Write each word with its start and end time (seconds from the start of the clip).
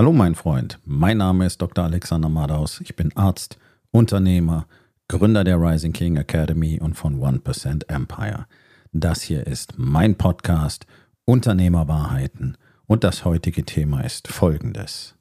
Hallo 0.00 0.14
mein 0.14 0.34
Freund, 0.34 0.78
mein 0.86 1.18
Name 1.18 1.44
ist 1.44 1.60
Dr. 1.60 1.84
Alexander 1.84 2.30
Madaus. 2.30 2.80
Ich 2.80 2.96
bin 2.96 3.14
Arzt, 3.18 3.58
Unternehmer, 3.90 4.66
Gründer 5.08 5.44
der 5.44 5.60
Rising 5.60 5.92
King 5.92 6.16
Academy 6.16 6.80
und 6.80 6.94
von 6.94 7.20
1% 7.20 7.86
Empire. 7.90 8.46
Das 8.94 9.20
hier 9.20 9.46
ist 9.46 9.74
mein 9.76 10.16
Podcast 10.16 10.86
Unternehmerwahrheiten 11.26 12.56
und 12.86 13.04
das 13.04 13.26
heutige 13.26 13.66
Thema 13.66 14.00
ist 14.00 14.28
folgendes. 14.28 15.16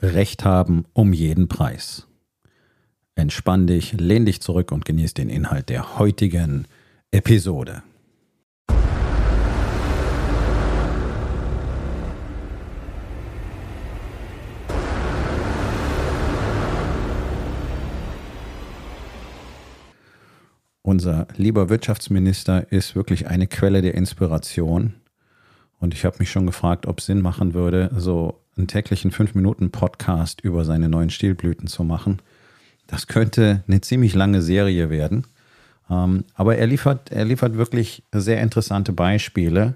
Recht 0.00 0.44
haben 0.44 0.84
um 0.92 1.12
jeden 1.12 1.48
Preis. 1.48 2.06
Entspann 3.16 3.66
dich, 3.66 3.94
lehn 3.94 4.24
dich 4.24 4.40
zurück 4.40 4.70
und 4.70 4.84
genieß 4.84 5.14
den 5.14 5.28
Inhalt 5.28 5.68
der 5.68 5.98
heutigen 5.98 6.68
Episode. 7.10 7.82
Unser 20.88 21.28
lieber 21.36 21.68
Wirtschaftsminister 21.68 22.72
ist 22.72 22.96
wirklich 22.96 23.26
eine 23.26 23.46
Quelle 23.46 23.82
der 23.82 23.94
Inspiration. 23.94 24.94
Und 25.78 25.92
ich 25.92 26.06
habe 26.06 26.16
mich 26.18 26.30
schon 26.30 26.46
gefragt, 26.46 26.86
ob 26.86 27.00
es 27.00 27.04
Sinn 27.04 27.20
machen 27.20 27.52
würde, 27.52 27.90
so 27.94 28.40
einen 28.56 28.68
täglichen 28.68 29.12
5-Minuten-Podcast 29.12 30.40
über 30.40 30.64
seine 30.64 30.88
neuen 30.88 31.10
Stilblüten 31.10 31.66
zu 31.66 31.84
machen. 31.84 32.22
Das 32.86 33.06
könnte 33.06 33.62
eine 33.68 33.82
ziemlich 33.82 34.14
lange 34.14 34.40
Serie 34.40 34.88
werden. 34.88 35.26
Ähm, 35.90 36.24
aber 36.32 36.56
er 36.56 36.66
liefert, 36.66 37.12
er 37.12 37.26
liefert 37.26 37.58
wirklich 37.58 38.02
sehr 38.10 38.40
interessante 38.40 38.94
Beispiele, 38.94 39.74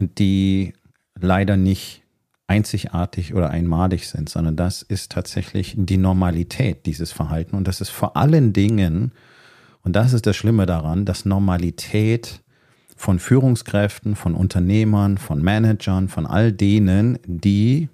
die 0.00 0.72
leider 1.14 1.56
nicht 1.56 2.02
einzigartig 2.48 3.34
oder 3.34 3.50
einmalig 3.50 4.08
sind, 4.08 4.28
sondern 4.28 4.56
das 4.56 4.82
ist 4.82 5.12
tatsächlich 5.12 5.74
die 5.76 5.96
Normalität 5.96 6.86
dieses 6.86 7.12
Verhalten. 7.12 7.54
Und 7.54 7.68
das 7.68 7.80
ist 7.80 7.90
vor 7.90 8.16
allen 8.16 8.52
Dingen 8.52 9.12
und 9.84 9.94
das 9.94 10.12
ist 10.14 10.26
das 10.26 10.34
Schlimme 10.34 10.66
daran, 10.66 11.04
dass 11.04 11.26
Normalität 11.26 12.40
von 12.96 13.18
Führungskräften, 13.18 14.16
von 14.16 14.34
Unternehmern, 14.34 15.18
von 15.18 15.42
Managern, 15.42 16.08
von 16.08 16.24
all 16.26 16.52
denen, 16.52 17.18
die 17.26 17.90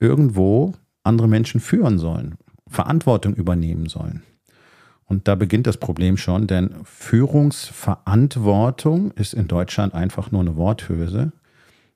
irgendwo 0.00 0.74
andere 1.04 1.28
Menschen 1.28 1.60
führen 1.60 1.98
sollen, 1.98 2.34
Verantwortung 2.66 3.34
übernehmen 3.34 3.86
sollen. 3.86 4.24
Und 5.04 5.28
da 5.28 5.36
beginnt 5.36 5.68
das 5.68 5.76
Problem 5.78 6.18
schon, 6.18 6.48
denn 6.48 6.74
Führungsverantwortung 6.84 9.12
ist 9.12 9.32
in 9.34 9.46
Deutschland 9.48 9.94
einfach 9.94 10.30
nur 10.32 10.42
eine 10.42 10.56
Worthülse. 10.56 11.32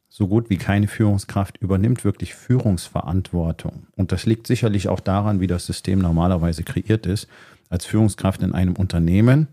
So 0.09 0.29
gut 0.29 0.49
wie 0.49 0.59
keine 0.59 0.87
Führungskraft 0.89 1.59
übernimmt 1.59 2.05
wirklich 2.05 2.35
Führungsverantwortung. 2.35 3.87
Und 3.97 4.13
das 4.13 4.27
liegt 4.27 4.47
sicherlich 4.47 4.89
auch 4.89 5.01
daran, 5.01 5.41
wie 5.41 5.47
das 5.47 5.67
System 5.67 5.99
normalerweise 5.99 6.63
kreiert 6.63 7.07
ist 7.07 7.29
als 7.73 7.87
Führungskraft 7.87 8.43
in 8.43 8.53
einem 8.53 8.77
Unternehmen 8.77 9.49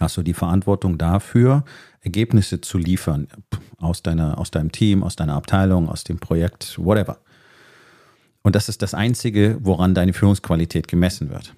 hast 0.00 0.16
du 0.16 0.24
die 0.24 0.34
Verantwortung 0.34 0.98
dafür, 0.98 1.64
Ergebnisse 2.00 2.60
zu 2.60 2.78
liefern 2.78 3.28
aus, 3.78 4.02
deiner, 4.02 4.38
aus 4.38 4.50
deinem 4.50 4.72
Team, 4.72 5.04
aus 5.04 5.14
deiner 5.14 5.34
Abteilung, 5.34 5.88
aus 5.88 6.02
dem 6.02 6.18
Projekt, 6.18 6.76
whatever. 6.78 7.18
Und 8.42 8.56
das 8.56 8.68
ist 8.68 8.82
das 8.82 8.92
Einzige, 8.92 9.58
woran 9.60 9.94
deine 9.94 10.12
Führungsqualität 10.12 10.88
gemessen 10.88 11.30
wird. 11.30 11.54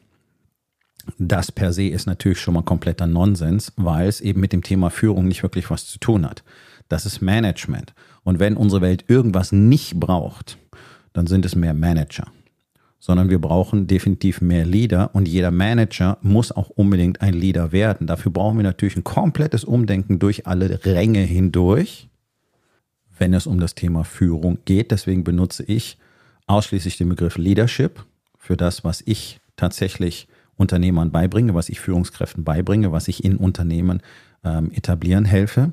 Das 1.18 1.50
per 1.50 1.72
se 1.72 1.88
ist 1.88 2.06
natürlich 2.06 2.40
schon 2.40 2.54
mal 2.54 2.62
kompletter 2.62 3.06
Nonsens, 3.06 3.72
weil 3.76 4.08
es 4.08 4.20
eben 4.20 4.40
mit 4.40 4.52
dem 4.52 4.62
Thema 4.62 4.90
Führung 4.90 5.26
nicht 5.26 5.42
wirklich 5.42 5.70
was 5.70 5.86
zu 5.86 5.98
tun 5.98 6.26
hat. 6.28 6.44
Das 6.90 7.06
ist 7.06 7.22
Management. 7.22 7.94
Und 8.22 8.38
wenn 8.38 8.58
unsere 8.58 8.82
Welt 8.82 9.06
irgendwas 9.08 9.50
nicht 9.50 9.98
braucht, 9.98 10.58
dann 11.14 11.26
sind 11.26 11.46
es 11.46 11.54
mehr 11.54 11.72
Manager 11.72 12.26
sondern 13.04 13.28
wir 13.28 13.38
brauchen 13.38 13.86
definitiv 13.86 14.40
mehr 14.40 14.64
Leader 14.64 15.14
und 15.14 15.28
jeder 15.28 15.50
Manager 15.50 16.16
muss 16.22 16.50
auch 16.50 16.70
unbedingt 16.70 17.20
ein 17.20 17.34
Leader 17.34 17.70
werden. 17.70 18.06
Dafür 18.06 18.32
brauchen 18.32 18.56
wir 18.56 18.62
natürlich 18.62 18.96
ein 18.96 19.04
komplettes 19.04 19.62
Umdenken 19.62 20.18
durch 20.18 20.46
alle 20.46 20.82
Ränge 20.86 21.20
hindurch, 21.20 22.08
wenn 23.18 23.34
es 23.34 23.46
um 23.46 23.60
das 23.60 23.74
Thema 23.74 24.04
Führung 24.04 24.56
geht. 24.64 24.90
Deswegen 24.90 25.22
benutze 25.22 25.64
ich 25.64 25.98
ausschließlich 26.46 26.96
den 26.96 27.10
Begriff 27.10 27.36
Leadership 27.36 28.06
für 28.38 28.56
das, 28.56 28.84
was 28.84 29.02
ich 29.04 29.38
tatsächlich 29.56 30.26
Unternehmern 30.56 31.10
beibringe, 31.12 31.54
was 31.54 31.68
ich 31.68 31.80
Führungskräften 31.80 32.42
beibringe, 32.42 32.90
was 32.90 33.08
ich 33.08 33.22
in 33.22 33.36
Unternehmen 33.36 34.00
ähm, 34.44 34.72
etablieren 34.72 35.26
helfe. 35.26 35.72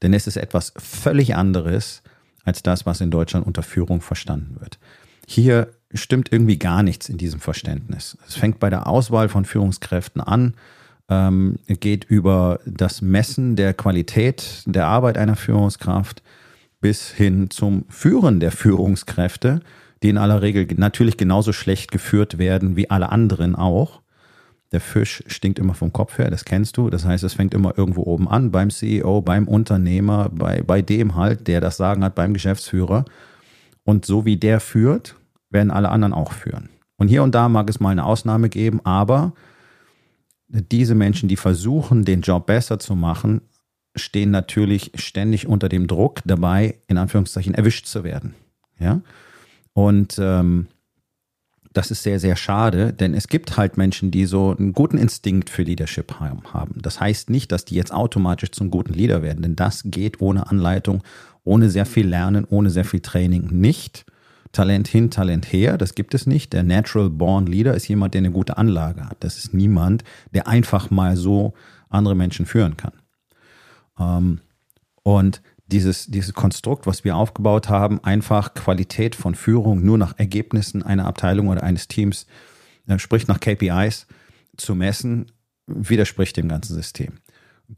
Denn 0.00 0.14
es 0.14 0.28
ist 0.28 0.36
etwas 0.36 0.72
völlig 0.76 1.34
anderes 1.34 2.04
als 2.44 2.62
das, 2.62 2.86
was 2.86 3.00
in 3.00 3.10
Deutschland 3.10 3.48
unter 3.48 3.64
Führung 3.64 4.00
verstanden 4.00 4.60
wird. 4.60 4.78
Hier 5.26 5.72
stimmt 5.94 6.32
irgendwie 6.32 6.58
gar 6.58 6.82
nichts 6.82 7.08
in 7.08 7.16
diesem 7.16 7.40
Verständnis. 7.40 8.18
Es 8.26 8.34
fängt 8.34 8.60
bei 8.60 8.70
der 8.70 8.86
Auswahl 8.86 9.28
von 9.28 9.44
Führungskräften 9.44 10.20
an, 10.20 10.54
ähm, 11.08 11.56
geht 11.66 12.04
über 12.04 12.60
das 12.66 13.00
Messen 13.00 13.56
der 13.56 13.72
Qualität 13.74 14.62
der 14.66 14.86
Arbeit 14.86 15.16
einer 15.16 15.36
Führungskraft 15.36 16.22
bis 16.80 17.10
hin 17.10 17.50
zum 17.50 17.84
Führen 17.88 18.40
der 18.40 18.52
Führungskräfte, 18.52 19.60
die 20.02 20.10
in 20.10 20.18
aller 20.18 20.42
Regel 20.42 20.66
natürlich 20.76 21.16
genauso 21.16 21.52
schlecht 21.52 21.90
geführt 21.90 22.38
werden 22.38 22.76
wie 22.76 22.90
alle 22.90 23.10
anderen 23.10 23.56
auch. 23.56 24.00
Der 24.70 24.80
Fisch 24.80 25.22
stinkt 25.26 25.58
immer 25.58 25.72
vom 25.72 25.94
Kopf 25.94 26.18
her, 26.18 26.30
das 26.30 26.44
kennst 26.44 26.76
du. 26.76 26.90
Das 26.90 27.06
heißt, 27.06 27.24
es 27.24 27.32
fängt 27.32 27.54
immer 27.54 27.76
irgendwo 27.76 28.02
oben 28.02 28.28
an, 28.28 28.50
beim 28.50 28.70
CEO, 28.70 29.22
beim 29.22 29.48
Unternehmer, 29.48 30.28
bei, 30.28 30.62
bei 30.62 30.82
dem 30.82 31.16
halt, 31.16 31.48
der 31.48 31.62
das 31.62 31.78
Sagen 31.78 32.04
hat, 32.04 32.14
beim 32.14 32.34
Geschäftsführer. 32.34 33.06
Und 33.84 34.04
so 34.04 34.26
wie 34.26 34.36
der 34.36 34.60
führt, 34.60 35.16
werden 35.50 35.70
alle 35.70 35.88
anderen 35.90 36.12
auch 36.12 36.32
führen. 36.32 36.68
Und 36.96 37.08
hier 37.08 37.22
und 37.22 37.34
da 37.34 37.48
mag 37.48 37.70
es 37.70 37.80
mal 37.80 37.90
eine 37.90 38.04
Ausnahme 38.04 38.48
geben, 38.48 38.80
aber 38.84 39.32
diese 40.48 40.94
Menschen, 40.94 41.28
die 41.28 41.36
versuchen, 41.36 42.04
den 42.04 42.22
Job 42.22 42.46
besser 42.46 42.78
zu 42.78 42.96
machen, 42.96 43.42
stehen 43.94 44.30
natürlich 44.30 44.92
ständig 44.94 45.46
unter 45.46 45.68
dem 45.68 45.86
Druck 45.86 46.20
dabei, 46.24 46.78
in 46.86 46.98
Anführungszeichen 46.98 47.54
erwischt 47.54 47.86
zu 47.86 48.04
werden. 48.04 48.34
Ja. 48.78 49.00
Und 49.72 50.18
ähm, 50.18 50.68
das 51.72 51.90
ist 51.90 52.02
sehr, 52.02 52.18
sehr 52.18 52.36
schade, 52.36 52.92
denn 52.92 53.14
es 53.14 53.28
gibt 53.28 53.56
halt 53.56 53.76
Menschen, 53.76 54.10
die 54.10 54.26
so 54.26 54.56
einen 54.56 54.72
guten 54.72 54.98
Instinkt 54.98 55.50
für 55.50 55.62
Leadership 55.62 56.14
haben. 56.18 56.80
Das 56.80 56.98
heißt 56.98 57.30
nicht, 57.30 57.52
dass 57.52 57.64
die 57.64 57.74
jetzt 57.74 57.92
automatisch 57.92 58.50
zum 58.50 58.70
guten 58.70 58.94
Leader 58.94 59.22
werden, 59.22 59.42
denn 59.42 59.56
das 59.56 59.82
geht 59.84 60.20
ohne 60.20 60.50
Anleitung, 60.50 61.02
ohne 61.44 61.70
sehr 61.70 61.86
viel 61.86 62.08
Lernen, 62.08 62.46
ohne 62.48 62.70
sehr 62.70 62.84
viel 62.84 63.00
Training 63.00 63.48
nicht. 63.52 64.06
Talent 64.52 64.88
hin, 64.88 65.10
Talent 65.10 65.52
her, 65.52 65.78
das 65.78 65.94
gibt 65.94 66.14
es 66.14 66.26
nicht. 66.26 66.52
Der 66.52 66.62
Natural 66.62 67.10
Born 67.10 67.46
Leader 67.46 67.74
ist 67.74 67.88
jemand, 67.88 68.14
der 68.14 68.20
eine 68.20 68.30
gute 68.30 68.56
Anlage 68.56 69.06
hat. 69.06 69.16
Das 69.20 69.38
ist 69.38 69.54
niemand, 69.54 70.04
der 70.32 70.48
einfach 70.48 70.90
mal 70.90 71.16
so 71.16 71.54
andere 71.88 72.14
Menschen 72.14 72.46
führen 72.46 72.76
kann. 72.76 72.92
Ähm, 73.98 74.40
und 75.02 75.42
dieses, 75.66 76.06
dieses 76.06 76.32
Konstrukt, 76.32 76.86
was 76.86 77.04
wir 77.04 77.16
aufgebaut 77.16 77.68
haben, 77.68 78.02
einfach 78.02 78.54
Qualität 78.54 79.14
von 79.14 79.34
Führung 79.34 79.84
nur 79.84 79.98
nach 79.98 80.18
Ergebnissen 80.18 80.82
einer 80.82 81.06
Abteilung 81.06 81.48
oder 81.48 81.62
eines 81.62 81.88
Teams, 81.88 82.26
äh, 82.86 82.98
sprich 82.98 83.28
nach 83.28 83.40
KPIs 83.40 84.06
zu 84.56 84.74
messen, 84.74 85.30
widerspricht 85.66 86.36
dem 86.36 86.48
ganzen 86.48 86.74
System. 86.74 87.18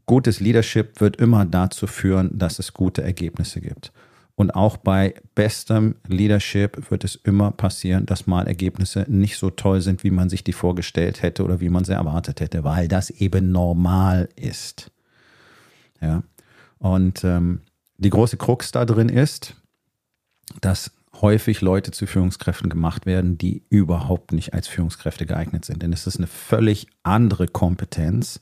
Gutes 0.05 0.39
Leadership 0.39 1.01
wird 1.01 1.17
immer 1.17 1.45
dazu 1.45 1.85
führen, 1.85 2.37
dass 2.37 2.59
es 2.59 2.73
gute 2.73 3.03
Ergebnisse 3.03 3.59
gibt. 3.59 3.91
Und 4.35 4.51
auch 4.55 4.77
bei 4.77 5.13
bestem 5.35 5.95
Leadership 6.07 6.89
wird 6.89 7.03
es 7.03 7.15
immer 7.15 7.51
passieren, 7.51 8.05
dass 8.05 8.27
mal 8.27 8.47
Ergebnisse 8.47 9.05
nicht 9.07 9.37
so 9.37 9.49
toll 9.49 9.81
sind, 9.81 10.03
wie 10.03 10.11
man 10.11 10.29
sich 10.29 10.43
die 10.43 10.53
vorgestellt 10.53 11.21
hätte 11.21 11.43
oder 11.43 11.59
wie 11.59 11.69
man 11.69 11.83
sie 11.83 11.93
erwartet 11.93 12.39
hätte, 12.39 12.63
weil 12.63 12.87
das 12.87 13.09
eben 13.09 13.51
normal 13.51 14.29
ist. 14.35 14.91
Ja. 16.01 16.23
Und 16.79 17.23
ähm, 17.23 17.61
die 17.97 18.09
große 18.09 18.37
Krux 18.37 18.71
da 18.71 18.85
drin 18.85 19.09
ist, 19.09 19.55
dass 20.61 20.91
häufig 21.21 21.61
Leute 21.61 21.91
zu 21.91 22.07
Führungskräften 22.07 22.69
gemacht 22.69 23.05
werden, 23.05 23.37
die 23.37 23.63
überhaupt 23.69 24.31
nicht 24.31 24.53
als 24.53 24.67
Führungskräfte 24.67 25.25
geeignet 25.25 25.65
sind. 25.65 25.83
Denn 25.83 25.93
es 25.93 26.07
ist 26.07 26.17
eine 26.17 26.27
völlig 26.27 26.87
andere 27.03 27.47
Kompetenz 27.47 28.41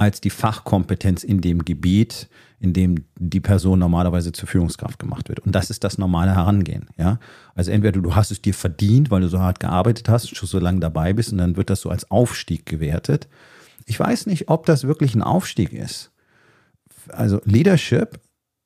als 0.00 0.22
die 0.22 0.30
Fachkompetenz 0.30 1.24
in 1.24 1.42
dem 1.42 1.62
Gebiet, 1.62 2.30
in 2.58 2.72
dem 2.72 3.04
die 3.18 3.40
Person 3.40 3.78
normalerweise 3.78 4.32
zur 4.32 4.48
Führungskraft 4.48 4.98
gemacht 4.98 5.28
wird. 5.28 5.40
Und 5.40 5.54
das 5.54 5.68
ist 5.68 5.84
das 5.84 5.98
normale 5.98 6.34
Herangehen. 6.34 6.86
Ja? 6.96 7.18
Also 7.54 7.70
entweder 7.70 8.00
du 8.00 8.14
hast 8.14 8.30
es 8.30 8.40
dir 8.40 8.54
verdient, 8.54 9.10
weil 9.10 9.20
du 9.20 9.28
so 9.28 9.40
hart 9.40 9.60
gearbeitet 9.60 10.08
hast, 10.08 10.34
schon 10.34 10.48
so 10.48 10.58
lange 10.58 10.80
dabei 10.80 11.12
bist, 11.12 11.32
und 11.32 11.38
dann 11.38 11.58
wird 11.58 11.68
das 11.68 11.82
so 11.82 11.90
als 11.90 12.10
Aufstieg 12.10 12.64
gewertet. 12.64 13.28
Ich 13.84 14.00
weiß 14.00 14.24
nicht, 14.24 14.48
ob 14.48 14.64
das 14.64 14.84
wirklich 14.84 15.14
ein 15.14 15.22
Aufstieg 15.22 15.74
ist. 15.74 16.12
Also 17.08 17.42
Leadership, 17.44 18.20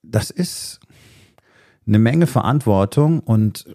das 0.04 0.30
ist 0.30 0.78
eine 1.84 1.98
Menge 1.98 2.28
Verantwortung 2.28 3.18
und 3.18 3.66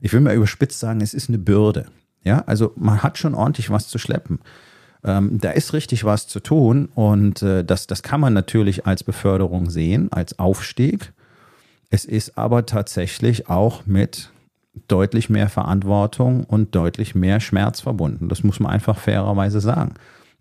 ich 0.00 0.14
will 0.14 0.20
mal 0.20 0.34
überspitzt 0.34 0.80
sagen, 0.80 1.02
es 1.02 1.12
ist 1.12 1.28
eine 1.28 1.38
Bürde. 1.38 1.88
Ja, 2.22 2.38
also 2.46 2.72
man 2.76 3.02
hat 3.02 3.18
schon 3.18 3.34
ordentlich 3.34 3.68
was 3.68 3.88
zu 3.88 3.98
schleppen. 3.98 4.38
Ähm, 5.04 5.38
da 5.38 5.50
ist 5.50 5.72
richtig 5.72 6.04
was 6.04 6.26
zu 6.26 6.40
tun 6.40 6.88
und 6.94 7.42
äh, 7.42 7.64
das, 7.64 7.86
das 7.86 8.02
kann 8.02 8.20
man 8.20 8.32
natürlich 8.32 8.86
als 8.86 9.04
Beförderung 9.04 9.70
sehen, 9.70 10.10
als 10.10 10.38
Aufstieg. 10.38 11.12
Es 11.90 12.04
ist 12.04 12.38
aber 12.38 12.66
tatsächlich 12.66 13.48
auch 13.48 13.86
mit 13.86 14.30
deutlich 14.88 15.30
mehr 15.30 15.48
Verantwortung 15.48 16.44
und 16.44 16.74
deutlich 16.74 17.14
mehr 17.14 17.40
Schmerz 17.40 17.80
verbunden. 17.80 18.28
Das 18.28 18.42
muss 18.42 18.60
man 18.60 18.72
einfach 18.72 18.98
fairerweise 18.98 19.60
sagen. 19.60 19.94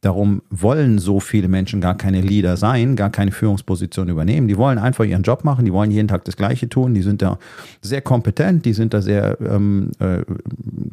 Darum 0.04 0.42
wollen 0.50 1.00
so 1.00 1.22
viele 1.22 1.48
Menschen 1.48 1.80
gar 1.80 1.96
keine 1.96 2.20
Leader 2.20 2.58
sein, 2.58 2.98
gar 2.98 3.10
keine 3.10 3.32
Führungsposition 3.32 4.10
übernehmen. 4.10 4.50
Die 4.50 4.58
wollen 4.58 4.78
einfach 4.78 5.06
ihren 5.06 5.24
Job 5.24 5.46
machen, 5.46 5.64
die 5.64 5.72
wollen 5.72 5.92
jeden 5.92 6.10
Tag 6.10 6.26
das 6.26 6.36
Gleiche 6.36 6.68
tun, 6.68 6.94
die 6.94 7.02
sind 7.02 7.22
da 7.22 7.40
sehr 7.82 8.02
kompetent, 8.02 8.66
die 8.66 8.74
sind 8.74 8.94
da 8.94 9.02
sehr 9.02 9.38
ähm, 9.40 9.92
äh, 10.00 10.24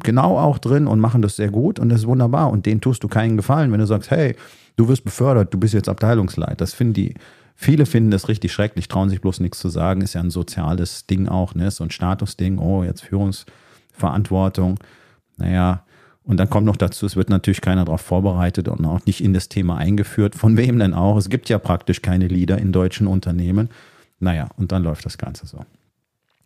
genau 0.01 0.39
auch 0.39 0.59
drin 0.59 0.87
und 0.87 1.01
machen 1.01 1.21
das 1.21 1.35
sehr 1.35 1.49
gut 1.49 1.77
und 1.77 1.89
das 1.89 1.99
ist 1.99 2.07
wunderbar. 2.07 2.49
Und 2.51 2.65
denen 2.65 2.79
tust 2.79 3.03
du 3.03 3.09
keinen 3.09 3.35
Gefallen, 3.35 3.69
wenn 3.73 3.81
du 3.81 3.85
sagst, 3.85 4.11
hey, 4.11 4.33
du 4.77 4.87
wirst 4.87 5.03
befördert, 5.03 5.53
du 5.53 5.59
bist 5.59 5.73
jetzt 5.73 5.89
Abteilungsleiter. 5.89 6.55
Das 6.55 6.73
finden 6.73 6.93
die, 6.93 7.13
viele 7.53 7.85
finden 7.85 8.11
das 8.11 8.29
richtig 8.29 8.53
schrecklich, 8.53 8.87
trauen 8.87 9.09
sich 9.09 9.19
bloß 9.19 9.41
nichts 9.41 9.59
zu 9.59 9.67
sagen, 9.67 9.99
ist 9.99 10.13
ja 10.13 10.21
ein 10.21 10.31
soziales 10.31 11.05
Ding 11.05 11.27
auch, 11.27 11.53
ne? 11.53 11.69
so 11.69 11.83
ein 11.83 11.91
Statusding, 11.91 12.59
oh, 12.59 12.85
jetzt 12.85 13.01
Führungsverantwortung. 13.01 14.79
Naja, 15.35 15.83
und 16.23 16.37
dann 16.37 16.49
kommt 16.49 16.65
noch 16.65 16.77
dazu, 16.77 17.05
es 17.05 17.15
wird 17.15 17.29
natürlich 17.29 17.61
keiner 17.61 17.85
darauf 17.85 18.01
vorbereitet 18.01 18.67
und 18.67 18.85
auch 18.85 19.05
nicht 19.05 19.23
in 19.23 19.33
das 19.33 19.49
Thema 19.49 19.77
eingeführt. 19.77 20.35
Von 20.35 20.55
wem 20.55 20.77
denn 20.77 20.93
auch? 20.93 21.17
Es 21.17 21.29
gibt 21.29 21.49
ja 21.49 21.57
praktisch 21.57 22.01
keine 22.01 22.27
Leader 22.27 22.59
in 22.59 22.71
deutschen 22.71 23.07
Unternehmen. 23.07 23.69
Naja, 24.19 24.49
und 24.57 24.71
dann 24.71 24.83
läuft 24.83 25.05
das 25.05 25.17
Ganze 25.17 25.47
so. 25.47 25.65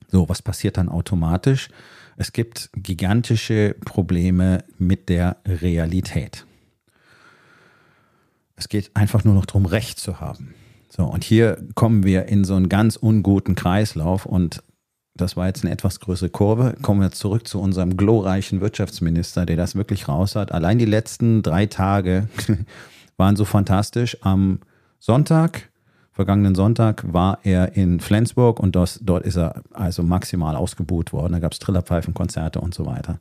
So, 0.07 0.29
was 0.29 0.41
passiert 0.41 0.77
dann 0.77 0.87
automatisch? 0.87 1.69
Es 2.15 2.31
gibt 2.31 2.69
gigantische 2.73 3.75
Probleme 3.83 4.63
mit 4.77 5.09
der 5.09 5.37
Realität. 5.45 6.45
Es 8.55 8.69
geht 8.69 8.95
einfach 8.95 9.25
nur 9.25 9.33
noch 9.33 9.45
darum, 9.45 9.65
Recht 9.65 9.99
zu 9.99 10.21
haben. 10.21 10.53
So, 10.89 11.03
und 11.03 11.25
hier 11.25 11.57
kommen 11.75 12.03
wir 12.05 12.27
in 12.27 12.45
so 12.45 12.55
einen 12.55 12.69
ganz 12.69 12.95
unguten 12.95 13.55
Kreislauf 13.55 14.25
und 14.25 14.63
das 15.15 15.37
war 15.37 15.47
jetzt 15.47 15.63
eine 15.63 15.71
etwas 15.71 16.01
größere 16.01 16.29
Kurve. 16.29 16.75
Kommen 16.81 17.01
wir 17.01 17.11
zurück 17.11 17.47
zu 17.47 17.61
unserem 17.61 17.95
glorreichen 17.95 18.59
Wirtschaftsminister, 18.59 19.45
der 19.45 19.55
das 19.55 19.75
wirklich 19.75 20.07
raus 20.09 20.35
hat. 20.35 20.51
Allein 20.51 20.77
die 20.77 20.85
letzten 20.85 21.41
drei 21.41 21.67
Tage 21.67 22.27
waren 23.17 23.37
so 23.37 23.45
fantastisch. 23.45 24.17
Am 24.21 24.59
Sonntag, 24.99 25.69
vergangenen 26.11 26.53
Sonntag, 26.53 27.05
war 27.13 27.39
er 27.43 27.77
in 27.77 28.01
Flensburg 28.01 28.59
und 28.59 28.75
das, 28.75 28.99
dort 29.01 29.25
ist 29.25 29.37
er 29.37 29.63
also 29.71 30.03
maximal 30.03 30.57
ausgebuht 30.57 31.13
worden. 31.13 31.31
Da 31.31 31.39
gab 31.39 31.53
es 31.53 31.59
Trillerpfeifenkonzerte 31.59 32.59
und 32.59 32.73
so 32.73 32.85
weiter. 32.85 33.19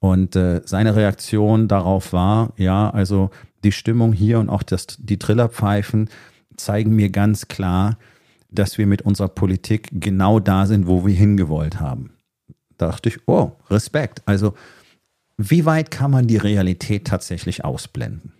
Und 0.00 0.36
äh, 0.36 0.60
seine 0.66 0.94
Reaktion 0.94 1.68
darauf 1.68 2.12
war, 2.12 2.52
ja, 2.58 2.90
also 2.90 3.30
die 3.64 3.72
Stimmung 3.72 4.12
hier 4.12 4.38
und 4.40 4.50
auch 4.50 4.62
das, 4.62 4.86
die 4.98 5.18
Trillerpfeifen 5.18 6.10
zeigen 6.56 6.94
mir 6.94 7.08
ganz 7.08 7.48
klar, 7.48 7.96
dass 8.54 8.78
wir 8.78 8.86
mit 8.86 9.02
unserer 9.02 9.28
Politik 9.28 9.88
genau 9.92 10.40
da 10.40 10.66
sind, 10.66 10.86
wo 10.86 11.06
wir 11.06 11.14
hingewollt 11.14 11.80
haben. 11.80 12.10
Da 12.78 12.86
dachte 12.86 13.08
ich, 13.08 13.18
oh, 13.26 13.52
Respekt. 13.70 14.22
Also, 14.26 14.54
wie 15.36 15.64
weit 15.64 15.90
kann 15.90 16.10
man 16.10 16.26
die 16.26 16.36
Realität 16.36 17.06
tatsächlich 17.06 17.64
ausblenden? 17.64 18.32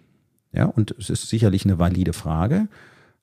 Ja, 0.53 0.67
und 0.67 0.95
es 0.99 1.11
ist 1.11 1.29
sicherlich 1.29 1.65
eine 1.65 1.79
valide 1.79 2.13
Frage. 2.13 2.69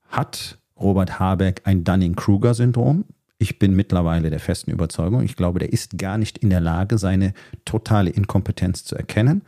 Hat 0.10 0.58
Robert 0.80 1.20
Habeck 1.20 1.62
ein 1.64 1.84
Dunning-Kruger-Syndrom? 1.84 3.06
Ich 3.38 3.58
bin 3.58 3.76
mittlerweile 3.76 4.30
der 4.30 4.40
festen 4.40 4.72
Überzeugung, 4.72 5.24
ich 5.24 5.36
glaube, 5.36 5.60
der 5.60 5.74
ist 5.74 5.98
gar 5.98 6.18
nicht 6.18 6.38
in 6.40 6.52
der 6.52 6.60
Lage, 6.60 6.98
seine 6.98 7.34
totale 7.66 8.12
Inkompetenz 8.12 8.84
zu 8.84 8.96
erkennen. 8.96 9.42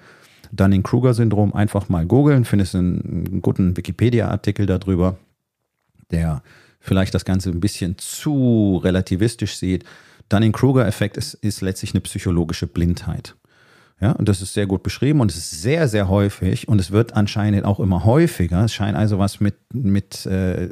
Dunning-Kruger-Syndrom 0.52 1.54
einfach 1.54 1.90
mal 1.90 2.06
googeln, 2.06 2.46
findest 2.46 2.76
einen 2.76 3.42
guten 3.42 3.76
Wikipedia-Artikel 3.76 4.66
darüber, 4.66 5.18
der 6.12 6.42
vielleicht 6.84 7.16
das 7.16 7.26
Ganze 7.26 7.50
ein 7.50 7.62
bisschen 7.62 7.98
zu 7.98 8.80
relativistisch 8.84 9.56
sieht. 9.56 9.86
Dunning-Kruger-Effekt 10.30 11.18
ist, 11.18 11.34
ist 11.36 11.62
letztlich 11.62 11.94
eine 11.94 12.02
psychologische 12.02 12.68
Blindheit. 12.68 13.36
Ja, 14.02 14.12
und 14.12 14.28
das 14.28 14.42
ist 14.42 14.54
sehr 14.54 14.68
gut 14.68 14.84
beschrieben 14.84 15.22
und 15.22 15.32
es 15.32 15.38
ist 15.38 15.62
sehr, 15.62 15.88
sehr 15.88 16.10
häufig 16.10 16.68
und 16.68 16.80
es 16.80 16.92
wird 16.92 17.14
anscheinend 17.14 17.64
auch 17.64 17.80
immer 17.80 18.04
häufiger. 18.04 18.66
Es 18.66 18.74
scheint 18.74 18.98
also 18.98 19.18
was 19.18 19.40
mit, 19.40 19.56
mit 19.74 20.26
äh, 20.26 20.72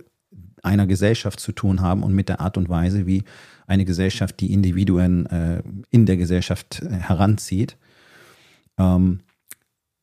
einer 0.63 0.85
Gesellschaft 0.85 1.39
zu 1.39 1.53
tun 1.53 1.79
haben 1.79 2.03
und 2.03 2.13
mit 2.13 2.27
der 2.27 2.41
Art 2.41 2.57
und 2.57 2.67
Weise, 2.67 3.07
wie 3.07 3.23
eine 3.67 3.85
Gesellschaft 3.85 4.41
die 4.41 4.51
Individuen 4.51 5.27
äh, 5.27 5.63
in 5.91 6.05
der 6.05 6.17
Gesellschaft 6.17 6.81
äh, 6.81 6.89
heranzieht. 6.93 7.77
Ähm, 8.77 9.21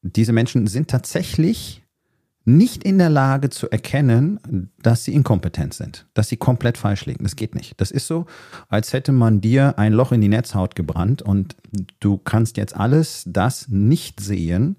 diese 0.01 0.33
Menschen 0.33 0.67
sind 0.69 0.89
tatsächlich 0.89 1.83
nicht 2.49 2.83
in 2.83 2.99
der 2.99 3.11
Lage 3.11 3.51
zu 3.51 3.71
erkennen, 3.71 4.71
dass 4.83 5.05
sie 5.05 5.13
inkompetent 5.13 5.75
sind, 5.75 6.07
dass 6.15 6.29
sie 6.29 6.39
komplett 6.39 6.79
falsch 6.79 7.05
liegen. 7.07 7.25
Das 7.25 7.37
geht 7.37 7.55
nicht. 7.55 7.81
Das 7.81 7.91
ist 7.91 8.07
so, 8.07 8.27
als 8.69 8.93
hätte 8.93 9.13
man 9.13 9.41
dir 9.41 9.79
ein 9.79 9.93
Loch 9.93 10.13
in 10.13 10.21
die 10.21 10.29
Netzhaut 10.29 10.75
gebrannt 10.75 11.23
und 11.23 11.57
du 12.01 12.17
kannst 12.17 12.57
jetzt 12.57 12.75
alles 12.75 13.25
das 13.27 13.69
nicht 13.69 14.21
sehen, 14.21 14.77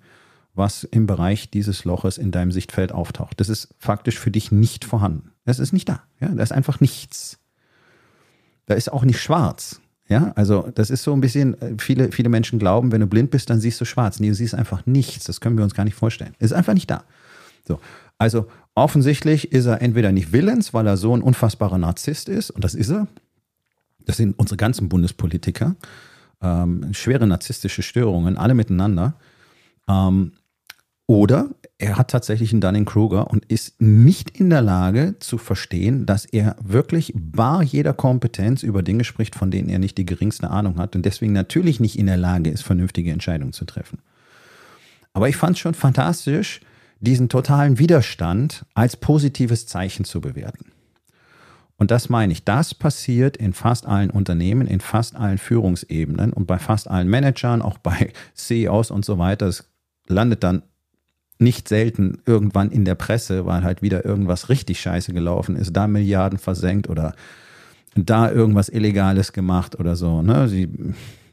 was 0.56 0.84
im 0.84 1.06
Bereich 1.06 1.52
dieses 1.52 1.86
Loches 1.86 2.18
in 2.18 2.32
deinem 2.32 2.52
Sichtfeld 2.52 2.92
auftaucht. 2.92 3.40
Das 3.40 3.50
ist 3.50 3.70
faktisch 3.78 4.20
für 4.20 4.32
dich 4.32 4.52
nicht 4.52 4.84
vorhanden. 4.84 5.32
Das 5.46 5.60
ist 5.60 5.72
nicht 5.72 5.88
da. 5.88 6.02
Ja, 6.20 6.30
da 6.30 6.42
ist 6.42 6.52
einfach 6.52 6.80
nichts. 6.80 7.40
Da 8.66 8.74
ist 8.74 8.92
auch 8.92 9.06
nicht 9.06 9.22
schwarz. 9.22 9.80
Ja, 10.08 10.32
also 10.36 10.70
das 10.74 10.90
ist 10.90 11.04
so 11.04 11.14
ein 11.14 11.22
bisschen, 11.22 11.56
viele, 11.78 12.12
viele 12.12 12.30
Menschen 12.30 12.58
glauben, 12.58 12.92
wenn 12.92 13.02
du 13.02 13.06
blind 13.06 13.30
bist, 13.30 13.52
dann 13.52 13.60
siehst 13.60 13.80
du 13.80 13.86
schwarz. 13.86 14.20
Nee, 14.20 14.30
du 14.30 14.34
siehst 14.34 14.56
einfach 14.56 14.88
nichts. 14.88 15.26
Das 15.26 15.40
können 15.40 15.56
wir 15.56 15.64
uns 15.64 15.76
gar 15.76 15.84
nicht 15.84 15.94
vorstellen. 15.94 16.34
Es 16.40 16.52
ist 16.52 16.58
einfach 16.58 16.74
nicht 16.74 16.90
da. 16.90 17.04
So. 17.70 17.80
Also 18.18 18.48
offensichtlich 18.76 19.54
ist 19.54 19.68
er 19.68 19.82
entweder 19.82 20.12
nicht 20.12 20.34
willens, 20.34 20.74
weil 20.74 20.88
er 20.88 20.98
so 20.98 21.16
ein 21.16 21.22
unfassbarer 21.22 21.78
Narzisst 21.78 22.28
ist, 22.28 22.50
und 22.50 22.64
das 22.66 22.76
ist 22.76 22.90
er. 22.90 23.08
Das 24.06 24.18
sind 24.18 24.38
unsere 24.38 24.58
ganzen 24.58 24.90
Bundespolitiker. 24.90 25.76
Ähm, 26.42 26.94
schwere 26.94 27.28
narzisstische 27.28 27.84
Störungen, 27.84 28.38
alle 28.38 28.56
miteinander. 28.56 29.14
Ähm, 29.88 30.34
oder 31.06 31.50
er 31.78 31.98
hat 31.98 32.10
tatsächlich 32.10 32.52
einen 32.52 32.62
Dunning-Kruger 32.62 33.30
und 33.30 33.46
ist 33.46 33.82
nicht 33.82 34.40
in 34.40 34.50
der 34.50 34.62
Lage 34.62 35.16
zu 35.20 35.38
verstehen, 35.38 36.06
dass 36.06 36.26
er 36.26 36.56
wirklich 36.62 37.14
bar 37.16 37.64
jeder 37.64 37.94
Kompetenz 37.94 38.64
über 38.64 38.84
Dinge 38.84 39.04
spricht, 39.04 39.36
von 39.36 39.52
denen 39.52 39.70
er 39.70 39.80
nicht 39.80 39.98
die 39.98 40.06
geringste 40.06 40.50
Ahnung 40.50 40.78
hat 40.78 40.96
und 40.96 41.06
deswegen 41.06 41.34
natürlich 41.34 41.80
nicht 41.80 41.98
in 41.98 42.08
der 42.08 42.18
Lage 42.18 42.50
ist, 42.50 42.64
vernünftige 42.64 43.12
Entscheidungen 43.12 43.54
zu 43.54 43.66
treffen. 43.66 44.00
Aber 45.14 45.30
ich 45.30 45.38
fand 45.38 45.56
es 45.56 45.60
schon 45.60 45.74
fantastisch, 45.74 46.62
diesen 47.00 47.30
totalen 47.30 47.80
Widerstand 47.80 48.66
als 48.74 48.98
positives 48.98 49.68
Zeichen 49.68 50.06
zu 50.06 50.22
bewerten. 50.22 50.72
Und 51.78 51.92
das 51.92 52.10
meine 52.10 52.34
ich, 52.34 52.44
das 52.44 52.76
passiert 52.76 53.38
in 53.38 53.54
fast 53.54 53.86
allen 53.86 54.10
Unternehmen, 54.10 54.68
in 54.68 54.82
fast 54.82 55.16
allen 55.16 55.38
Führungsebenen 55.38 56.34
und 56.34 56.46
bei 56.46 56.60
fast 56.60 56.90
allen 56.90 57.08
Managern, 57.08 57.62
auch 57.62 57.78
bei 57.78 58.12
CEOs 58.36 58.92
und 58.92 59.06
so 59.06 59.18
weiter. 59.18 59.48
Es 59.48 59.70
landet 60.08 60.44
dann 60.44 60.64
nicht 61.38 61.70
selten 61.70 62.22
irgendwann 62.26 62.70
in 62.70 62.84
der 62.84 62.96
Presse, 62.96 63.46
weil 63.46 63.64
halt 63.64 63.82
wieder 63.82 64.04
irgendwas 64.04 64.50
richtig 64.50 64.82
scheiße 64.82 65.14
gelaufen 65.14 65.56
ist, 65.56 65.72
da 65.72 65.88
Milliarden 65.88 66.38
versenkt 66.38 66.90
oder 66.90 67.16
da 67.96 68.30
irgendwas 68.30 68.68
Illegales 68.68 69.32
gemacht 69.32 69.80
oder 69.80 69.96
so. 69.96 70.22
Ne? 70.22 70.48
Die 70.50 70.70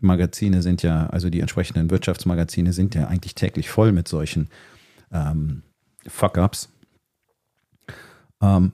Magazine 0.00 0.62
sind 0.62 0.82
ja, 0.82 1.08
also 1.08 1.28
die 1.28 1.40
entsprechenden 1.40 1.90
Wirtschaftsmagazine 1.90 2.72
sind 2.72 2.94
ja 2.94 3.08
eigentlich 3.08 3.34
täglich 3.34 3.68
voll 3.68 3.90
mit 3.90 4.06
solchen 4.06 4.48
ähm, 5.12 5.62
Fuck-ups. 6.06 6.68
Ähm, 8.40 8.72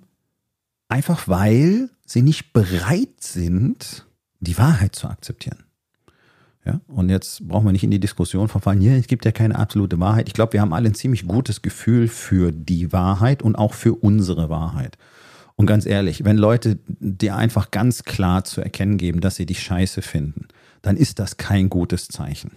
einfach 0.88 1.28
weil 1.28 1.90
sie 2.04 2.22
nicht 2.22 2.52
bereit 2.52 3.20
sind, 3.20 4.06
die 4.40 4.58
Wahrheit 4.58 4.94
zu 4.94 5.08
akzeptieren. 5.08 5.64
Ja, 6.64 6.80
und 6.86 7.08
jetzt 7.08 7.48
brauchen 7.48 7.64
wir 7.64 7.72
nicht 7.72 7.82
in 7.82 7.90
die 7.90 7.98
Diskussion 7.98 8.46
verfallen, 8.46 8.82
es 8.82 9.08
gibt 9.08 9.24
ja 9.24 9.32
keine 9.32 9.56
absolute 9.56 9.98
Wahrheit. 9.98 10.28
Ich 10.28 10.34
glaube, 10.34 10.52
wir 10.52 10.60
haben 10.60 10.72
alle 10.72 10.88
ein 10.88 10.94
ziemlich 10.94 11.26
gutes 11.26 11.60
Gefühl 11.60 12.06
für 12.06 12.52
die 12.52 12.92
Wahrheit 12.92 13.42
und 13.42 13.56
auch 13.56 13.74
für 13.74 13.94
unsere 13.94 14.48
Wahrheit. 14.48 14.96
Und 15.56 15.66
ganz 15.66 15.86
ehrlich, 15.86 16.24
wenn 16.24 16.36
Leute 16.36 16.78
dir 16.86 17.36
einfach 17.36 17.72
ganz 17.72 18.04
klar 18.04 18.44
zu 18.44 18.60
erkennen 18.60 18.96
geben, 18.96 19.20
dass 19.20 19.36
sie 19.36 19.46
dich 19.46 19.60
scheiße 19.60 20.02
finden, 20.02 20.46
dann 20.82 20.96
ist 20.96 21.18
das 21.18 21.36
kein 21.36 21.68
gutes 21.68 22.08
Zeichen. 22.08 22.52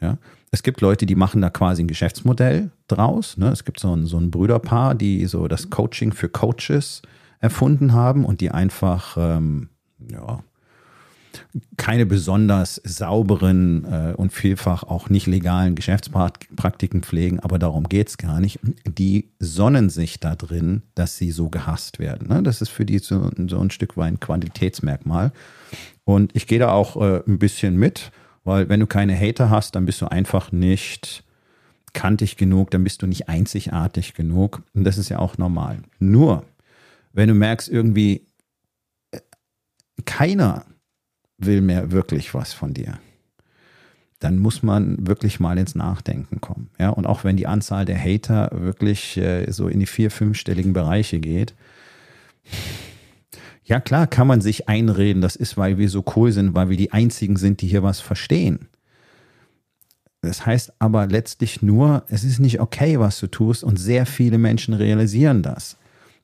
Ja, 0.00 0.18
es 0.50 0.62
gibt 0.62 0.80
Leute, 0.80 1.06
die 1.06 1.14
machen 1.14 1.40
da 1.40 1.50
quasi 1.50 1.82
ein 1.82 1.88
Geschäftsmodell 1.88 2.70
draus. 2.88 3.36
Ne? 3.36 3.48
Es 3.48 3.64
gibt 3.64 3.80
so 3.80 3.94
ein, 3.94 4.06
so 4.06 4.18
ein 4.18 4.30
Brüderpaar, 4.30 4.94
die 4.94 5.26
so 5.26 5.48
das 5.48 5.70
Coaching 5.70 6.12
für 6.12 6.28
Coaches 6.28 7.02
erfunden 7.40 7.92
haben 7.92 8.24
und 8.24 8.40
die 8.40 8.50
einfach 8.50 9.16
ähm, 9.18 9.70
ja, 10.10 10.40
keine 11.76 12.06
besonders 12.06 12.80
sauberen 12.84 13.84
äh, 13.84 14.14
und 14.16 14.32
vielfach 14.32 14.82
auch 14.82 15.08
nicht 15.08 15.26
legalen 15.26 15.74
Geschäftspraktiken 15.74 17.02
pflegen, 17.02 17.40
aber 17.40 17.58
darum 17.58 17.88
geht 17.88 18.08
es 18.08 18.18
gar 18.18 18.40
nicht. 18.40 18.60
Die 18.86 19.30
sonnen 19.38 19.90
sich 19.90 20.20
da 20.20 20.34
drin, 20.34 20.82
dass 20.94 21.16
sie 21.16 21.30
so 21.30 21.48
gehasst 21.48 21.98
werden. 21.98 22.28
Ne? 22.28 22.42
Das 22.42 22.60
ist 22.60 22.68
für 22.68 22.84
die 22.84 22.98
so, 22.98 23.30
so, 23.48 23.60
ein 23.60 23.70
Stück 23.70 23.96
weit 23.96 24.12
ein 24.12 24.20
Qualitätsmerkmal. 24.20 25.32
Und 26.04 26.34
ich 26.34 26.46
gehe 26.46 26.58
da 26.58 26.72
auch 26.72 26.96
äh, 27.00 27.22
ein 27.26 27.38
bisschen 27.38 27.76
mit. 27.76 28.10
Weil 28.46 28.68
wenn 28.68 28.78
du 28.78 28.86
keine 28.86 29.18
Hater 29.18 29.50
hast, 29.50 29.74
dann 29.74 29.86
bist 29.86 30.00
du 30.00 30.06
einfach 30.06 30.52
nicht 30.52 31.24
kantig 31.92 32.36
genug, 32.36 32.70
dann 32.70 32.84
bist 32.84 33.02
du 33.02 33.08
nicht 33.08 33.28
einzigartig 33.28 34.14
genug. 34.14 34.62
Und 34.72 34.84
das 34.84 34.98
ist 34.98 35.08
ja 35.08 35.18
auch 35.18 35.36
normal. 35.36 35.80
Nur, 35.98 36.44
wenn 37.12 37.28
du 37.28 37.34
merkst, 37.34 37.68
irgendwie, 37.68 38.24
keiner 40.04 40.64
will 41.38 41.60
mehr 41.60 41.90
wirklich 41.90 42.34
was 42.34 42.52
von 42.52 42.72
dir, 42.72 43.00
dann 44.20 44.38
muss 44.38 44.62
man 44.62 45.08
wirklich 45.08 45.40
mal 45.40 45.58
ins 45.58 45.74
Nachdenken 45.74 46.40
kommen. 46.40 46.70
Ja, 46.78 46.90
und 46.90 47.04
auch 47.04 47.24
wenn 47.24 47.36
die 47.36 47.48
Anzahl 47.48 47.84
der 47.84 47.98
Hater 47.98 48.50
wirklich 48.52 49.16
äh, 49.16 49.50
so 49.50 49.66
in 49.66 49.80
die 49.80 49.86
vier-, 49.86 50.12
fünfstelligen 50.12 50.72
Bereiche 50.72 51.18
geht, 51.18 51.54
ja 53.66 53.80
klar 53.80 54.06
kann 54.06 54.26
man 54.26 54.40
sich 54.40 54.68
einreden, 54.68 55.20
das 55.20 55.36
ist, 55.36 55.56
weil 55.56 55.76
wir 55.76 55.88
so 55.88 56.04
cool 56.14 56.32
sind, 56.32 56.54
weil 56.54 56.70
wir 56.70 56.76
die 56.76 56.92
Einzigen 56.92 57.36
sind, 57.36 57.60
die 57.60 57.66
hier 57.66 57.82
was 57.82 58.00
verstehen. 58.00 58.68
Das 60.22 60.46
heißt 60.46 60.74
aber 60.78 61.06
letztlich 61.06 61.62
nur, 61.62 62.04
es 62.08 62.24
ist 62.24 62.38
nicht 62.38 62.60
okay, 62.60 62.98
was 62.98 63.18
du 63.18 63.26
tust 63.26 63.62
und 63.62 63.76
sehr 63.76 64.06
viele 64.06 64.38
Menschen 64.38 64.74
realisieren 64.74 65.42
das. 65.42 65.76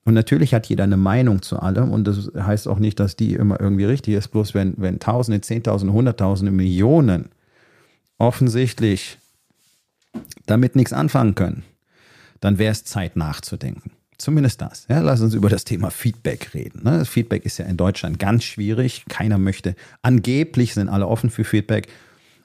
Und 0.04 0.14
natürlich 0.14 0.54
hat 0.54 0.66
jeder 0.66 0.84
eine 0.84 0.96
Meinung 0.96 1.42
zu 1.42 1.60
allem 1.60 1.92
und 1.92 2.04
das 2.04 2.30
heißt 2.36 2.66
auch 2.66 2.78
nicht, 2.78 2.98
dass 2.98 3.14
die 3.14 3.34
immer 3.34 3.60
irgendwie 3.60 3.84
richtig 3.84 4.14
ist, 4.14 4.28
bloß 4.28 4.54
wenn, 4.54 4.74
wenn 4.76 4.98
Tausende, 4.98 5.40
Zehntausende, 5.40 5.92
Hunderttausende, 5.92 6.50
Millionen 6.50 7.28
offensichtlich 8.18 9.18
damit 10.46 10.74
nichts 10.74 10.92
anfangen 10.92 11.34
können, 11.34 11.62
dann 12.40 12.58
wäre 12.58 12.72
es 12.72 12.84
Zeit 12.84 13.16
nachzudenken. 13.16 13.92
Zumindest 14.18 14.60
das. 14.60 14.86
Ja, 14.88 15.00
lass 15.00 15.20
uns 15.20 15.34
über 15.34 15.48
das 15.48 15.64
Thema 15.64 15.90
Feedback 15.90 16.54
reden. 16.54 16.82
Ne? 16.84 17.04
Feedback 17.04 17.44
ist 17.44 17.58
ja 17.58 17.64
in 17.64 17.76
Deutschland 17.76 18.18
ganz 18.18 18.44
schwierig. 18.44 19.04
Keiner 19.08 19.38
möchte, 19.38 19.74
angeblich 20.02 20.74
sind 20.74 20.88
alle 20.88 21.08
offen 21.08 21.30
für 21.30 21.44
Feedback. 21.44 21.88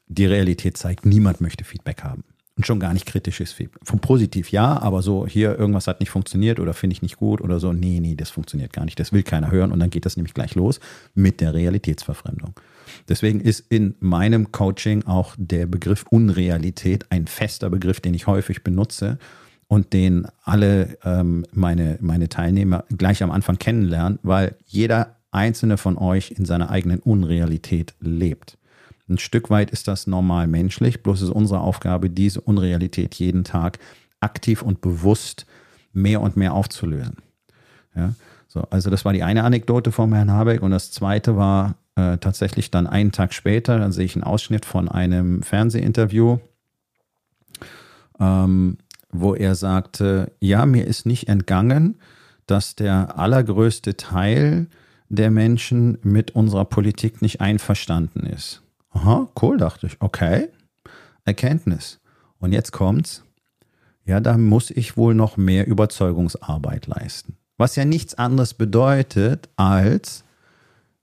Die 0.08 0.26
Realität 0.26 0.78
zeigt, 0.78 1.06
niemand 1.06 1.42
möchte 1.42 1.64
Feedback 1.64 2.04
haben. 2.04 2.24
Und 2.56 2.66
schon 2.66 2.80
gar 2.80 2.94
nicht 2.94 3.06
kritisches 3.06 3.52
Feedback. 3.52 3.82
Vom 3.84 4.00
Positiv 4.00 4.52
ja, 4.52 4.82
aber 4.82 5.04
so 5.04 5.28
hier 5.28 5.60
irgendwas 5.60 5.86
hat 5.86 6.00
nicht 6.00 6.10
funktioniert 6.10 6.60
oder 6.60 6.74
finde 6.74 6.96
ich 6.96 7.04
nicht 7.04 7.18
gut 7.18 7.40
oder 7.42 7.60
so. 7.60 7.72
Nee, 7.72 8.00
nee, 8.00 8.16
das 8.16 8.32
funktioniert 8.32 8.74
gar 8.74 8.84
nicht. 8.84 9.00
Das 9.00 9.14
will 9.14 9.22
keiner 9.22 9.52
hören 9.52 9.72
und 9.72 9.80
dann 9.80 9.92
geht 9.92 10.08
das 10.08 10.18
nämlich 10.18 10.34
gleich 10.34 10.56
los 10.56 10.80
mit 11.14 11.40
der 11.40 11.54
Realitätsverfremdung. 11.54 12.60
Deswegen 13.08 13.42
ist 13.42 13.66
in 13.70 13.94
meinem 14.00 14.52
Coaching 14.52 15.06
auch 15.06 15.36
der 15.38 15.68
Begriff 15.68 16.06
Unrealität 16.10 17.06
ein 17.12 17.28
fester 17.28 17.70
Begriff, 17.70 18.00
den 18.00 18.16
ich 18.16 18.26
häufig 18.26 18.64
benutze 18.64 19.20
und 19.68 19.94
den 19.94 20.28
alle 20.44 20.98
ähm, 21.04 21.46
meine, 21.52 21.98
meine 22.02 22.30
Teilnehmer 22.30 22.86
gleich 22.90 23.22
am 23.22 23.32
Anfang 23.32 23.58
kennenlernen, 23.58 24.20
weil 24.24 24.56
jeder 24.66 25.18
einzelne 25.32 25.78
von 25.78 25.98
euch 25.98 26.32
in 26.32 26.46
seiner 26.46 26.70
eigenen 26.70 27.00
Unrealität 27.00 27.94
lebt. 28.00 28.58
Ein 29.10 29.18
Stück 29.18 29.50
weit 29.50 29.72
ist 29.72 29.88
das 29.88 30.08
normal 30.08 30.48
menschlich, 30.48 31.04
bloß 31.04 31.22
ist 31.22 31.30
unsere 31.30 31.62
Aufgabe, 31.62 32.10
diese 32.10 32.42
Unrealität 32.42 33.16
jeden 33.16 33.44
Tag 33.44 33.80
aktiv 34.20 34.62
und 34.62 34.82
bewusst 34.82 35.46
mehr 35.94 36.22
und 36.22 36.38
mehr 36.38 36.54
aufzulösen. 36.54 37.18
Ja, 37.96 38.14
so, 38.48 38.62
also 38.70 38.90
das 38.90 39.06
war 39.06 39.14
die 39.14 39.24
eine 39.24 39.44
Anekdote 39.44 39.92
vom 39.92 40.14
Herrn 40.14 40.32
Habeck 40.32 40.62
und 40.62 40.72
das 40.72 40.92
zweite 40.92 41.36
war 41.38 41.76
äh, 41.96 42.18
tatsächlich 42.18 42.72
dann 42.72 42.88
einen 42.88 43.12
Tag 43.12 43.34
später, 43.34 43.80
dann 43.80 43.92
sehe 43.92 44.06
ich 44.06 44.16
einen 44.16 44.24
Ausschnitt 44.24 44.66
von 44.66 44.90
einem 44.90 45.42
Fernsehinterview, 45.42 46.40
ähm, 48.20 48.78
wo 49.20 49.36
er 49.36 49.56
sagte, 49.56 50.32
ja, 50.40 50.66
mir 50.66 50.86
ist 50.86 51.06
nicht 51.06 51.28
entgangen, 51.28 52.00
dass 52.46 52.76
der 52.76 53.18
allergrößte 53.18 53.98
Teil 53.98 54.68
der 55.10 55.32
Menschen 55.32 55.98
mit 56.04 56.32
unserer 56.32 56.66
Politik 56.66 57.22
nicht 57.22 57.42
einverstanden 57.42 58.26
ist. 58.26 58.62
Aha, 58.92 59.28
cool, 59.42 59.58
dachte 59.58 59.88
ich. 59.88 59.98
Okay, 60.00 60.50
Erkenntnis. 61.26 62.00
Und 62.40 62.52
jetzt 62.52 62.72
kommt's. 62.72 63.24
Ja, 64.06 64.20
da 64.20 64.38
muss 64.38 64.72
ich 64.72 64.96
wohl 64.96 65.14
noch 65.14 65.36
mehr 65.36 65.68
Überzeugungsarbeit 65.68 66.88
leisten. 66.88 67.36
Was 67.58 67.76
ja 67.76 67.84
nichts 67.84 68.16
anderes 68.16 68.54
bedeutet 68.54 69.50
als, 69.58 70.24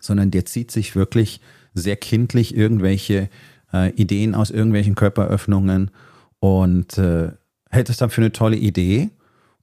Sondern 0.00 0.30
der 0.30 0.44
zieht 0.44 0.70
sich 0.70 0.94
wirklich 0.94 1.40
sehr 1.72 1.96
kindlich 1.96 2.54
irgendwelche 2.54 3.30
äh, 3.72 3.90
Ideen 3.94 4.34
aus 4.34 4.50
irgendwelchen 4.50 4.94
Körperöffnungen 4.94 5.90
und 6.38 6.98
äh, 6.98 7.32
hält 7.70 7.88
es 7.88 7.96
dann 7.96 8.10
für 8.10 8.20
eine 8.20 8.32
tolle 8.32 8.56
Idee. 8.56 9.08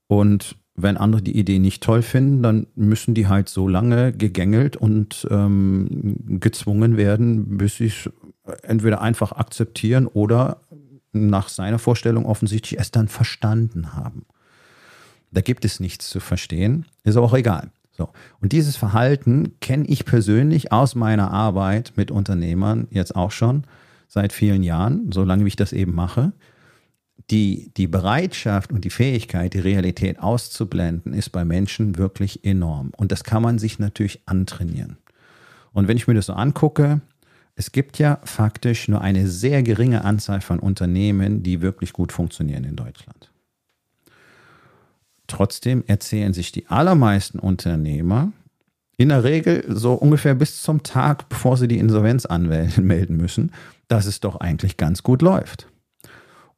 Und 0.08 0.56
wenn 0.76 0.98
andere 0.98 1.22
die 1.22 1.38
Idee 1.38 1.60
nicht 1.60 1.84
toll 1.84 2.02
finden, 2.02 2.42
dann 2.42 2.68
müssen 2.76 3.14
die 3.14 3.28
halt 3.28 3.50
so 3.50 3.68
lange 3.68 4.14
gegängelt 4.14 4.78
und 4.78 5.28
ähm, 5.30 6.40
gezwungen 6.40 6.98
werden, 6.98 7.58
bis 7.58 7.78
sie 7.78 7.88
es 7.88 8.10
entweder 8.64 9.02
einfach 9.02 9.34
akzeptieren 9.34 10.08
oder 10.08 10.62
nach 11.14 11.50
seiner 11.50 11.80
Vorstellung 11.80 12.26
offensichtlich 12.26 12.78
erst 12.78 12.96
dann 12.96 13.08
verstanden 13.08 13.94
haben. 13.94 14.26
Da 15.32 15.42
gibt 15.42 15.66
es 15.66 15.80
nichts 15.80 16.10
zu 16.10 16.20
verstehen, 16.20 16.86
ist 17.04 17.18
aber 17.18 17.26
auch 17.26 17.34
egal. 17.34 17.72
So. 17.92 18.10
Und 18.40 18.54
dieses 18.54 18.78
Verhalten 18.78 19.60
kenne 19.60 19.86
ich 19.88 20.06
persönlich 20.06 20.72
aus 20.72 20.96
meiner 20.96 21.32
Arbeit 21.32 21.94
mit 21.96 22.12
Unternehmern 22.12 22.88
jetzt 22.92 23.16
auch 23.16 23.32
schon 23.32 23.66
seit 24.08 24.34
vielen 24.34 24.64
Jahren, 24.64 25.12
so 25.12 25.24
lange 25.24 25.44
wie 25.44 25.50
ich 25.50 25.56
das 25.56 25.74
eben 25.74 25.94
mache. 25.94 26.34
Die, 27.32 27.72
die 27.78 27.88
Bereitschaft 27.88 28.72
und 28.72 28.84
die 28.84 28.90
Fähigkeit, 28.90 29.54
die 29.54 29.60
Realität 29.60 30.20
auszublenden, 30.20 31.14
ist 31.14 31.30
bei 31.30 31.46
Menschen 31.46 31.98
wirklich 31.98 32.44
enorm. 32.44 32.92
Und 32.98 33.12
das 33.12 33.24
kann 33.24 33.42
man 33.42 33.58
sich 33.58 33.80
natürlich 33.80 34.22
antrainieren. 34.26 34.98
Und 35.72 35.88
wenn 35.88 35.98
ich 35.98 36.08
mir 36.08 36.14
das 36.14 36.26
so 36.26 36.34
angucke, 36.34 37.00
es 37.56 37.72
gibt 37.72 38.00
ja 38.00 38.20
faktisch 38.24 38.88
nur 38.88 39.02
eine 39.02 39.28
sehr 39.28 39.64
geringe 39.64 40.04
Anzahl 40.04 40.42
von 40.42 40.60
Unternehmen, 40.60 41.44
die 41.44 41.62
wirklich 41.62 41.94
gut 41.94 42.12
funktionieren 42.12 42.66
in 42.66 42.76
Deutschland. 42.76 43.32
Trotzdem 45.28 45.84
erzählen 45.88 46.34
sich 46.34 46.52
die 46.52 46.68
allermeisten 46.68 47.40
Unternehmer, 47.40 48.34
in 48.98 49.10
der 49.10 49.24
Regel 49.24 49.64
so 49.68 49.94
ungefähr 49.94 50.36
bis 50.36 50.62
zum 50.62 50.84
Tag, 50.84 51.30
bevor 51.30 51.56
sie 51.56 51.68
die 51.68 51.80
Insolvenz 51.80 52.26
anmelden 52.26 53.16
müssen, 53.18 53.52
dass 53.88 54.06
es 54.06 54.20
doch 54.20 54.36
eigentlich 54.42 54.76
ganz 54.78 55.02
gut 55.02 55.22
läuft. 55.22 55.68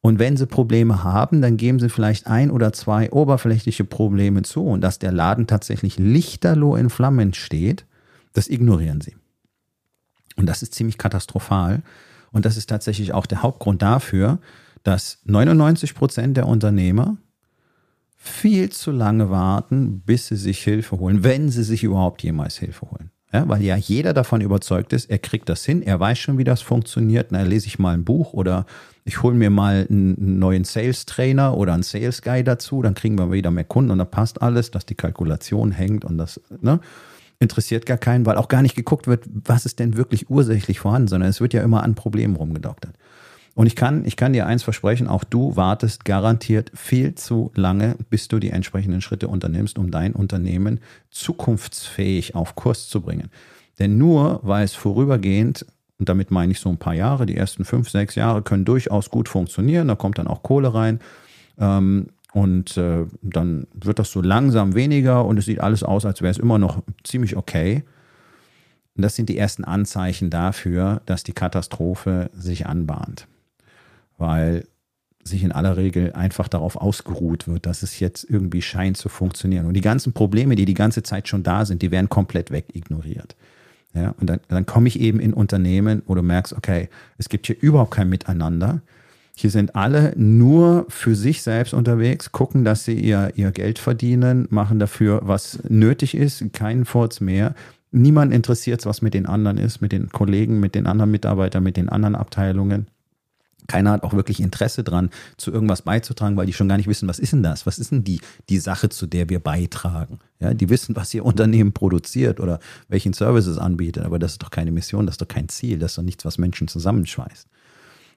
Und 0.04 0.18
wenn 0.18 0.36
sie 0.36 0.46
Probleme 0.46 1.02
haben, 1.02 1.40
dann 1.40 1.56
geben 1.56 1.80
sie 1.80 1.88
vielleicht 1.88 2.26
ein 2.26 2.50
oder 2.50 2.74
zwei 2.74 3.10
oberflächliche 3.10 3.84
Probleme 3.84 4.42
zu 4.42 4.62
und 4.62 4.82
dass 4.82 4.98
der 4.98 5.12
Laden 5.12 5.46
tatsächlich 5.46 5.98
lichterloh 5.98 6.76
in 6.76 6.90
Flammen 6.90 7.32
steht, 7.32 7.86
das 8.34 8.48
ignorieren 8.48 9.00
sie. 9.00 9.16
Und 10.36 10.44
das 10.44 10.62
ist 10.62 10.74
ziemlich 10.74 10.98
katastrophal. 10.98 11.80
Und 12.32 12.44
das 12.44 12.58
ist 12.58 12.68
tatsächlich 12.68 13.14
auch 13.14 13.24
der 13.24 13.42
Hauptgrund 13.42 13.80
dafür, 13.80 14.40
dass 14.82 15.20
99 15.24 15.94
Prozent 15.94 16.36
der 16.36 16.48
Unternehmer 16.48 17.16
viel 18.14 18.68
zu 18.68 18.90
lange 18.90 19.30
warten, 19.30 20.02
bis 20.04 20.26
sie 20.26 20.36
sich 20.36 20.62
Hilfe 20.62 20.98
holen, 20.98 21.24
wenn 21.24 21.48
sie 21.48 21.64
sich 21.64 21.82
überhaupt 21.82 22.22
jemals 22.22 22.58
Hilfe 22.58 22.90
holen. 22.90 23.10
Ja, 23.32 23.48
weil 23.48 23.62
ja 23.62 23.76
jeder 23.76 24.12
davon 24.12 24.42
überzeugt 24.42 24.92
ist, 24.92 25.08
er 25.10 25.18
kriegt 25.18 25.48
das 25.48 25.64
hin, 25.64 25.80
er 25.80 25.98
weiß 25.98 26.18
schon, 26.18 26.36
wie 26.36 26.44
das 26.44 26.60
funktioniert. 26.60 27.32
Na, 27.32 27.42
lese 27.42 27.68
ich 27.68 27.78
mal 27.78 27.94
ein 27.94 28.04
Buch 28.04 28.34
oder 28.34 28.66
ich 29.04 29.22
hole 29.22 29.34
mir 29.34 29.50
mal 29.50 29.86
einen 29.88 30.38
neuen 30.38 30.64
Sales 30.64 31.04
Trainer 31.04 31.56
oder 31.56 31.74
einen 31.74 31.82
Sales 31.82 32.22
Guy 32.22 32.42
dazu, 32.42 32.82
dann 32.82 32.94
kriegen 32.94 33.18
wir 33.18 33.30
wieder 33.30 33.50
mehr 33.50 33.64
Kunden 33.64 33.90
und 33.90 33.98
da 33.98 34.04
passt 34.04 34.40
alles, 34.40 34.70
dass 34.70 34.86
die 34.86 34.94
Kalkulation 34.94 35.72
hängt 35.72 36.04
und 36.04 36.18
das, 36.18 36.40
ne? 36.60 36.80
interessiert 37.38 37.84
gar 37.84 37.98
keinen, 37.98 38.24
weil 38.24 38.36
auch 38.36 38.48
gar 38.48 38.62
nicht 38.62 38.76
geguckt 38.76 39.06
wird, 39.06 39.24
was 39.26 39.66
ist 39.66 39.78
denn 39.78 39.96
wirklich 39.96 40.30
ursächlich 40.30 40.80
vorhanden, 40.80 41.08
sondern 41.08 41.28
es 41.28 41.40
wird 41.40 41.52
ja 41.52 41.62
immer 41.62 41.82
an 41.82 41.94
Problemen 41.94 42.36
rumgedoktert. 42.36 42.94
Und 43.54 43.66
ich 43.66 43.76
kann, 43.76 44.04
ich 44.04 44.16
kann 44.16 44.32
dir 44.32 44.46
eins 44.46 44.64
versprechen, 44.64 45.06
auch 45.06 45.22
du 45.22 45.54
wartest 45.54 46.04
garantiert 46.04 46.72
viel 46.74 47.14
zu 47.14 47.52
lange, 47.54 47.96
bis 48.10 48.26
du 48.28 48.38
die 48.40 48.50
entsprechenden 48.50 49.00
Schritte 49.00 49.28
unternimmst, 49.28 49.78
um 49.78 49.90
dein 49.90 50.12
Unternehmen 50.12 50.80
zukunftsfähig 51.10 52.34
auf 52.34 52.56
Kurs 52.56 52.88
zu 52.88 53.00
bringen. 53.00 53.30
Denn 53.78 53.96
nur 53.98 54.40
weil 54.42 54.64
es 54.64 54.74
vorübergehend, 54.74 55.66
und 56.04 56.08
damit 56.08 56.30
meine 56.30 56.52
ich 56.52 56.60
so 56.60 56.68
ein 56.68 56.78
paar 56.78 56.94
Jahre, 56.94 57.26
die 57.26 57.36
ersten 57.36 57.64
fünf, 57.64 57.90
sechs 57.90 58.14
Jahre 58.14 58.42
können 58.42 58.64
durchaus 58.64 59.10
gut 59.10 59.28
funktionieren, 59.28 59.88
da 59.88 59.94
kommt 59.94 60.18
dann 60.18 60.26
auch 60.26 60.42
Kohle 60.42 60.74
rein. 60.74 61.00
Ähm, 61.58 62.08
und 62.32 62.76
äh, 62.76 63.06
dann 63.22 63.66
wird 63.72 63.98
das 63.98 64.10
so 64.10 64.20
langsam 64.20 64.74
weniger 64.74 65.24
und 65.24 65.38
es 65.38 65.44
sieht 65.44 65.60
alles 65.60 65.82
aus, 65.82 66.04
als 66.04 66.20
wäre 66.20 66.30
es 66.30 66.38
immer 66.38 66.58
noch 66.58 66.82
ziemlich 67.04 67.36
okay. 67.36 67.84
Und 68.96 69.02
das 69.02 69.16
sind 69.16 69.28
die 69.28 69.38
ersten 69.38 69.64
Anzeichen 69.64 70.30
dafür, 70.30 71.00
dass 71.06 71.22
die 71.22 71.32
Katastrophe 71.32 72.30
sich 72.34 72.66
anbahnt 72.66 73.28
weil 74.18 74.66
sich 75.22 75.42
in 75.42 75.52
aller 75.52 75.76
Regel 75.76 76.12
einfach 76.12 76.48
darauf 76.48 76.76
ausgeruht 76.76 77.48
wird, 77.48 77.64
dass 77.64 77.82
es 77.82 77.98
jetzt 77.98 78.24
irgendwie 78.28 78.60
scheint 78.60 78.98
zu 78.98 79.08
funktionieren. 79.08 79.64
Und 79.64 79.74
die 79.74 79.80
ganzen 79.80 80.12
Probleme, 80.12 80.54
die 80.54 80.66
die 80.66 80.74
ganze 80.74 81.02
Zeit 81.02 81.28
schon 81.28 81.42
da 81.42 81.64
sind, 81.64 81.80
die 81.80 81.90
werden 81.90 82.10
komplett 82.10 82.50
wegignoriert. 82.50 83.34
Ja, 83.94 84.14
und 84.20 84.28
dann, 84.28 84.40
dann 84.48 84.66
komme 84.66 84.88
ich 84.88 84.98
eben 85.00 85.20
in 85.20 85.32
Unternehmen, 85.32 86.02
wo 86.06 86.14
du 86.14 86.22
merkst, 86.22 86.52
okay, 86.52 86.88
es 87.16 87.28
gibt 87.28 87.46
hier 87.46 87.56
überhaupt 87.60 87.92
kein 87.92 88.08
Miteinander. 88.08 88.82
Hier 89.36 89.50
sind 89.50 89.74
alle 89.74 90.12
nur 90.16 90.86
für 90.88 91.14
sich 91.14 91.42
selbst 91.42 91.74
unterwegs, 91.74 92.32
gucken, 92.32 92.64
dass 92.64 92.84
sie 92.84 92.94
ihr, 92.94 93.32
ihr 93.34 93.50
Geld 93.50 93.78
verdienen, 93.78 94.46
machen 94.50 94.78
dafür, 94.78 95.22
was 95.24 95.60
nötig 95.68 96.16
ist, 96.16 96.52
keinen 96.52 96.84
Furz 96.84 97.20
mehr. 97.20 97.54
Niemand 97.90 98.32
interessiert, 98.32 98.84
was 98.86 99.02
mit 99.02 99.14
den 99.14 99.26
anderen 99.26 99.58
ist, 99.58 99.80
mit 99.80 99.92
den 99.92 100.10
Kollegen, 100.10 100.60
mit 100.60 100.74
den 100.74 100.86
anderen 100.86 101.10
Mitarbeitern, 101.10 101.62
mit 101.62 101.76
den 101.76 101.88
anderen 101.88 102.16
Abteilungen. 102.16 102.86
Keiner 103.66 103.92
hat 103.92 104.02
auch 104.02 104.12
wirklich 104.12 104.40
Interesse 104.40 104.84
dran, 104.84 105.10
zu 105.36 105.50
irgendwas 105.50 105.82
beizutragen, 105.82 106.36
weil 106.36 106.46
die 106.46 106.52
schon 106.52 106.68
gar 106.68 106.76
nicht 106.76 106.88
wissen, 106.88 107.08
was 107.08 107.18
ist 107.18 107.32
denn 107.32 107.42
das? 107.42 107.66
Was 107.66 107.78
ist 107.78 107.92
denn 107.92 108.04
die, 108.04 108.20
die 108.48 108.58
Sache, 108.58 108.90
zu 108.90 109.06
der 109.06 109.28
wir 109.30 109.40
beitragen? 109.40 110.18
Ja, 110.38 110.52
die 110.52 110.68
wissen, 110.68 110.96
was 110.96 111.14
ihr 111.14 111.24
Unternehmen 111.24 111.72
produziert 111.72 112.40
oder 112.40 112.60
welchen 112.88 113.14
Service 113.14 113.46
es 113.46 113.58
anbietet, 113.58 114.04
aber 114.04 114.18
das 114.18 114.32
ist 114.32 114.42
doch 114.42 114.50
keine 114.50 114.72
Mission, 114.72 115.06
das 115.06 115.14
ist 115.14 115.22
doch 115.22 115.28
kein 115.28 115.48
Ziel, 115.48 115.78
das 115.78 115.92
ist 115.92 115.98
doch 115.98 116.02
nichts, 116.02 116.24
was 116.24 116.38
Menschen 116.38 116.68
zusammenschweißt. 116.68 117.48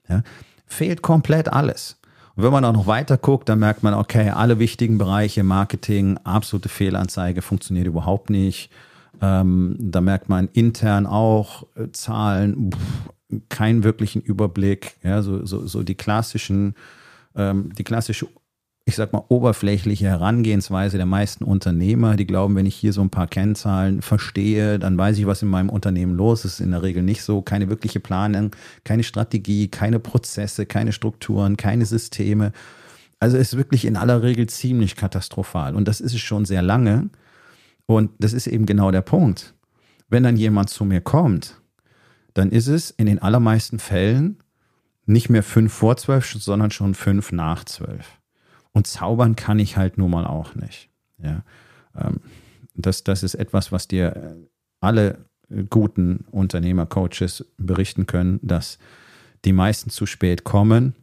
Ja, 0.08 0.22
fehlt 0.66 1.02
komplett 1.02 1.52
alles. 1.52 1.96
Und 2.36 2.44
wenn 2.44 2.52
man 2.52 2.64
auch 2.64 2.72
noch 2.72 2.86
weiter 2.86 3.16
guckt, 3.18 3.48
dann 3.48 3.58
merkt 3.58 3.82
man, 3.82 3.94
okay, 3.94 4.30
alle 4.30 4.58
wichtigen 4.58 4.96
Bereiche, 4.96 5.42
Marketing, 5.42 6.18
absolute 6.22 6.68
Fehlanzeige, 6.68 7.42
funktioniert 7.42 7.86
überhaupt 7.86 8.30
nicht. 8.30 8.70
Ähm, 9.20 9.74
da 9.78 10.00
merkt 10.00 10.28
man 10.28 10.48
intern 10.52 11.06
auch 11.06 11.64
äh, 11.74 11.90
Zahlen, 11.90 12.70
pff, 12.70 13.10
keinen 13.48 13.84
wirklichen 13.84 14.22
Überblick, 14.22 14.96
ja, 15.02 15.22
so, 15.22 15.44
so, 15.44 15.66
so 15.66 15.82
die 15.82 15.94
klassischen, 15.94 16.74
ähm, 17.34 17.72
die 17.76 17.84
klassische, 17.84 18.26
ich 18.86 18.96
sag 18.96 19.12
mal, 19.12 19.24
oberflächliche 19.28 20.06
Herangehensweise 20.06 20.96
der 20.96 21.06
meisten 21.06 21.44
Unternehmer, 21.44 22.16
die 22.16 22.26
glauben, 22.26 22.56
wenn 22.56 22.64
ich 22.64 22.74
hier 22.74 22.94
so 22.94 23.02
ein 23.02 23.10
paar 23.10 23.26
Kennzahlen 23.26 24.00
verstehe, 24.00 24.78
dann 24.78 24.96
weiß 24.96 25.18
ich, 25.18 25.26
was 25.26 25.42
in 25.42 25.48
meinem 25.48 25.68
Unternehmen 25.68 26.14
los 26.14 26.46
ist. 26.46 26.60
In 26.60 26.70
der 26.70 26.82
Regel 26.82 27.02
nicht 27.02 27.22
so. 27.22 27.42
Keine 27.42 27.68
wirkliche 27.68 28.00
Planung, 28.00 28.56
keine 28.84 29.02
Strategie, 29.02 29.68
keine 29.68 29.98
Prozesse, 29.98 30.64
keine 30.64 30.92
Strukturen, 30.92 31.58
keine 31.58 31.84
Systeme. 31.84 32.52
Also 33.20 33.36
ist 33.36 33.58
wirklich 33.58 33.84
in 33.84 33.96
aller 33.96 34.22
Regel 34.22 34.48
ziemlich 34.48 34.96
katastrophal. 34.96 35.76
Und 35.76 35.86
das 35.86 36.00
ist 36.00 36.14
es 36.14 36.20
schon 36.20 36.46
sehr 36.46 36.62
lange. 36.62 37.10
Und 37.84 38.10
das 38.18 38.32
ist 38.32 38.46
eben 38.46 38.64
genau 38.64 38.90
der 38.90 39.02
Punkt. 39.02 39.52
Wenn 40.08 40.22
dann 40.22 40.36
jemand 40.36 40.70
zu 40.70 40.86
mir 40.86 41.02
kommt 41.02 41.60
dann 42.38 42.50
ist 42.50 42.68
es 42.68 42.90
in 42.90 43.06
den 43.06 43.20
allermeisten 43.20 43.80
Fällen 43.80 44.38
nicht 45.06 45.28
mehr 45.28 45.42
fünf 45.42 45.72
vor 45.72 45.96
zwölf, 45.96 46.26
sondern 46.26 46.70
schon 46.70 46.94
fünf 46.94 47.32
nach 47.32 47.64
zwölf. 47.64 48.20
Und 48.72 48.86
zaubern 48.86 49.34
kann 49.34 49.58
ich 49.58 49.76
halt 49.76 49.98
nun 49.98 50.12
mal 50.12 50.24
auch 50.24 50.54
nicht. 50.54 50.88
Ja, 51.20 51.42
ähm, 51.96 52.20
das, 52.74 53.02
das 53.02 53.24
ist 53.24 53.34
etwas, 53.34 53.72
was 53.72 53.88
dir 53.88 54.14
äh, 54.14 54.34
alle 54.80 55.24
guten 55.68 56.26
Unternehmer-Coaches 56.30 57.44
berichten 57.56 58.06
können, 58.06 58.38
dass 58.42 58.78
die 59.44 59.52
meisten 59.52 59.90
zu 59.90 60.06
spät 60.06 60.44
kommen 60.44 60.94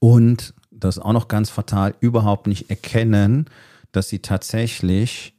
und 0.00 0.52
das 0.70 0.98
auch 0.98 1.12
noch 1.12 1.28
ganz 1.28 1.48
fatal 1.48 1.94
überhaupt 2.00 2.46
nicht 2.46 2.68
erkennen, 2.68 3.46
dass 3.92 4.10
sie 4.10 4.18
tatsächlich 4.18 5.35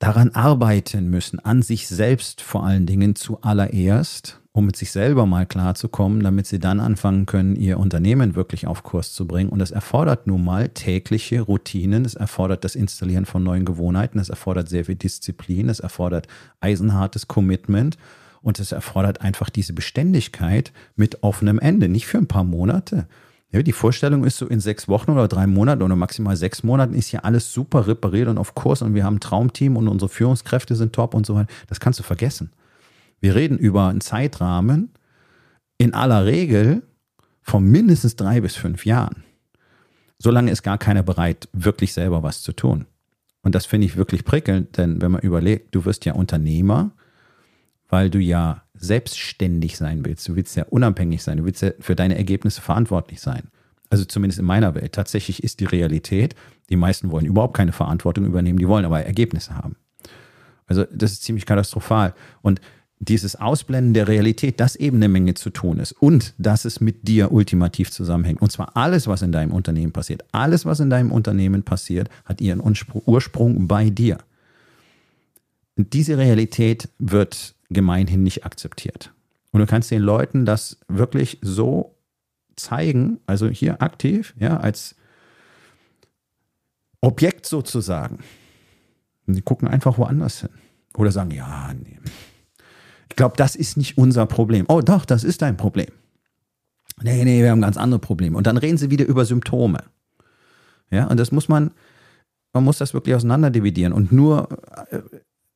daran 0.00 0.30
arbeiten 0.30 1.10
müssen, 1.10 1.38
an 1.40 1.62
sich 1.62 1.86
selbst 1.86 2.40
vor 2.40 2.64
allen 2.64 2.86
Dingen 2.86 3.14
zuallererst, 3.14 4.40
um 4.52 4.66
mit 4.66 4.74
sich 4.74 4.90
selber 4.90 5.26
mal 5.26 5.46
klarzukommen, 5.46 6.22
damit 6.22 6.46
sie 6.46 6.58
dann 6.58 6.80
anfangen 6.80 7.26
können, 7.26 7.54
ihr 7.54 7.78
Unternehmen 7.78 8.34
wirklich 8.34 8.66
auf 8.66 8.82
Kurs 8.82 9.12
zu 9.12 9.26
bringen. 9.26 9.50
Und 9.50 9.58
das 9.58 9.70
erfordert 9.70 10.26
nun 10.26 10.42
mal 10.42 10.70
tägliche 10.70 11.42
Routinen, 11.42 12.06
es 12.06 12.14
erfordert 12.14 12.64
das 12.64 12.74
Installieren 12.74 13.26
von 13.26 13.44
neuen 13.44 13.66
Gewohnheiten, 13.66 14.18
es 14.18 14.30
erfordert 14.30 14.70
sehr 14.70 14.86
viel 14.86 14.96
Disziplin, 14.96 15.68
es 15.68 15.80
erfordert 15.80 16.26
eisenhartes 16.60 17.28
Commitment. 17.28 17.96
Und 18.42 18.58
es 18.58 18.72
erfordert 18.72 19.20
einfach 19.20 19.50
diese 19.50 19.74
Beständigkeit 19.74 20.72
mit 20.96 21.22
offenem 21.22 21.58
Ende, 21.58 21.90
nicht 21.90 22.06
für 22.06 22.16
ein 22.16 22.26
paar 22.26 22.42
Monate, 22.42 23.06
ja, 23.52 23.62
die 23.62 23.72
Vorstellung 23.72 24.24
ist 24.24 24.38
so, 24.38 24.46
in 24.46 24.60
sechs 24.60 24.86
Wochen 24.86 25.10
oder 25.10 25.26
drei 25.26 25.46
Monaten 25.46 25.82
oder 25.82 25.96
maximal 25.96 26.36
sechs 26.36 26.62
Monaten 26.62 26.94
ist 26.94 27.10
ja 27.10 27.20
alles 27.20 27.52
super 27.52 27.88
repariert 27.88 28.28
und 28.28 28.38
auf 28.38 28.54
Kurs 28.54 28.80
und 28.80 28.94
wir 28.94 29.04
haben 29.04 29.16
ein 29.16 29.20
Traumteam 29.20 29.76
und 29.76 29.88
unsere 29.88 30.08
Führungskräfte 30.08 30.76
sind 30.76 30.92
top 30.92 31.14
und 31.14 31.26
so 31.26 31.34
weiter. 31.34 31.52
Das 31.66 31.80
kannst 31.80 31.98
du 31.98 32.04
vergessen. 32.04 32.52
Wir 33.20 33.34
reden 33.34 33.58
über 33.58 33.88
einen 33.88 34.00
Zeitrahmen 34.00 34.90
in 35.78 35.94
aller 35.94 36.26
Regel 36.26 36.82
von 37.42 37.64
mindestens 37.64 38.14
drei 38.14 38.40
bis 38.40 38.54
fünf 38.54 38.86
Jahren. 38.86 39.24
Solange 40.18 40.52
ist 40.52 40.62
gar 40.62 40.78
keiner 40.78 41.02
bereit, 41.02 41.48
wirklich 41.52 41.92
selber 41.92 42.22
was 42.22 42.42
zu 42.42 42.52
tun. 42.52 42.86
Und 43.42 43.54
das 43.54 43.66
finde 43.66 43.86
ich 43.86 43.96
wirklich 43.96 44.24
prickelnd, 44.24 44.76
denn 44.76 45.00
wenn 45.00 45.10
man 45.10 45.22
überlegt, 45.22 45.74
du 45.74 45.84
wirst 45.86 46.04
ja 46.04 46.12
Unternehmer, 46.12 46.92
weil 47.88 48.10
du 48.10 48.18
ja 48.18 48.62
selbstständig 48.80 49.76
sein 49.76 50.04
willst, 50.04 50.26
du 50.26 50.36
willst 50.36 50.56
ja 50.56 50.64
unabhängig 50.64 51.22
sein, 51.22 51.36
du 51.36 51.44
willst 51.44 51.62
ja 51.62 51.70
für 51.78 51.94
deine 51.94 52.16
Ergebnisse 52.16 52.62
verantwortlich 52.62 53.20
sein. 53.20 53.48
Also 53.90 54.04
zumindest 54.04 54.38
in 54.38 54.46
meiner 54.46 54.74
Welt. 54.74 54.92
Tatsächlich 54.92 55.42
ist 55.42 55.60
die 55.60 55.66
Realität, 55.66 56.34
die 56.70 56.76
meisten 56.76 57.10
wollen 57.10 57.26
überhaupt 57.26 57.54
keine 57.54 57.72
Verantwortung 57.72 58.24
übernehmen, 58.24 58.58
die 58.58 58.68
wollen 58.68 58.84
aber 58.84 59.04
Ergebnisse 59.04 59.54
haben. 59.54 59.76
Also 60.66 60.84
das 60.92 61.12
ist 61.12 61.24
ziemlich 61.24 61.46
katastrophal. 61.46 62.14
Und 62.40 62.60
dieses 63.00 63.34
Ausblenden 63.34 63.94
der 63.94 64.08
Realität, 64.08 64.60
dass 64.60 64.76
eben 64.76 64.98
eine 64.98 65.08
Menge 65.08 65.34
zu 65.34 65.50
tun 65.50 65.78
ist 65.80 65.92
und 65.92 66.34
dass 66.38 66.64
es 66.64 66.80
mit 66.80 67.08
dir 67.08 67.32
ultimativ 67.32 67.90
zusammenhängt. 67.90 68.40
Und 68.40 68.52
zwar 68.52 68.76
alles, 68.76 69.06
was 69.08 69.22
in 69.22 69.32
deinem 69.32 69.52
Unternehmen 69.52 69.92
passiert. 69.92 70.22
Alles, 70.32 70.64
was 70.64 70.80
in 70.80 70.90
deinem 70.90 71.10
Unternehmen 71.10 71.62
passiert, 71.62 72.08
hat 72.24 72.40
ihren 72.40 72.62
Ursprung 73.06 73.66
bei 73.66 73.90
dir. 73.90 74.18
Und 75.76 75.94
diese 75.94 76.18
Realität 76.18 76.88
wird 76.98 77.54
gemeinhin 77.70 78.22
nicht 78.22 78.44
akzeptiert. 78.44 79.12
Und 79.52 79.60
du 79.60 79.66
kannst 79.66 79.90
den 79.90 80.02
Leuten 80.02 80.44
das 80.44 80.78
wirklich 80.88 81.38
so 81.42 81.96
zeigen, 82.56 83.20
also 83.26 83.48
hier 83.48 83.82
aktiv, 83.82 84.34
ja, 84.38 84.58
als 84.58 84.94
Objekt 87.00 87.46
sozusagen. 87.46 88.18
Und 89.26 89.34
die 89.34 89.42
gucken 89.42 89.68
einfach 89.68 89.98
woanders 89.98 90.40
hin. 90.40 90.50
Oder 90.96 91.12
sagen, 91.12 91.30
ja, 91.30 91.72
nee. 91.72 91.98
Ich 93.08 93.16
glaube, 93.16 93.36
das 93.36 93.56
ist 93.56 93.76
nicht 93.76 93.98
unser 93.98 94.26
Problem. 94.26 94.66
Oh, 94.68 94.80
doch, 94.80 95.04
das 95.04 95.24
ist 95.24 95.42
dein 95.42 95.56
Problem. 95.56 95.88
Nee, 97.02 97.24
nee, 97.24 97.42
wir 97.42 97.50
haben 97.50 97.62
ganz 97.62 97.76
andere 97.76 98.00
Probleme. 98.00 98.36
Und 98.36 98.46
dann 98.46 98.56
reden 98.56 98.76
sie 98.76 98.90
wieder 98.90 99.06
über 99.06 99.24
Symptome. 99.24 99.82
Ja, 100.90 101.06
und 101.06 101.18
das 101.18 101.32
muss 101.32 101.48
man, 101.48 101.70
man 102.52 102.64
muss 102.64 102.78
das 102.78 102.94
wirklich 102.94 103.14
auseinanderdividieren. 103.14 103.92
Und 103.92 104.12
nur 104.12 104.48
äh, 104.90 105.00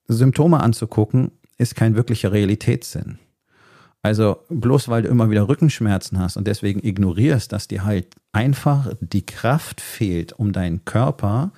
Symptome 0.09 0.61
anzugucken, 0.61 1.33
ist 1.59 1.77
kein 1.77 1.95
wirklicher 1.95 2.33
Realitätssinn. 2.33 3.19
Also 4.03 4.45
bloß 4.51 4.89
weil 4.89 5.03
du 5.03 5.09
immer 5.09 5.31
wieder 5.31 5.49
Rückenschmerzen 5.49 6.19
hast 6.19 6.37
und 6.37 6.47
deswegen 6.47 6.85
ignorierst, 6.85 7.53
dass 7.53 7.69
dir 7.69 7.85
halt 7.85 8.09
einfach 8.33 8.93
die 9.01 9.25
Kraft 9.25 9.81
fehlt, 9.81 10.35
um 10.35 10.53
deinen 10.53 10.85
Körper 10.85 11.53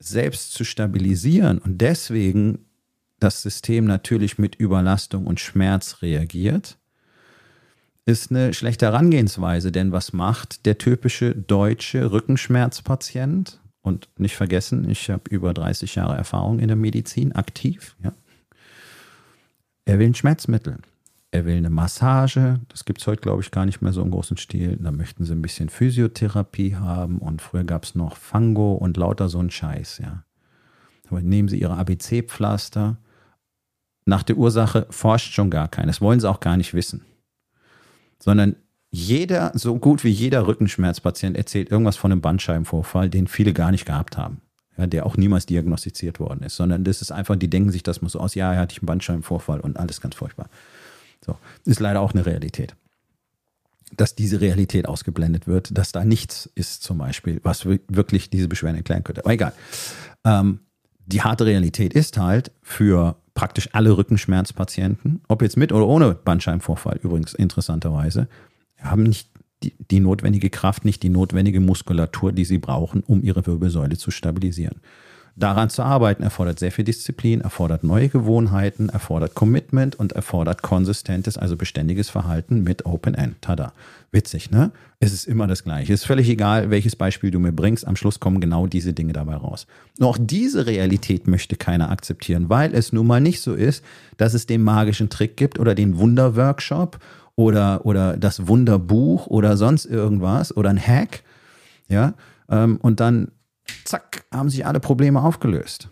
selbst 0.00 0.52
zu 0.52 0.64
stabilisieren 0.64 1.58
und 1.58 1.80
deswegen 1.80 2.66
das 3.20 3.42
System 3.42 3.84
natürlich 3.84 4.38
mit 4.38 4.56
Überlastung 4.56 5.26
und 5.26 5.38
Schmerz 5.38 6.02
reagiert, 6.02 6.78
ist 8.06 8.30
eine 8.30 8.54
schlechte 8.54 8.86
Herangehensweise. 8.86 9.70
Denn 9.70 9.92
was 9.92 10.12
macht 10.12 10.66
der 10.66 10.78
typische 10.78 11.34
deutsche 11.34 12.10
Rückenschmerzpatient? 12.10 13.60
Und 13.82 14.08
nicht 14.18 14.36
vergessen, 14.36 14.88
ich 14.90 15.08
habe 15.08 15.22
über 15.30 15.54
30 15.54 15.94
Jahre 15.94 16.16
Erfahrung 16.16 16.58
in 16.58 16.68
der 16.68 16.76
Medizin 16.76 17.32
aktiv. 17.32 17.96
Ja. 18.02 18.12
Er 19.90 19.98
will 19.98 20.06
ein 20.06 20.14
Schmerzmittel. 20.14 20.78
Er 21.32 21.46
will 21.46 21.56
eine 21.56 21.68
Massage. 21.68 22.60
Das 22.68 22.84
gibt 22.84 23.00
es 23.00 23.08
heute, 23.08 23.22
glaube 23.22 23.42
ich, 23.42 23.50
gar 23.50 23.66
nicht 23.66 23.82
mehr 23.82 23.92
so 23.92 24.02
im 24.02 24.12
großen 24.12 24.36
Stil. 24.36 24.78
Da 24.80 24.92
möchten 24.92 25.24
sie 25.24 25.32
ein 25.32 25.42
bisschen 25.42 25.68
Physiotherapie 25.68 26.76
haben. 26.76 27.18
Und 27.18 27.42
früher 27.42 27.64
gab 27.64 27.82
es 27.82 27.96
noch 27.96 28.16
Fango 28.16 28.74
und 28.74 28.96
lauter 28.96 29.28
so 29.28 29.40
ein 29.40 29.50
Scheiß, 29.50 29.98
ja. 29.98 30.22
Aber 31.08 31.22
nehmen 31.22 31.48
Sie 31.48 31.60
Ihre 31.60 31.76
ABC-Pflaster. 31.76 32.98
Nach 34.04 34.22
der 34.22 34.36
Ursache 34.36 34.86
forscht 34.90 35.32
schon 35.32 35.50
gar 35.50 35.66
keines. 35.66 36.00
Wollen 36.00 36.20
Sie 36.20 36.30
auch 36.30 36.38
gar 36.38 36.56
nicht 36.56 36.72
wissen. 36.72 37.04
Sondern 38.20 38.54
jeder, 38.92 39.50
so 39.54 39.76
gut 39.76 40.04
wie 40.04 40.10
jeder 40.10 40.46
Rückenschmerzpatient 40.46 41.36
erzählt 41.36 41.72
irgendwas 41.72 41.96
von 41.96 42.12
einem 42.12 42.20
Bandscheibenvorfall, 42.20 43.10
den 43.10 43.26
viele 43.26 43.52
gar 43.52 43.72
nicht 43.72 43.86
gehabt 43.86 44.16
haben. 44.16 44.40
Ja, 44.80 44.86
der 44.86 45.04
auch 45.04 45.16
niemals 45.16 45.44
diagnostiziert 45.44 46.20
worden 46.20 46.42
ist, 46.42 46.56
sondern 46.56 46.84
das 46.84 47.02
ist 47.02 47.12
einfach, 47.12 47.36
die 47.36 47.48
denken 47.48 47.70
sich 47.70 47.82
das 47.82 48.00
mal 48.00 48.08
so 48.08 48.18
aus, 48.18 48.34
ja, 48.34 48.54
er 48.54 48.60
hatte 48.60 48.72
ich 48.72 48.78
einen 48.78 48.86
Bandscheibenvorfall 48.86 49.60
und 49.60 49.76
alles 49.76 50.00
ganz 50.00 50.14
furchtbar. 50.14 50.48
So, 51.24 51.36
ist 51.66 51.80
leider 51.80 52.00
auch 52.00 52.14
eine 52.14 52.24
Realität. 52.24 52.74
Dass 53.94 54.14
diese 54.14 54.40
Realität 54.40 54.88
ausgeblendet 54.88 55.46
wird, 55.46 55.76
dass 55.76 55.92
da 55.92 56.04
nichts 56.04 56.48
ist 56.54 56.82
zum 56.82 56.96
Beispiel, 56.96 57.40
was 57.42 57.66
wirklich 57.66 58.30
diese 58.30 58.48
Beschwerden 58.48 58.78
erklären 58.78 59.04
könnte. 59.04 59.22
Aber 59.22 59.34
egal. 59.34 59.52
Ähm, 60.24 60.60
die 61.04 61.22
harte 61.22 61.44
Realität 61.44 61.92
ist 61.92 62.16
halt 62.16 62.52
für 62.62 63.16
praktisch 63.34 63.68
alle 63.72 63.96
Rückenschmerzpatienten, 63.96 65.20
ob 65.28 65.42
jetzt 65.42 65.56
mit 65.56 65.72
oder 65.72 65.86
ohne 65.86 66.14
Bandscheibenvorfall 66.14 66.98
übrigens 67.02 67.34
interessanterweise, 67.34 68.28
haben 68.80 69.02
nicht 69.02 69.28
die, 69.62 69.74
die 69.90 70.00
notwendige 70.00 70.50
Kraft, 70.50 70.84
nicht 70.84 71.02
die 71.02 71.08
notwendige 71.08 71.60
Muskulatur, 71.60 72.32
die 72.32 72.44
sie 72.44 72.58
brauchen, 72.58 73.02
um 73.06 73.22
ihre 73.22 73.46
Wirbelsäule 73.46 73.96
zu 73.96 74.10
stabilisieren. 74.10 74.80
Daran 75.36 75.70
zu 75.70 75.82
arbeiten 75.82 76.22
erfordert 76.22 76.58
sehr 76.58 76.72
viel 76.72 76.84
Disziplin, 76.84 77.40
erfordert 77.40 77.84
neue 77.84 78.08
Gewohnheiten, 78.08 78.88
erfordert 78.88 79.34
Commitment 79.34 79.96
und 79.98 80.12
erfordert 80.12 80.60
konsistentes, 80.60 81.38
also 81.38 81.56
beständiges 81.56 82.10
Verhalten 82.10 82.62
mit 82.62 82.84
Open 82.84 83.14
End. 83.14 83.36
Tada. 83.40 83.72
Witzig, 84.12 84.50
ne? 84.50 84.72
Es 84.98 85.12
ist 85.12 85.26
immer 85.26 85.46
das 85.46 85.62
Gleiche. 85.62 85.94
Es 85.94 86.00
ist 86.00 86.06
völlig 86.06 86.28
egal, 86.28 86.70
welches 86.70 86.96
Beispiel 86.96 87.30
du 87.30 87.38
mir 87.38 87.52
bringst. 87.52 87.86
Am 87.86 87.96
Schluss 87.96 88.20
kommen 88.20 88.40
genau 88.40 88.66
diese 88.66 88.92
Dinge 88.92 89.12
dabei 89.12 89.36
raus. 89.36 89.66
Nur 89.98 90.10
auch 90.10 90.18
diese 90.20 90.66
Realität 90.66 91.28
möchte 91.28 91.56
keiner 91.56 91.90
akzeptieren, 91.90 92.50
weil 92.50 92.74
es 92.74 92.92
nun 92.92 93.06
mal 93.06 93.20
nicht 93.20 93.40
so 93.40 93.54
ist, 93.54 93.84
dass 94.16 94.34
es 94.34 94.46
den 94.46 94.62
magischen 94.62 95.08
Trick 95.08 95.36
gibt 95.36 95.58
oder 95.58 95.74
den 95.74 95.96
Wunderworkshop 95.96 96.98
oder, 97.40 97.86
oder 97.86 98.16
das 98.16 98.46
Wunderbuch 98.46 99.26
oder 99.26 99.56
sonst 99.56 99.86
irgendwas 99.86 100.54
oder 100.54 100.70
ein 100.70 100.78
Hack. 100.78 101.22
Ja, 101.88 102.14
ähm, 102.48 102.78
und 102.82 103.00
dann, 103.00 103.32
zack, 103.84 104.24
haben 104.32 104.50
sich 104.50 104.66
alle 104.66 104.78
Probleme 104.78 105.22
aufgelöst. 105.22 105.88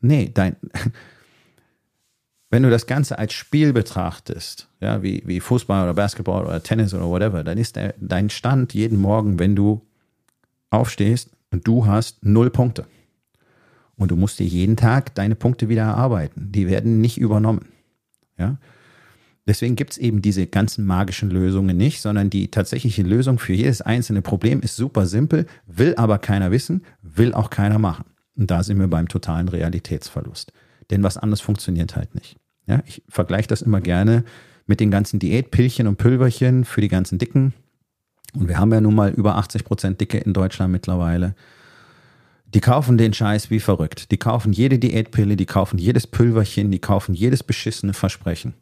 Nee, 0.00 0.30
dein, 0.32 0.56
wenn 2.50 2.62
du 2.62 2.70
das 2.70 2.86
Ganze 2.86 3.18
als 3.18 3.32
Spiel 3.32 3.72
betrachtest, 3.72 4.68
ja, 4.80 5.02
wie, 5.02 5.22
wie 5.26 5.40
Fußball 5.40 5.84
oder 5.84 5.94
Basketball 5.94 6.44
oder 6.44 6.62
Tennis 6.62 6.92
oder 6.92 7.06
whatever, 7.06 7.42
dann 7.42 7.58
ist 7.58 7.76
der, 7.76 7.94
dein 7.98 8.28
Stand 8.28 8.74
jeden 8.74 8.98
Morgen, 8.98 9.38
wenn 9.38 9.56
du 9.56 9.82
aufstehst 10.70 11.30
und 11.50 11.66
du 11.66 11.86
hast 11.86 12.24
null 12.24 12.50
Punkte. 12.50 12.86
Und 13.96 14.10
du 14.10 14.16
musst 14.16 14.38
dir 14.38 14.46
jeden 14.46 14.76
Tag 14.76 15.14
deine 15.14 15.36
Punkte 15.36 15.70
wieder 15.70 15.84
erarbeiten. 15.84 16.52
Die 16.52 16.68
werden 16.68 17.00
nicht 17.00 17.16
übernommen. 17.16 17.68
Ja, 18.38 18.58
Deswegen 19.46 19.76
gibt 19.76 19.92
es 19.92 19.98
eben 19.98 20.22
diese 20.22 20.46
ganzen 20.46 20.84
magischen 20.84 21.30
Lösungen 21.30 21.76
nicht, 21.76 22.00
sondern 22.00 22.30
die 22.30 22.50
tatsächliche 22.50 23.02
Lösung 23.02 23.38
für 23.38 23.52
jedes 23.52 23.80
einzelne 23.80 24.20
Problem 24.20 24.60
ist 24.60 24.74
super 24.74 25.06
simpel, 25.06 25.46
will 25.66 25.94
aber 25.96 26.18
keiner 26.18 26.50
wissen, 26.50 26.82
will 27.00 27.32
auch 27.32 27.48
keiner 27.48 27.78
machen. 27.78 28.06
Und 28.36 28.50
da 28.50 28.62
sind 28.62 28.78
wir 28.78 28.88
beim 28.88 29.08
totalen 29.08 29.48
Realitätsverlust. 29.48 30.52
Denn 30.90 31.02
was 31.02 31.16
anderes 31.16 31.40
funktioniert 31.40 31.94
halt 31.96 32.14
nicht. 32.14 32.36
Ja, 32.66 32.82
ich 32.86 33.02
vergleiche 33.08 33.48
das 33.48 33.62
immer 33.62 33.80
gerne 33.80 34.24
mit 34.66 34.80
den 34.80 34.90
ganzen 34.90 35.20
Diätpillchen 35.20 35.86
und 35.86 35.96
Pülverchen 35.96 36.64
für 36.64 36.80
die 36.80 36.88
ganzen 36.88 37.18
Dicken. 37.18 37.54
Und 38.34 38.48
wir 38.48 38.58
haben 38.58 38.72
ja 38.72 38.80
nun 38.80 38.96
mal 38.96 39.10
über 39.10 39.36
80 39.36 39.64
Prozent 39.64 40.00
Dicke 40.00 40.18
in 40.18 40.32
Deutschland 40.32 40.72
mittlerweile. 40.72 41.36
Die 42.52 42.60
kaufen 42.60 42.98
den 42.98 43.12
Scheiß 43.12 43.50
wie 43.50 43.60
verrückt. 43.60 44.10
Die 44.10 44.18
kaufen 44.18 44.52
jede 44.52 44.78
Diätpille, 44.78 45.36
die 45.36 45.46
kaufen 45.46 45.78
jedes 45.78 46.06
Pülverchen, 46.06 46.70
die 46.70 46.80
kaufen 46.80 47.14
jedes 47.14 47.42
beschissene 47.42 47.94
Versprechen. 47.94 48.54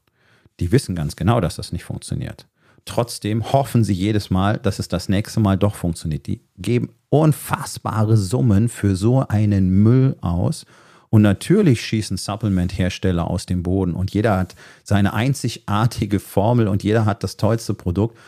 Die 0.60 0.72
wissen 0.72 0.94
ganz 0.94 1.16
genau, 1.16 1.40
dass 1.40 1.56
das 1.56 1.72
nicht 1.72 1.84
funktioniert. 1.84 2.46
Trotzdem 2.84 3.52
hoffen 3.52 3.82
sie 3.82 3.94
jedes 3.94 4.30
Mal, 4.30 4.58
dass 4.58 4.78
es 4.78 4.88
das 4.88 5.08
nächste 5.08 5.40
Mal 5.40 5.56
doch 5.56 5.74
funktioniert. 5.74 6.26
Die 6.26 6.42
geben 6.58 6.90
unfassbare 7.08 8.16
Summen 8.16 8.68
für 8.68 8.94
so 8.94 9.26
einen 9.26 9.70
Müll 9.82 10.16
aus. 10.20 10.66
Und 11.08 11.22
natürlich 11.22 11.80
schießen 11.80 12.16
Supplement-Hersteller 12.16 13.30
aus 13.30 13.46
dem 13.46 13.62
Boden 13.62 13.94
und 13.94 14.12
jeder 14.12 14.36
hat 14.36 14.56
seine 14.82 15.14
einzigartige 15.14 16.18
Formel 16.18 16.66
und 16.66 16.82
jeder 16.82 17.06
hat 17.06 17.22
das 17.22 17.36
tollste 17.36 17.72
Produkt. 17.72 18.18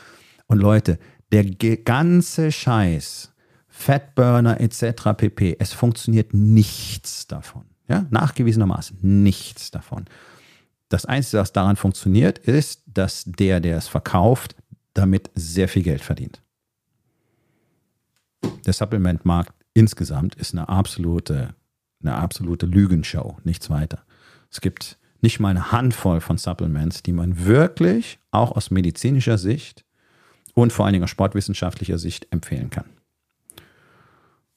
Und 0.47 0.59
Leute, 0.59 0.99
der 1.33 1.45
ganze 1.45 2.53
Scheiß, 2.53 3.33
Fatburner 3.67 4.61
etc. 4.61 5.17
pp, 5.17 5.57
es 5.59 5.73
funktioniert 5.73 6.33
nichts 6.33 7.27
davon. 7.27 7.65
Ja, 7.89 8.07
nachgewiesenermaßen 8.11 8.99
nichts 9.03 9.71
davon. 9.71 10.05
Das 10.89 11.05
Einzige, 11.05 11.41
was 11.41 11.53
daran 11.53 11.77
funktioniert, 11.77 12.39
ist, 12.39 12.83
dass 12.87 13.25
der, 13.25 13.61
der 13.61 13.77
es 13.77 13.89
verkauft, 13.89 14.55
damit 14.95 15.31
sehr 15.35 15.69
viel 15.69 15.83
Geld 15.83 16.01
verdient. 16.01 16.43
Der 18.65 18.73
Supplementmarkt 18.73 19.53
insgesamt 19.75 20.35
ist 20.37 20.55
eine 20.55 20.69
absolute, 20.69 21.55
eine 22.01 22.15
absolute 22.15 22.67
Lügenshow, 22.67 23.39
nichts 23.45 23.69
weiter. 23.69 24.05
Es 24.51 24.61
gibt 24.61 24.99
nicht 25.21 25.41
mal 25.41 25.51
eine 25.51 25.73
Handvoll 25.73 26.21
von 26.21 26.39
Supplements, 26.39 27.03
die 27.03 27.13
man 27.13 27.45
wirklich 27.45 28.19
auch 28.31 28.53
aus 28.53 28.71
medizinischer 28.71 29.39
Sicht 29.39 29.85
und 30.55 30.73
vor 30.73 30.85
allen 30.85 30.93
Dingen 30.93 31.05
aus 31.05 31.11
sportwissenschaftlicher 31.11 31.99
Sicht 31.99 32.33
empfehlen 32.33 32.71
kann. 32.71 32.87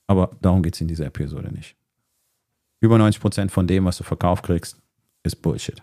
Aber 0.08 0.38
darum 0.42 0.64
geht 0.64 0.76
es 0.76 0.82
in 0.82 0.88
dieser 0.88 1.06
Episode 1.06 1.52
nicht. 1.52 1.76
Über 2.82 2.98
90 2.98 3.22
Prozent 3.22 3.52
von 3.52 3.68
dem, 3.68 3.86
was 3.86 3.98
du 3.98 4.04
verkauft 4.04 4.46
kriegst, 4.46 4.78
ist 5.24 5.42
Bullshit. 5.42 5.82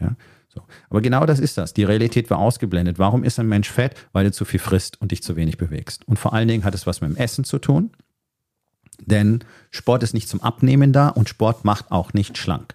Ja? 0.00 0.16
So. 0.48 0.62
Aber 0.88 1.00
genau 1.00 1.26
das 1.26 1.40
ist 1.40 1.58
das. 1.58 1.74
Die 1.74 1.84
Realität 1.84 2.30
war 2.30 2.38
ausgeblendet. 2.38 2.98
Warum 2.98 3.24
ist 3.24 3.40
ein 3.40 3.48
Mensch 3.48 3.70
fett? 3.70 3.94
Weil 4.12 4.24
du 4.24 4.32
zu 4.32 4.44
viel 4.44 4.60
frisst 4.60 5.00
und 5.00 5.10
dich 5.10 5.22
zu 5.22 5.36
wenig 5.36 5.58
bewegst. 5.58 6.06
Und 6.06 6.18
vor 6.18 6.32
allen 6.32 6.48
Dingen 6.48 6.64
hat 6.64 6.74
es 6.74 6.86
was 6.86 7.00
mit 7.00 7.10
dem 7.10 7.16
Essen 7.16 7.44
zu 7.44 7.58
tun. 7.58 7.90
Denn 9.00 9.42
Sport 9.70 10.02
ist 10.04 10.14
nicht 10.14 10.28
zum 10.28 10.40
Abnehmen 10.40 10.92
da 10.92 11.08
und 11.08 11.28
Sport 11.28 11.64
macht 11.64 11.90
auch 11.90 12.12
nicht 12.12 12.38
schlank. 12.38 12.74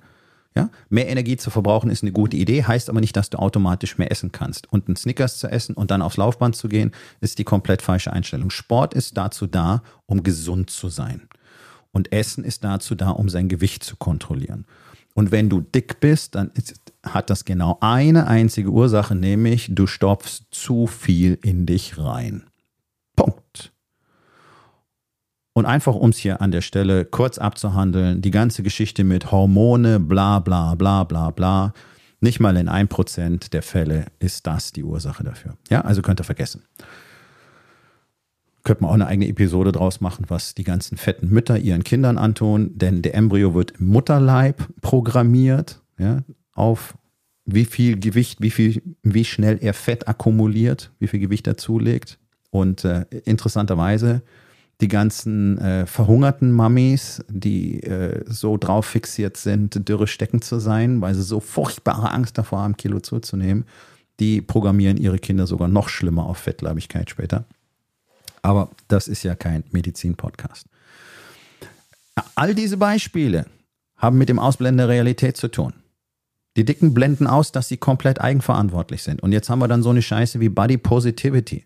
Ja? 0.55 0.69
Mehr 0.89 1.07
Energie 1.07 1.37
zu 1.37 1.49
verbrauchen 1.49 1.89
ist 1.89 2.03
eine 2.03 2.11
gute 2.11 2.35
Idee, 2.35 2.63
heißt 2.63 2.89
aber 2.89 2.99
nicht, 2.99 3.15
dass 3.15 3.29
du 3.29 3.39
automatisch 3.39 3.97
mehr 3.97 4.11
essen 4.11 4.31
kannst. 4.31 4.71
Und 4.71 4.87
einen 4.87 4.97
Snickers 4.97 5.37
zu 5.37 5.47
essen 5.47 5.75
und 5.75 5.91
dann 5.91 6.01
aufs 6.01 6.17
Laufband 6.17 6.55
zu 6.55 6.67
gehen, 6.67 6.91
ist 7.21 7.39
die 7.39 7.45
komplett 7.45 7.81
falsche 7.81 8.11
Einstellung. 8.11 8.49
Sport 8.49 8.93
ist 8.93 9.15
dazu 9.15 9.47
da, 9.47 9.83
um 10.05 10.23
gesund 10.23 10.69
zu 10.69 10.89
sein. 10.89 11.29
Und 11.91 12.11
Essen 12.11 12.43
ist 12.43 12.63
dazu 12.63 12.93
da, 12.95 13.09
um 13.11 13.29
sein 13.29 13.47
Gewicht 13.47 13.83
zu 13.83 13.95
kontrollieren. 13.95 14.65
Und 15.19 15.33
wenn 15.33 15.49
du 15.49 15.59
dick 15.59 15.99
bist, 15.99 16.35
dann 16.35 16.49
ist, 16.51 16.79
hat 17.03 17.29
das 17.29 17.43
genau 17.43 17.77
eine 17.81 18.27
einzige 18.27 18.69
Ursache, 18.69 19.15
nämlich 19.15 19.67
du 19.69 19.85
stopfst 19.85 20.43
zu 20.49 20.87
viel 20.87 21.37
in 21.43 21.65
dich 21.65 21.97
rein. 21.97 22.43
Punkt. 23.17 23.73
Und 25.51 25.65
einfach, 25.65 25.93
um 25.93 26.11
es 26.11 26.17
hier 26.17 26.39
an 26.39 26.51
der 26.51 26.61
Stelle 26.61 27.03
kurz 27.03 27.37
abzuhandeln, 27.37 28.21
die 28.21 28.31
ganze 28.31 28.63
Geschichte 28.63 29.03
mit 29.03 29.29
Hormone, 29.29 29.99
bla 29.99 30.39
bla 30.39 30.75
bla 30.75 31.03
bla 31.03 31.31
bla, 31.31 31.73
nicht 32.21 32.39
mal 32.39 32.55
in 32.55 32.69
1% 32.69 33.49
der 33.49 33.61
Fälle 33.61 34.05
ist 34.19 34.47
das 34.47 34.71
die 34.71 34.85
Ursache 34.85 35.25
dafür. 35.25 35.57
Ja, 35.69 35.81
also 35.81 36.01
könnt 36.01 36.21
ihr 36.21 36.23
vergessen. 36.23 36.63
Könnte 38.63 38.83
man 38.83 38.89
auch 38.89 38.95
eine 38.95 39.07
eigene 39.07 39.27
Episode 39.27 39.71
draus 39.71 40.01
machen, 40.01 40.25
was 40.27 40.53
die 40.53 40.63
ganzen 40.63 40.97
fetten 40.97 41.29
Mütter 41.29 41.57
ihren 41.57 41.83
Kindern 41.83 42.17
antun, 42.17 42.77
denn 42.77 43.01
der 43.01 43.15
Embryo 43.15 43.53
wird 43.53 43.79
im 43.79 43.87
Mutterleib 43.87 44.67
programmiert, 44.81 45.81
ja, 45.97 46.23
auf 46.53 46.95
wie 47.45 47.65
viel 47.65 47.99
Gewicht, 47.99 48.41
wie 48.41 48.51
viel, 48.51 48.81
wie 49.01 49.25
schnell 49.25 49.57
er 49.61 49.73
Fett 49.73 50.07
akkumuliert, 50.07 50.91
wie 50.99 51.07
viel 51.07 51.19
Gewicht 51.19 51.47
er 51.47 51.57
zulegt. 51.57 52.19
Und 52.51 52.83
äh, 52.83 53.05
interessanterweise 53.25 54.21
die 54.81 54.87
ganzen 54.87 55.57
äh, 55.57 55.85
verhungerten 55.85 56.53
Mummies, 56.53 57.23
die 57.27 57.83
äh, 57.83 58.23
so 58.25 58.57
drauf 58.57 58.85
fixiert 58.85 59.35
sind, 59.35 59.87
dürre 59.89 60.07
stecken 60.07 60.41
zu 60.41 60.59
sein, 60.59 61.01
weil 61.01 61.15
sie 61.15 61.21
so 61.21 61.39
furchtbare 61.39 62.11
Angst 62.11 62.37
davor 62.37 62.59
haben, 62.59 62.77
Kilo 62.77 63.01
zuzunehmen, 63.01 63.65
die 64.19 64.41
programmieren 64.41 64.97
ihre 64.97 65.19
Kinder 65.19 65.47
sogar 65.47 65.67
noch 65.67 65.89
schlimmer 65.89 66.25
auf 66.25 66.37
Fettleibigkeit 66.37 67.09
später. 67.09 67.45
Aber 68.41 68.69
das 68.87 69.07
ist 69.07 69.23
ja 69.23 69.35
kein 69.35 69.63
Medizin-Podcast. 69.71 70.65
All 72.35 72.55
diese 72.55 72.77
Beispiele 72.77 73.45
haben 73.97 74.17
mit 74.17 74.29
dem 74.29 74.39
Ausblenden 74.39 74.77
der 74.77 74.87
Realität 74.87 75.37
zu 75.37 75.49
tun. 75.49 75.73
Die 76.57 76.65
Dicken 76.65 76.93
blenden 76.93 77.27
aus, 77.27 77.51
dass 77.51 77.67
sie 77.67 77.77
komplett 77.77 78.19
eigenverantwortlich 78.19 79.03
sind. 79.03 79.21
Und 79.21 79.31
jetzt 79.31 79.49
haben 79.49 79.59
wir 79.59 79.67
dann 79.67 79.83
so 79.83 79.91
eine 79.91 80.01
Scheiße 80.01 80.39
wie 80.39 80.49
Body 80.49 80.77
Positivity. 80.77 81.65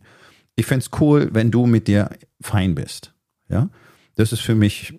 Ich 0.55 0.65
finde 0.65 0.86
es 0.86 1.01
cool, 1.01 1.29
wenn 1.31 1.51
du 1.51 1.65
mit 1.65 1.88
dir 1.88 2.09
fein 2.41 2.75
bist. 2.75 3.13
Ja, 3.49 3.69
das 4.15 4.31
ist 4.31 4.41
für 4.41 4.55
mich 4.55 4.93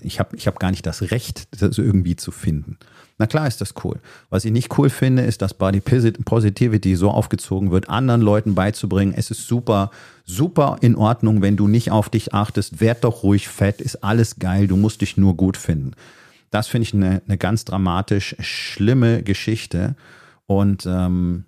Ich 0.00 0.20
habe 0.20 0.36
ich 0.36 0.46
hab 0.46 0.58
gar 0.58 0.70
nicht 0.70 0.86
das 0.86 1.10
Recht, 1.10 1.60
das 1.60 1.78
irgendwie 1.78 2.16
zu 2.16 2.30
finden. 2.30 2.78
Na 3.18 3.26
klar 3.26 3.46
ist 3.46 3.60
das 3.60 3.74
cool. 3.84 4.00
Was 4.30 4.44
ich 4.44 4.52
nicht 4.52 4.78
cool 4.78 4.88
finde, 4.88 5.22
ist, 5.22 5.42
dass 5.42 5.52
Body 5.52 5.80
Positivity 5.80 6.96
so 6.96 7.10
aufgezogen 7.10 7.70
wird, 7.70 7.90
anderen 7.90 8.22
Leuten 8.22 8.54
beizubringen, 8.54 9.12
es 9.14 9.30
ist 9.30 9.46
super, 9.46 9.90
super 10.24 10.78
in 10.80 10.96
Ordnung, 10.96 11.42
wenn 11.42 11.56
du 11.56 11.68
nicht 11.68 11.90
auf 11.90 12.08
dich 12.08 12.32
achtest, 12.32 12.80
werd 12.80 13.04
doch 13.04 13.22
ruhig 13.22 13.48
fett, 13.48 13.80
ist 13.80 14.02
alles 14.02 14.38
geil, 14.38 14.68
du 14.68 14.76
musst 14.76 15.02
dich 15.02 15.16
nur 15.16 15.36
gut 15.36 15.56
finden. 15.56 15.92
Das 16.50 16.66
finde 16.66 16.82
ich 16.84 16.94
eine, 16.94 17.22
eine 17.26 17.38
ganz 17.38 17.64
dramatisch 17.64 18.36
schlimme 18.40 19.22
Geschichte. 19.22 19.96
Und 20.46 20.86
ähm, 20.86 21.44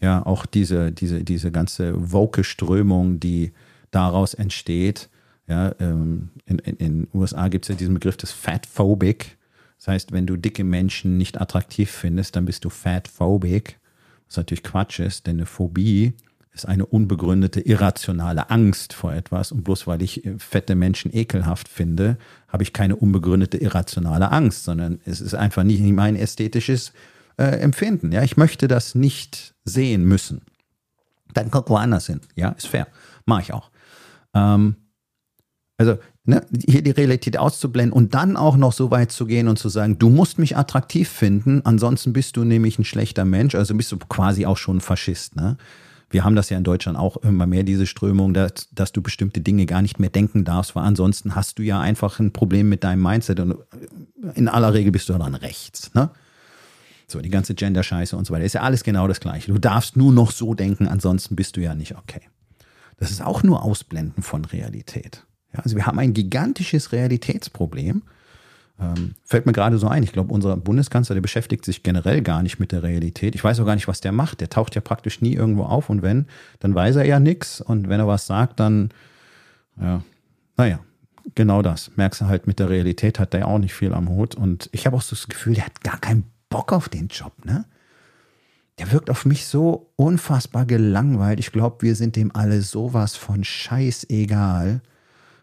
ja, 0.00 0.24
auch 0.24 0.46
diese, 0.46 0.92
diese, 0.92 1.24
diese 1.24 1.50
ganze 1.50 2.12
Woke-Strömung, 2.12 3.20
die 3.20 3.52
daraus 3.90 4.34
entsteht. 4.34 5.08
Ja, 5.50 5.74
ähm, 5.80 6.30
in 6.46 6.78
den 6.78 7.08
USA 7.12 7.48
gibt 7.48 7.64
es 7.64 7.70
ja 7.70 7.74
diesen 7.74 7.94
Begriff 7.94 8.16
des 8.16 8.30
Fatphobic. 8.30 9.36
Das 9.78 9.88
heißt, 9.88 10.12
wenn 10.12 10.24
du 10.24 10.36
dicke 10.36 10.62
Menschen 10.62 11.18
nicht 11.18 11.40
attraktiv 11.40 11.90
findest, 11.90 12.36
dann 12.36 12.44
bist 12.44 12.64
du 12.64 12.70
fatphobic. 12.70 13.80
Was 14.28 14.36
natürlich 14.36 14.62
Quatsch 14.62 15.00
ist, 15.00 15.26
denn 15.26 15.38
eine 15.38 15.46
Phobie 15.46 16.14
ist 16.52 16.66
eine 16.66 16.86
unbegründete, 16.86 17.60
irrationale 17.60 18.48
Angst 18.48 18.92
vor 18.92 19.12
etwas. 19.12 19.50
Und 19.50 19.64
bloß 19.64 19.88
weil 19.88 20.02
ich 20.02 20.24
äh, 20.24 20.38
fette 20.38 20.76
Menschen 20.76 21.12
ekelhaft 21.12 21.68
finde, 21.68 22.16
habe 22.46 22.62
ich 22.62 22.72
keine 22.72 22.94
unbegründete, 22.94 23.58
irrationale 23.58 24.30
Angst, 24.30 24.62
sondern 24.62 25.00
es 25.04 25.20
ist 25.20 25.34
einfach 25.34 25.64
nicht 25.64 25.82
mein 25.82 26.14
ästhetisches 26.14 26.92
äh, 27.38 27.58
Empfinden. 27.58 28.12
Ja, 28.12 28.22
ich 28.22 28.36
möchte 28.36 28.68
das 28.68 28.94
nicht 28.94 29.54
sehen 29.64 30.04
müssen. 30.04 30.42
Dann 31.34 31.50
guck 31.50 31.70
woanders 31.70 32.06
hin. 32.06 32.20
Ja, 32.36 32.50
ist 32.50 32.68
fair. 32.68 32.86
Mache 33.24 33.42
ich 33.42 33.52
auch. 33.52 33.70
Ähm, 34.32 34.76
also 35.80 35.96
ne, 36.26 36.44
hier 36.68 36.82
die 36.82 36.90
Realität 36.90 37.38
auszublenden 37.38 37.94
und 37.94 38.12
dann 38.12 38.36
auch 38.36 38.58
noch 38.58 38.74
so 38.74 38.90
weit 38.90 39.10
zu 39.10 39.24
gehen 39.24 39.48
und 39.48 39.58
zu 39.58 39.70
sagen, 39.70 39.98
du 39.98 40.10
musst 40.10 40.38
mich 40.38 40.54
attraktiv 40.54 41.08
finden, 41.08 41.62
ansonsten 41.64 42.12
bist 42.12 42.36
du 42.36 42.44
nämlich 42.44 42.78
ein 42.78 42.84
schlechter 42.84 43.24
Mensch, 43.24 43.54
also 43.54 43.74
bist 43.74 43.90
du 43.90 43.96
quasi 43.96 44.44
auch 44.44 44.58
schon 44.58 44.76
ein 44.76 44.80
Faschist. 44.82 45.36
Ne? 45.36 45.56
Wir 46.10 46.22
haben 46.22 46.36
das 46.36 46.50
ja 46.50 46.58
in 46.58 46.64
Deutschland 46.64 46.98
auch 46.98 47.16
immer 47.18 47.46
mehr, 47.46 47.62
diese 47.62 47.86
Strömung, 47.86 48.34
dass, 48.34 48.68
dass 48.72 48.92
du 48.92 49.00
bestimmte 49.00 49.40
Dinge 49.40 49.64
gar 49.64 49.80
nicht 49.80 49.98
mehr 49.98 50.10
denken 50.10 50.44
darfst, 50.44 50.76
weil 50.76 50.84
ansonsten 50.84 51.34
hast 51.34 51.58
du 51.58 51.62
ja 51.62 51.80
einfach 51.80 52.20
ein 52.20 52.34
Problem 52.34 52.68
mit 52.68 52.84
deinem 52.84 53.02
Mindset 53.02 53.40
und 53.40 53.56
in 54.34 54.48
aller 54.48 54.74
Regel 54.74 54.92
bist 54.92 55.08
du 55.08 55.14
dann 55.14 55.34
rechts. 55.34 55.94
Ne? 55.94 56.10
So, 57.06 57.22
die 57.22 57.30
ganze 57.30 57.54
Gender-Scheiße 57.54 58.18
und 58.18 58.26
so 58.26 58.34
weiter. 58.34 58.44
Ist 58.44 58.52
ja 58.52 58.60
alles 58.60 58.84
genau 58.84 59.08
das 59.08 59.20
Gleiche. 59.20 59.50
Du 59.50 59.58
darfst 59.58 59.96
nur 59.96 60.12
noch 60.12 60.30
so 60.30 60.52
denken, 60.52 60.88
ansonsten 60.88 61.36
bist 61.36 61.56
du 61.56 61.62
ja 61.62 61.74
nicht 61.74 61.96
okay. 61.96 62.20
Das 62.98 63.10
ist 63.10 63.22
auch 63.22 63.42
nur 63.42 63.62
Ausblenden 63.62 64.22
von 64.22 64.44
Realität. 64.44 65.24
Ja, 65.52 65.60
also 65.60 65.76
wir 65.76 65.86
haben 65.86 65.98
ein 65.98 66.14
gigantisches 66.14 66.92
Realitätsproblem. 66.92 68.02
Ähm, 68.80 69.14
fällt 69.24 69.46
mir 69.46 69.52
gerade 69.52 69.78
so 69.78 69.88
ein. 69.88 70.02
Ich 70.02 70.12
glaube, 70.12 70.32
unser 70.32 70.56
Bundeskanzler, 70.56 71.14
der 71.14 71.20
beschäftigt 71.20 71.64
sich 71.64 71.82
generell 71.82 72.22
gar 72.22 72.42
nicht 72.42 72.58
mit 72.58 72.72
der 72.72 72.82
Realität. 72.82 73.34
Ich 73.34 73.44
weiß 73.44 73.60
auch 73.60 73.66
gar 73.66 73.74
nicht, 73.74 73.88
was 73.88 74.00
der 74.00 74.12
macht. 74.12 74.40
Der 74.40 74.48
taucht 74.48 74.74
ja 74.74 74.80
praktisch 74.80 75.20
nie 75.20 75.34
irgendwo 75.34 75.64
auf. 75.64 75.90
Und 75.90 76.02
wenn, 76.02 76.26
dann 76.60 76.74
weiß 76.74 76.96
er 76.96 77.04
ja 77.04 77.20
nichts. 77.20 77.60
Und 77.60 77.88
wenn 77.88 78.00
er 78.00 78.06
was 78.06 78.26
sagt, 78.26 78.60
dann, 78.60 78.90
ja, 79.80 80.02
naja, 80.56 80.80
genau 81.34 81.62
das. 81.62 81.90
Merkst 81.96 82.22
du 82.22 82.26
halt, 82.26 82.46
mit 82.46 82.58
der 82.58 82.70
Realität 82.70 83.18
hat 83.18 83.34
der 83.34 83.48
auch 83.48 83.58
nicht 83.58 83.74
viel 83.74 83.92
am 83.92 84.08
Hut. 84.08 84.34
Und 84.34 84.70
ich 84.72 84.86
habe 84.86 84.96
auch 84.96 85.02
so 85.02 85.14
das 85.14 85.28
Gefühl, 85.28 85.54
der 85.54 85.66
hat 85.66 85.82
gar 85.82 85.98
keinen 85.98 86.24
Bock 86.48 86.72
auf 86.72 86.88
den 86.88 87.08
Job, 87.08 87.44
ne? 87.44 87.64
Der 88.78 88.92
wirkt 88.92 89.10
auf 89.10 89.26
mich 89.26 89.46
so 89.46 89.92
unfassbar 89.96 90.64
gelangweilt. 90.64 91.38
Ich 91.38 91.52
glaube, 91.52 91.82
wir 91.82 91.94
sind 91.94 92.16
dem 92.16 92.34
alle 92.34 92.62
sowas 92.62 93.14
von 93.14 93.44
scheißegal. 93.44 94.80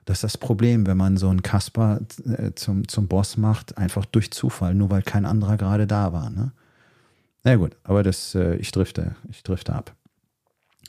Das 0.08 0.20
ist 0.20 0.24
das 0.24 0.38
Problem, 0.38 0.88
wenn 0.88 0.96
man 0.96 1.18
so 1.18 1.28
einen 1.28 1.42
Kasper 1.42 2.00
äh, 2.26 2.54
zum, 2.56 2.88
zum 2.88 3.10
Boss 3.10 3.36
macht, 3.36 3.78
einfach 3.78 4.06
durch 4.06 4.32
Zufall, 4.32 4.74
nur 4.74 4.90
weil 4.90 5.02
kein 5.02 5.26
anderer 5.26 5.58
gerade 5.58 5.86
da 5.86 6.14
war. 6.14 6.30
Ne? 6.30 6.54
Na 7.44 7.58
gut, 7.58 7.76
aber 7.84 8.04
das, 8.04 8.34
äh, 8.34 8.56
ich 8.56 8.72
drifte, 8.72 9.18
ich 9.30 9.44
drifte 9.44 9.76
ab. 9.76 9.94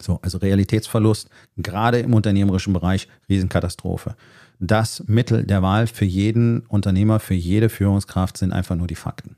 So, 0.01 0.21
also 0.23 0.39
Realitätsverlust, 0.39 1.29
gerade 1.57 1.99
im 1.99 2.15
unternehmerischen 2.15 2.73
Bereich, 2.73 3.09
Riesenkatastrophe. 3.29 4.15
Das 4.61 5.03
Mittel 5.09 5.43
der 5.43 5.63
Wahl 5.63 5.89
für 5.89 6.05
jeden 6.05 6.61
Unternehmer, 6.67 7.19
für 7.19 7.35
jede 7.35 7.71
Führungskraft 7.71 8.37
sind 8.37 8.53
einfach 8.53 8.77
nur 8.77 8.87
die 8.87 8.95
Fakten. 8.95 9.35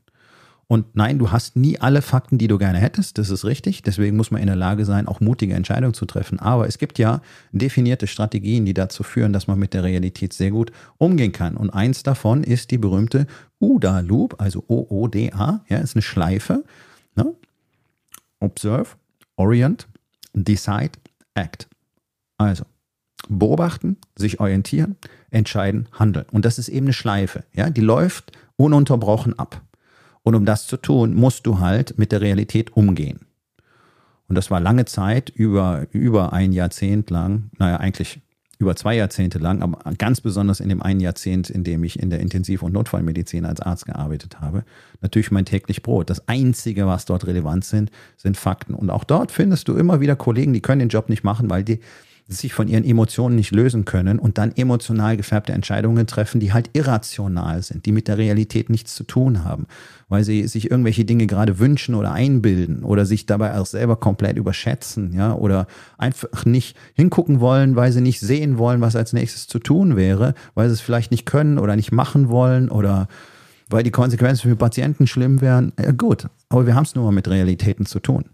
Und 0.71 0.95
nein, 0.95 1.19
du 1.19 1.31
hast 1.31 1.57
nie 1.57 1.81
alle 1.81 2.01
Fakten, 2.01 2.37
die 2.37 2.47
du 2.47 2.57
gerne 2.57 2.79
hättest, 2.79 3.17
das 3.17 3.29
ist 3.29 3.43
richtig. 3.43 3.81
Deswegen 3.83 4.15
muss 4.15 4.31
man 4.31 4.39
in 4.39 4.47
der 4.47 4.55
Lage 4.55 4.85
sein, 4.85 5.05
auch 5.05 5.19
mutige 5.19 5.53
Entscheidungen 5.53 5.93
zu 5.93 6.05
treffen. 6.05 6.39
Aber 6.39 6.65
es 6.65 6.77
gibt 6.77 6.97
ja 6.97 7.21
definierte 7.51 8.07
Strategien, 8.07 8.65
die 8.65 8.73
dazu 8.73 9.03
führen, 9.03 9.33
dass 9.33 9.47
man 9.47 9.59
mit 9.59 9.73
der 9.73 9.83
Realität 9.83 10.31
sehr 10.31 10.49
gut 10.49 10.71
umgehen 10.97 11.33
kann. 11.33 11.57
Und 11.57 11.71
eins 11.71 12.03
davon 12.03 12.45
ist 12.45 12.71
die 12.71 12.77
berühmte 12.77 13.27
OODA-Loop, 13.59 14.39
also 14.39 14.63
O-O-D-A, 14.65 15.59
ja, 15.67 15.77
ist 15.77 15.97
eine 15.97 16.03
Schleife. 16.03 16.63
Ne? 17.15 17.35
Observe, 18.39 18.91
Orient, 19.35 19.89
Decide, 20.33 20.93
Act. 21.33 21.67
Also 22.37 22.63
beobachten, 23.27 23.97
sich 24.15 24.39
orientieren, 24.39 24.95
entscheiden, 25.31 25.89
handeln. 25.91 26.27
Und 26.31 26.45
das 26.45 26.57
ist 26.57 26.69
eben 26.69 26.85
eine 26.85 26.93
Schleife. 26.93 27.43
Ja, 27.51 27.69
die 27.69 27.81
läuft 27.81 28.31
ununterbrochen 28.55 29.37
ab. 29.37 29.61
Und 30.23 30.35
um 30.35 30.45
das 30.45 30.67
zu 30.67 30.77
tun, 30.77 31.15
musst 31.15 31.45
du 31.45 31.59
halt 31.59 31.97
mit 31.97 32.11
der 32.11 32.21
Realität 32.21 32.75
umgehen. 32.75 33.21
Und 34.27 34.35
das 34.35 34.49
war 34.49 34.59
lange 34.59 34.85
Zeit, 34.85 35.29
über, 35.29 35.87
über 35.91 36.31
ein 36.31 36.53
Jahrzehnt 36.53 37.09
lang, 37.09 37.49
naja, 37.57 37.77
eigentlich 37.77 38.21
über 38.61 38.75
zwei 38.75 38.95
Jahrzehnte 38.95 39.39
lang, 39.39 39.61
aber 39.61 39.91
ganz 39.97 40.21
besonders 40.21 40.59
in 40.59 40.69
dem 40.69 40.81
einen 40.81 40.99
Jahrzehnt, 40.99 41.49
in 41.49 41.63
dem 41.63 41.83
ich 41.83 41.99
in 41.99 42.11
der 42.11 42.19
Intensiv- 42.19 42.61
und 42.61 42.73
Notfallmedizin 42.73 43.43
als 43.43 43.59
Arzt 43.59 43.87
gearbeitet 43.87 44.39
habe, 44.39 44.63
natürlich 45.01 45.31
mein 45.31 45.45
täglich 45.45 45.81
Brot. 45.81 46.09
Das 46.09 46.27
Einzige, 46.27 46.85
was 46.85 47.05
dort 47.05 47.25
relevant 47.25 47.65
sind, 47.65 47.91
sind 48.17 48.37
Fakten. 48.37 48.75
Und 48.75 48.91
auch 48.91 49.03
dort 49.03 49.31
findest 49.31 49.67
du 49.67 49.75
immer 49.75 49.99
wieder 49.99 50.15
Kollegen, 50.15 50.53
die 50.53 50.61
können 50.61 50.79
den 50.79 50.89
Job 50.89 51.09
nicht 51.09 51.23
machen, 51.23 51.49
weil 51.49 51.63
die 51.63 51.79
sich 52.33 52.53
von 52.53 52.67
ihren 52.67 52.83
Emotionen 52.83 53.35
nicht 53.35 53.51
lösen 53.51 53.85
können 53.85 54.19
und 54.19 54.37
dann 54.37 54.55
emotional 54.55 55.17
gefärbte 55.17 55.53
Entscheidungen 55.53 56.07
treffen, 56.07 56.39
die 56.39 56.53
halt 56.53 56.69
irrational 56.73 57.61
sind, 57.61 57.85
die 57.85 57.91
mit 57.91 58.07
der 58.07 58.17
Realität 58.17 58.69
nichts 58.69 58.95
zu 58.95 59.03
tun 59.03 59.43
haben, 59.43 59.67
weil 60.09 60.23
sie 60.23 60.47
sich 60.47 60.71
irgendwelche 60.71 61.05
Dinge 61.05 61.27
gerade 61.27 61.59
wünschen 61.59 61.95
oder 61.95 62.11
einbilden 62.11 62.83
oder 62.83 63.05
sich 63.05 63.25
dabei 63.25 63.57
auch 63.59 63.65
selber 63.65 63.95
komplett 63.97 64.37
überschätzen, 64.37 65.13
ja, 65.13 65.33
oder 65.33 65.67
einfach 65.97 66.45
nicht 66.45 66.77
hingucken 66.93 67.39
wollen, 67.39 67.75
weil 67.75 67.91
sie 67.91 68.01
nicht 68.01 68.19
sehen 68.19 68.57
wollen, 68.57 68.81
was 68.81 68.95
als 68.95 69.13
nächstes 69.13 69.47
zu 69.47 69.59
tun 69.59 69.95
wäre, 69.95 70.33
weil 70.55 70.69
sie 70.69 70.73
es 70.73 70.81
vielleicht 70.81 71.11
nicht 71.11 71.25
können 71.25 71.59
oder 71.59 71.75
nicht 71.75 71.91
machen 71.91 72.29
wollen 72.29 72.69
oder 72.69 73.07
weil 73.69 73.83
die 73.83 73.91
Konsequenzen 73.91 74.49
für 74.49 74.55
Patienten 74.55 75.07
schlimm 75.07 75.41
wären. 75.41 75.73
Ja, 75.79 75.91
gut, 75.91 76.27
aber 76.49 76.65
wir 76.65 76.75
haben 76.75 76.83
es 76.83 76.95
nur 76.95 77.05
mal 77.05 77.11
mit 77.11 77.27
Realitäten 77.27 77.85
zu 77.85 77.99
tun. 77.99 78.25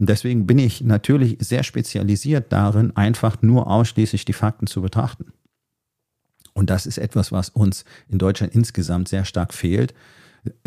Und 0.00 0.08
deswegen 0.08 0.46
bin 0.46 0.58
ich 0.58 0.80
natürlich 0.80 1.36
sehr 1.40 1.62
spezialisiert 1.62 2.52
darin, 2.54 2.96
einfach 2.96 3.42
nur 3.42 3.66
ausschließlich 3.66 4.24
die 4.24 4.32
Fakten 4.32 4.66
zu 4.66 4.80
betrachten. 4.80 5.34
Und 6.54 6.70
das 6.70 6.86
ist 6.86 6.96
etwas, 6.96 7.32
was 7.32 7.50
uns 7.50 7.84
in 8.08 8.18
Deutschland 8.18 8.54
insgesamt 8.54 9.08
sehr 9.08 9.26
stark 9.26 9.52
fehlt. 9.52 9.92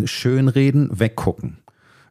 Schönreden, 0.06 1.00
weggucken, 1.00 1.58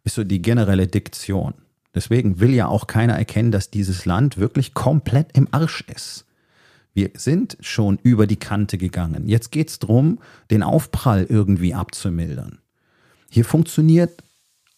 ist 0.03 0.17
so 0.17 0.25
die 0.25 0.43
generelle 0.43 0.89
Diktion. 0.89 1.55
Deswegen 1.95 2.41
will 2.41 2.55
ja 2.55 2.67
auch 2.67 2.89
keiner 2.89 3.17
erkennen, 3.17 3.53
dass 3.53 3.71
dieses 3.71 4.05
Land 4.05 4.39
wirklich 4.39 4.75
komplett 4.75 5.37
im 5.37 5.47
Arsch 5.53 5.83
ist. 5.83 6.27
Wir 6.93 7.11
sind 7.15 7.57
schon 7.61 7.99
über 8.03 8.27
die 8.27 8.37
Kante 8.37 8.79
gegangen. 8.79 9.29
Jetzt 9.29 9.53
geht 9.53 9.71
es 9.71 9.79
darum, 9.79 10.19
den 10.51 10.65
Aufprall 10.65 11.27
irgendwie 11.29 11.73
abzumildern. 11.73 12.59
Hier 13.31 13.45
funktioniert 13.45 14.25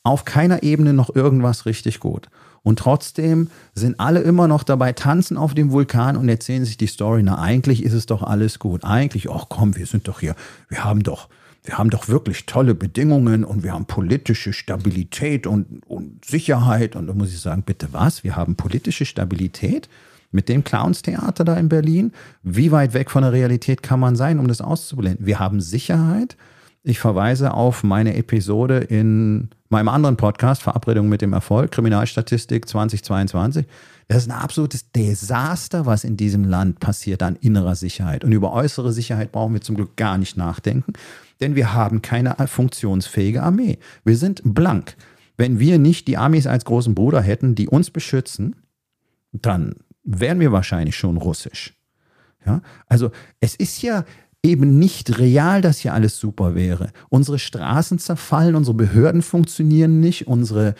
auf 0.05 0.25
keiner 0.25 0.63
Ebene 0.63 0.93
noch 0.93 1.15
irgendwas 1.15 1.67
richtig 1.67 1.99
gut. 1.99 2.29
Und 2.63 2.79
trotzdem 2.79 3.51
sind 3.75 4.01
alle 4.01 4.21
immer 4.21 4.49
noch 4.49 4.63
dabei, 4.63 4.93
tanzen 4.93 5.37
auf 5.37 5.55
dem 5.55 5.71
Vulkan 5.71 6.17
und 6.17 6.29
erzählen 6.29 6.65
sich 6.65 6.77
die 6.77 6.87
Story. 6.87 7.23
Na, 7.23 7.39
eigentlich 7.39 7.83
ist 7.83 7.93
es 7.93 8.07
doch 8.07 8.23
alles 8.23 8.59
gut. 8.59 8.85
Eigentlich, 8.85 9.31
ach 9.31 9.47
komm, 9.49 9.77
wir 9.77 9.87
sind 9.87 10.09
doch 10.09 10.21
hier, 10.21 10.35
wir 10.69 10.85
haben 10.85 11.03
doch, 11.03 11.29
wir 11.63 11.77
haben 11.77 11.91
doch 11.91 12.09
wirklich 12.09 12.47
tolle 12.47 12.75
Bedingungen 12.75 13.45
und 13.45 13.63
wir 13.63 13.73
haben 13.73 13.85
politische 13.85 14.53
Stabilität 14.53 15.47
und, 15.47 15.83
und 15.87 16.25
Sicherheit. 16.25 16.97
Und 16.97 17.07
da 17.07 17.13
muss 17.13 17.31
ich 17.31 17.41
sagen, 17.41 17.63
bitte 17.63 17.89
was? 17.93 18.25
Wir 18.25 18.37
haben 18.37 18.57
politische 18.57 19.05
Stabilität? 19.05 19.89
mit 20.35 20.49
dem 20.49 20.65
Clownstheater 20.65 21.45
da 21.45 21.57
in 21.57 21.69
Berlin. 21.69 22.13
Wie 22.43 22.73
weit 22.73 22.93
weg 22.93 23.13
von 23.13 23.23
der 23.23 23.33
Realität 23.33 23.85
kann 23.85 24.01
man 24.01 24.17
sein, 24.17 24.41
um 24.41 24.49
das 24.49 24.61
auszublenden? 24.61 25.25
Wir 25.25 25.39
haben 25.39 25.61
Sicherheit. 25.61 26.37
Ich 26.83 26.99
verweise 26.99 27.55
auf 27.55 27.85
meine 27.85 28.17
Episode 28.17 28.79
in 28.79 29.51
meinem 29.75 29.89
anderen 29.89 30.17
Podcast, 30.17 30.63
Verabredung 30.63 31.09
mit 31.09 31.21
dem 31.21 31.33
Erfolg, 31.33 31.73
Kriminalstatistik 31.73 32.69
2022. 32.69 33.67
Das 34.07 34.19
ist 34.19 34.31
ein 34.31 34.39
absolutes 34.39 34.93
Desaster, 34.93 35.85
was 35.85 36.05
in 36.05 36.17
diesem 36.17 36.45
Land 36.45 36.79
passiert 36.79 37.25
an 37.25 37.35
innerer 37.35 37.75
Sicherheit. 37.75 38.23
Und 38.23 38.31
über 38.31 38.53
äußere 38.53 38.93
Sicherheit 38.93 39.33
brauchen 39.33 39.53
wir 39.53 39.63
zum 39.63 39.75
Glück 39.75 39.97
gar 39.97 40.17
nicht 40.17 40.37
nachdenken, 40.37 40.93
denn 41.41 41.57
wir 41.57 41.75
haben 41.75 42.03
keine 42.03 42.37
funktionsfähige 42.47 43.43
Armee. 43.43 43.79
Wir 44.05 44.17
sind 44.17 44.43
blank. 44.45 44.97
Wenn 45.37 45.59
wir 45.59 45.81
nicht 45.81 46.07
die 46.07 46.19
Armees 46.19 46.47
als 46.47 46.65
großen 46.65 46.95
Bruder 46.95 47.21
hätten, 47.21 47.57
die 47.57 47.67
uns 47.67 47.91
beschützen, 47.91 48.55
dann 49.33 49.75
wären 50.05 50.39
wir 50.39 50.53
wahrscheinlich 50.53 50.97
schon 50.97 51.17
russisch. 51.17 51.75
Ja, 52.47 52.61
also 52.87 53.11
es 53.41 53.57
ist 53.57 53.83
ja, 53.83 54.05
eben 54.45 54.79
nicht 54.79 55.19
real, 55.19 55.61
dass 55.61 55.79
hier 55.79 55.95
alles 55.95 56.19
super 56.19 56.55
wäre. 56.55 56.91
Unsere 57.09 57.39
Straßen 57.39 57.99
zerfallen, 57.99 58.55
unsere 58.55 58.77
Behörden 58.77 59.23
funktionieren 59.23 60.01
nicht, 60.01 60.27
unsere, 60.29 60.75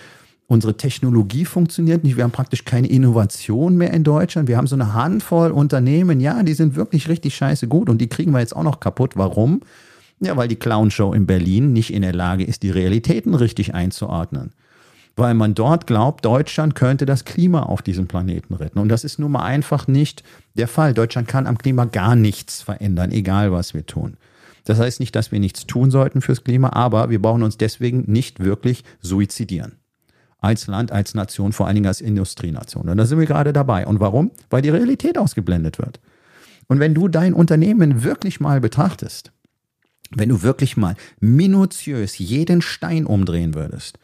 unsere 0.47 0.77
Technologie 0.77 1.45
funktioniert 1.45 2.05
nicht. 2.05 2.17
Wir 2.17 2.25
haben 2.25 2.31
praktisch 2.31 2.65
keine 2.65 2.89
Innovation 2.89 3.77
mehr 3.77 3.93
in 3.93 4.05
Deutschland. 4.05 4.49
Wir 4.49 4.59
haben 4.59 4.67
so 4.67 4.77
eine 4.77 4.93
Handvoll 4.93 5.51
Unternehmen, 5.51 6.21
ja, 6.21 6.43
die 6.43 6.55
sind 6.55 6.77
wirklich 6.77 7.09
richtig 7.09 7.35
scheiße 7.35 7.67
gut 7.67 7.89
und 7.89 7.99
die 7.99 8.09
kriegen 8.09 8.33
wir 8.33 8.41
jetzt 8.41 8.55
auch 8.55 8.63
noch 8.63 8.81
kaputt. 8.81 9.13
Warum? 9.17 9.63
Ja, 10.21 10.37
weil 10.37 10.49
die 10.49 10.57
Clownshow 10.57 11.13
in 11.13 11.27
Berlin 11.27 11.73
nicht 11.73 11.93
in 11.93 12.03
der 12.03 12.15
Lage 12.15 12.45
ist, 12.45 12.63
die 12.63 12.71
Realitäten 12.71 13.35
richtig 13.35 13.75
einzuordnen 13.75 14.53
weil 15.17 15.35
man 15.35 15.55
dort 15.55 15.87
glaubt, 15.87 16.25
Deutschland 16.25 16.75
könnte 16.75 17.07
das 17.07 17.25
Klima 17.25 17.63
auf 17.63 17.83
diesem 17.83 18.07
Planeten 18.07 18.55
retten. 18.55 18.79
Und 18.79 18.89
das 18.89 19.05
ist 19.05 19.19
nun 19.19 19.33
mal 19.33 19.45
einfach 19.45 19.87
nicht 19.87 20.23
der 20.55 20.69
Fall. 20.69 20.95
Deutschland 20.95 21.29
kann 21.29 21.47
am 21.47 21.59
Klima 21.59 21.85
gar 21.85 22.17
nichts 22.17 22.63
verändern, 22.63 23.13
egal 23.13 23.53
was 23.53 23.75
wir 23.75 23.87
tun. 23.87 24.17
Das 24.65 24.79
heißt 24.79 25.01
nicht, 25.01 25.15
dass 25.15 25.31
wir 25.31 25.41
nichts 25.41 25.67
tun 25.67 25.91
sollten 25.91 26.21
fürs 26.21 26.43
Klima, 26.43 26.71
aber 26.71 27.11
wir 27.11 27.21
brauchen 27.21 27.43
uns 27.43 27.59
deswegen 27.59 28.05
nicht 28.07 28.41
wirklich 28.41 28.83
suizidieren. 29.01 29.77
Als 30.41 30.67
Land, 30.67 30.91
als 30.91 31.15
Nation, 31.15 31.53
vor 31.53 31.67
allen 31.67 31.77
Dingen 31.77 31.87
als 31.87 32.01
Industrienation. 32.01 32.89
Und 32.89 32.97
da 32.97 33.07
sind 33.07 33.19
wir 33.19 33.27
gerade 33.27 33.53
dabei. 33.53 33.87
Und 33.87 34.01
warum? 34.01 34.31
Weil 34.51 34.63
die 34.63 34.71
Realität 34.71 35.17
ausgeblendet 35.17 35.79
wird. 35.79 36.01
Und 36.67 36.81
wenn 36.81 36.95
du 36.95 37.09
dein 37.09 37.35
Unternehmen 37.35 38.05
wirklich 38.05 38.41
mal 38.41 38.61
betrachtest, 38.61 39.33
wenn 40.11 40.29
du 40.29 40.43
wirklich 40.43 40.77
mal 40.77 40.97
minutiös 41.21 42.19
jeden 42.19 42.63
Stein 42.63 43.07
umdrehen 43.07 43.55
würdest, 43.55 43.99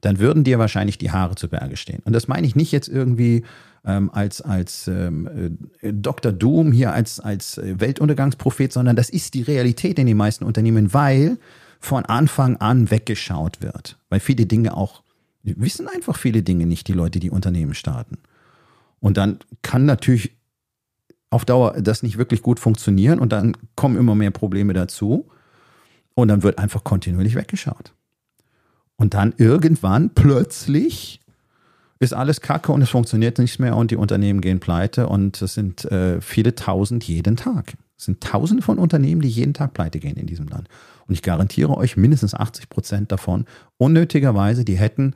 dann 0.00 0.18
würden 0.18 0.44
dir 0.44 0.58
wahrscheinlich 0.58 0.98
die 0.98 1.10
Haare 1.10 1.34
zu 1.34 1.48
Berge 1.48 1.76
stehen. 1.76 2.02
Und 2.04 2.12
das 2.12 2.28
meine 2.28 2.46
ich 2.46 2.54
nicht 2.54 2.72
jetzt 2.72 2.88
irgendwie 2.88 3.44
ähm, 3.84 4.10
als, 4.12 4.42
als 4.42 4.88
ähm, 4.88 5.58
äh, 5.80 5.92
Dr. 5.92 6.32
Doom 6.32 6.72
hier 6.72 6.92
als, 6.92 7.20
als 7.20 7.60
Weltuntergangsprophet, 7.62 8.72
sondern 8.72 8.96
das 8.96 9.08
ist 9.08 9.34
die 9.34 9.42
Realität 9.42 9.98
in 9.98 10.06
den 10.06 10.16
meisten 10.16 10.44
Unternehmen, 10.44 10.92
weil 10.92 11.38
von 11.80 12.04
Anfang 12.04 12.56
an 12.56 12.90
weggeschaut 12.90 13.62
wird. 13.62 13.98
Weil 14.08 14.20
viele 14.20 14.46
Dinge 14.46 14.76
auch, 14.76 15.02
wissen 15.42 15.88
einfach 15.88 16.16
viele 16.16 16.42
Dinge 16.42 16.66
nicht, 16.66 16.88
die 16.88 16.92
Leute, 16.92 17.20
die 17.20 17.30
Unternehmen 17.30 17.74
starten. 17.74 18.18
Und 19.00 19.16
dann 19.16 19.38
kann 19.62 19.84
natürlich 19.84 20.32
auf 21.30 21.44
Dauer 21.44 21.80
das 21.80 22.02
nicht 22.02 22.18
wirklich 22.18 22.42
gut 22.42 22.60
funktionieren 22.60 23.18
und 23.18 23.32
dann 23.32 23.56
kommen 23.74 23.96
immer 23.96 24.14
mehr 24.14 24.30
Probleme 24.30 24.72
dazu 24.72 25.28
und 26.14 26.28
dann 26.28 26.42
wird 26.42 26.58
einfach 26.58 26.82
kontinuierlich 26.82 27.34
weggeschaut. 27.34 27.92
Und 28.96 29.14
dann 29.14 29.34
irgendwann 29.36 30.10
plötzlich 30.10 31.20
ist 31.98 32.14
alles 32.14 32.40
kacke 32.40 32.72
und 32.72 32.82
es 32.82 32.90
funktioniert 32.90 33.38
nicht 33.38 33.58
mehr 33.58 33.76
und 33.76 33.90
die 33.90 33.96
Unternehmen 33.96 34.40
gehen 34.40 34.60
pleite 34.60 35.08
und 35.08 35.40
es 35.40 35.54
sind 35.54 35.84
äh, 35.86 36.20
viele 36.20 36.54
tausend 36.54 37.04
jeden 37.04 37.36
Tag. 37.36 37.74
Es 37.96 38.04
sind 38.04 38.22
tausende 38.22 38.62
von 38.62 38.78
Unternehmen, 38.78 39.22
die 39.22 39.28
jeden 39.28 39.54
Tag 39.54 39.72
pleite 39.72 39.98
gehen 39.98 40.16
in 40.16 40.26
diesem 40.26 40.48
Land. 40.48 40.68
Und 41.06 41.14
ich 41.14 41.22
garantiere 41.22 41.76
euch, 41.76 41.96
mindestens 41.96 42.34
80 42.34 42.68
Prozent 42.68 43.12
davon 43.12 43.46
unnötigerweise, 43.78 44.64
die 44.64 44.76
hätten, 44.76 45.14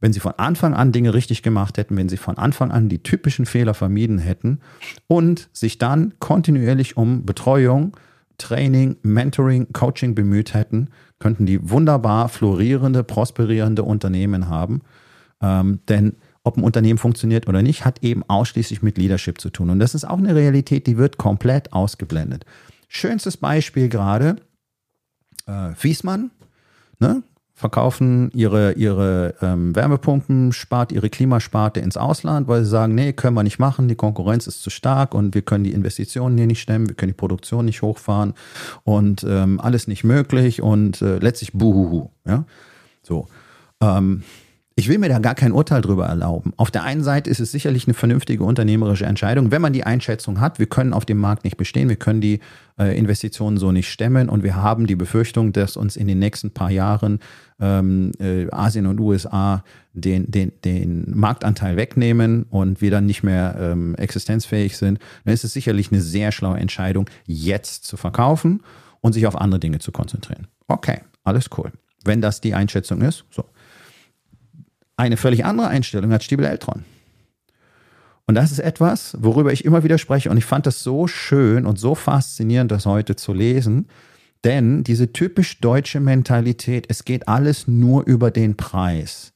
wenn 0.00 0.12
sie 0.12 0.20
von 0.20 0.32
Anfang 0.36 0.74
an 0.74 0.90
Dinge 0.92 1.14
richtig 1.14 1.42
gemacht 1.42 1.78
hätten, 1.78 1.96
wenn 1.96 2.08
sie 2.08 2.16
von 2.16 2.38
Anfang 2.38 2.72
an 2.72 2.88
die 2.88 3.02
typischen 3.02 3.46
Fehler 3.46 3.74
vermieden 3.74 4.18
hätten 4.18 4.60
und 5.06 5.48
sich 5.52 5.78
dann 5.78 6.14
kontinuierlich 6.18 6.96
um 6.96 7.24
Betreuung, 7.24 7.96
Training, 8.38 8.96
Mentoring, 9.02 9.72
Coaching 9.72 10.14
bemüht 10.14 10.54
hätten, 10.54 10.88
könnten 11.18 11.46
die 11.46 11.70
wunderbar 11.70 12.28
florierende, 12.28 13.04
prosperierende 13.04 13.82
Unternehmen 13.82 14.48
haben. 14.48 14.82
Ähm, 15.40 15.80
denn 15.88 16.16
ob 16.42 16.56
ein 16.56 16.62
Unternehmen 16.62 16.98
funktioniert 16.98 17.48
oder 17.48 17.62
nicht, 17.62 17.84
hat 17.84 18.02
eben 18.04 18.22
ausschließlich 18.28 18.82
mit 18.82 18.98
Leadership 18.98 19.40
zu 19.40 19.50
tun. 19.50 19.70
Und 19.70 19.80
das 19.80 19.94
ist 19.94 20.04
auch 20.04 20.18
eine 20.18 20.34
Realität, 20.34 20.86
die 20.86 20.96
wird 20.96 21.18
komplett 21.18 21.72
ausgeblendet. 21.72 22.44
Schönstes 22.88 23.36
Beispiel 23.36 23.88
gerade, 23.88 24.36
äh, 25.46 25.70
Wiesmann, 25.80 26.30
ne? 27.00 27.22
Verkaufen 27.56 28.30
ihre, 28.34 28.72
ihre 28.72 29.34
ähm, 29.40 29.74
Wärmepumpen, 29.74 30.52
spart 30.52 30.92
ihre 30.92 31.08
Klimasparte 31.08 31.80
ins 31.80 31.96
Ausland, 31.96 32.48
weil 32.48 32.62
sie 32.62 32.68
sagen, 32.68 32.94
nee, 32.94 33.14
können 33.14 33.34
wir 33.34 33.42
nicht 33.42 33.58
machen, 33.58 33.88
die 33.88 33.94
Konkurrenz 33.94 34.46
ist 34.46 34.62
zu 34.62 34.68
stark 34.68 35.14
und 35.14 35.34
wir 35.34 35.40
können 35.40 35.64
die 35.64 35.72
Investitionen 35.72 36.36
hier 36.36 36.46
nicht 36.46 36.60
stemmen, 36.60 36.86
wir 36.86 36.94
können 36.94 37.12
die 37.12 37.16
Produktion 37.16 37.64
nicht 37.64 37.80
hochfahren 37.80 38.34
und 38.84 39.24
ähm, 39.26 39.58
alles 39.58 39.88
nicht 39.88 40.04
möglich 40.04 40.60
und 40.60 41.00
äh, 41.00 41.16
letztlich 41.16 41.54
buhuhu. 41.54 42.10
Ja? 42.26 42.44
So. 43.02 43.26
Ähm, 43.80 44.22
ich 44.78 44.88
will 44.88 44.98
mir 44.98 45.08
da 45.08 45.18
gar 45.18 45.34
kein 45.34 45.52
Urteil 45.52 45.80
drüber 45.80 46.04
erlauben. 46.04 46.52
Auf 46.58 46.70
der 46.70 46.84
einen 46.84 47.02
Seite 47.02 47.30
ist 47.30 47.40
es 47.40 47.50
sicherlich 47.50 47.86
eine 47.86 47.94
vernünftige 47.94 48.44
unternehmerische 48.44 49.06
Entscheidung, 49.06 49.50
wenn 49.50 49.62
man 49.62 49.72
die 49.72 49.84
Einschätzung 49.84 50.38
hat, 50.38 50.58
wir 50.58 50.66
können 50.66 50.92
auf 50.92 51.06
dem 51.06 51.16
Markt 51.16 51.44
nicht 51.44 51.56
bestehen, 51.56 51.88
wir 51.88 51.96
können 51.96 52.20
die 52.20 52.40
äh, 52.78 52.96
Investitionen 52.96 53.56
so 53.56 53.72
nicht 53.72 53.90
stemmen 53.90 54.28
und 54.28 54.42
wir 54.42 54.54
haben 54.56 54.86
die 54.86 54.94
Befürchtung, 54.94 55.54
dass 55.54 55.78
uns 55.78 55.96
in 55.96 56.06
den 56.06 56.18
nächsten 56.18 56.50
paar 56.50 56.70
Jahren 56.70 57.20
ähm, 57.58 58.12
äh, 58.20 58.50
Asien 58.50 58.86
und 58.86 59.00
USA 59.00 59.64
den, 59.94 60.30
den, 60.30 60.52
den 60.62 61.18
Marktanteil 61.18 61.78
wegnehmen 61.78 62.42
und 62.50 62.82
wir 62.82 62.90
dann 62.90 63.06
nicht 63.06 63.22
mehr 63.22 63.56
ähm, 63.58 63.94
existenzfähig 63.94 64.76
sind, 64.76 64.98
dann 65.24 65.32
ist 65.32 65.44
es 65.44 65.54
sicherlich 65.54 65.90
eine 65.90 66.02
sehr 66.02 66.32
schlaue 66.32 66.58
Entscheidung, 66.58 67.08
jetzt 67.24 67.86
zu 67.86 67.96
verkaufen 67.96 68.60
und 69.00 69.14
sich 69.14 69.26
auf 69.26 69.40
andere 69.40 69.58
Dinge 69.58 69.78
zu 69.78 69.90
konzentrieren. 69.90 70.48
Okay, 70.68 71.00
alles 71.24 71.48
cool. 71.56 71.72
Wenn 72.04 72.20
das 72.20 72.42
die 72.42 72.52
Einschätzung 72.52 73.00
ist, 73.00 73.24
so. 73.30 73.46
Eine 74.96 75.16
völlig 75.16 75.44
andere 75.44 75.68
Einstellung 75.68 76.12
hat 76.12 76.24
Stiebel 76.24 76.46
Eltron. 76.46 76.84
Und 78.26 78.34
das 78.34 78.50
ist 78.50 78.58
etwas, 78.58 79.16
worüber 79.20 79.52
ich 79.52 79.64
immer 79.64 79.84
wieder 79.84 79.98
spreche. 79.98 80.30
Und 80.30 80.36
ich 80.36 80.44
fand 80.44 80.66
das 80.66 80.82
so 80.82 81.06
schön 81.06 81.64
und 81.64 81.78
so 81.78 81.94
faszinierend, 81.94 82.72
das 82.72 82.86
heute 82.86 83.14
zu 83.14 83.32
lesen. 83.32 83.86
Denn 84.42 84.84
diese 84.84 85.12
typisch 85.12 85.60
deutsche 85.60 86.00
Mentalität, 86.00 86.86
es 86.88 87.04
geht 87.04 87.28
alles 87.28 87.68
nur 87.68 88.04
über 88.06 88.30
den 88.30 88.56
Preis, 88.56 89.32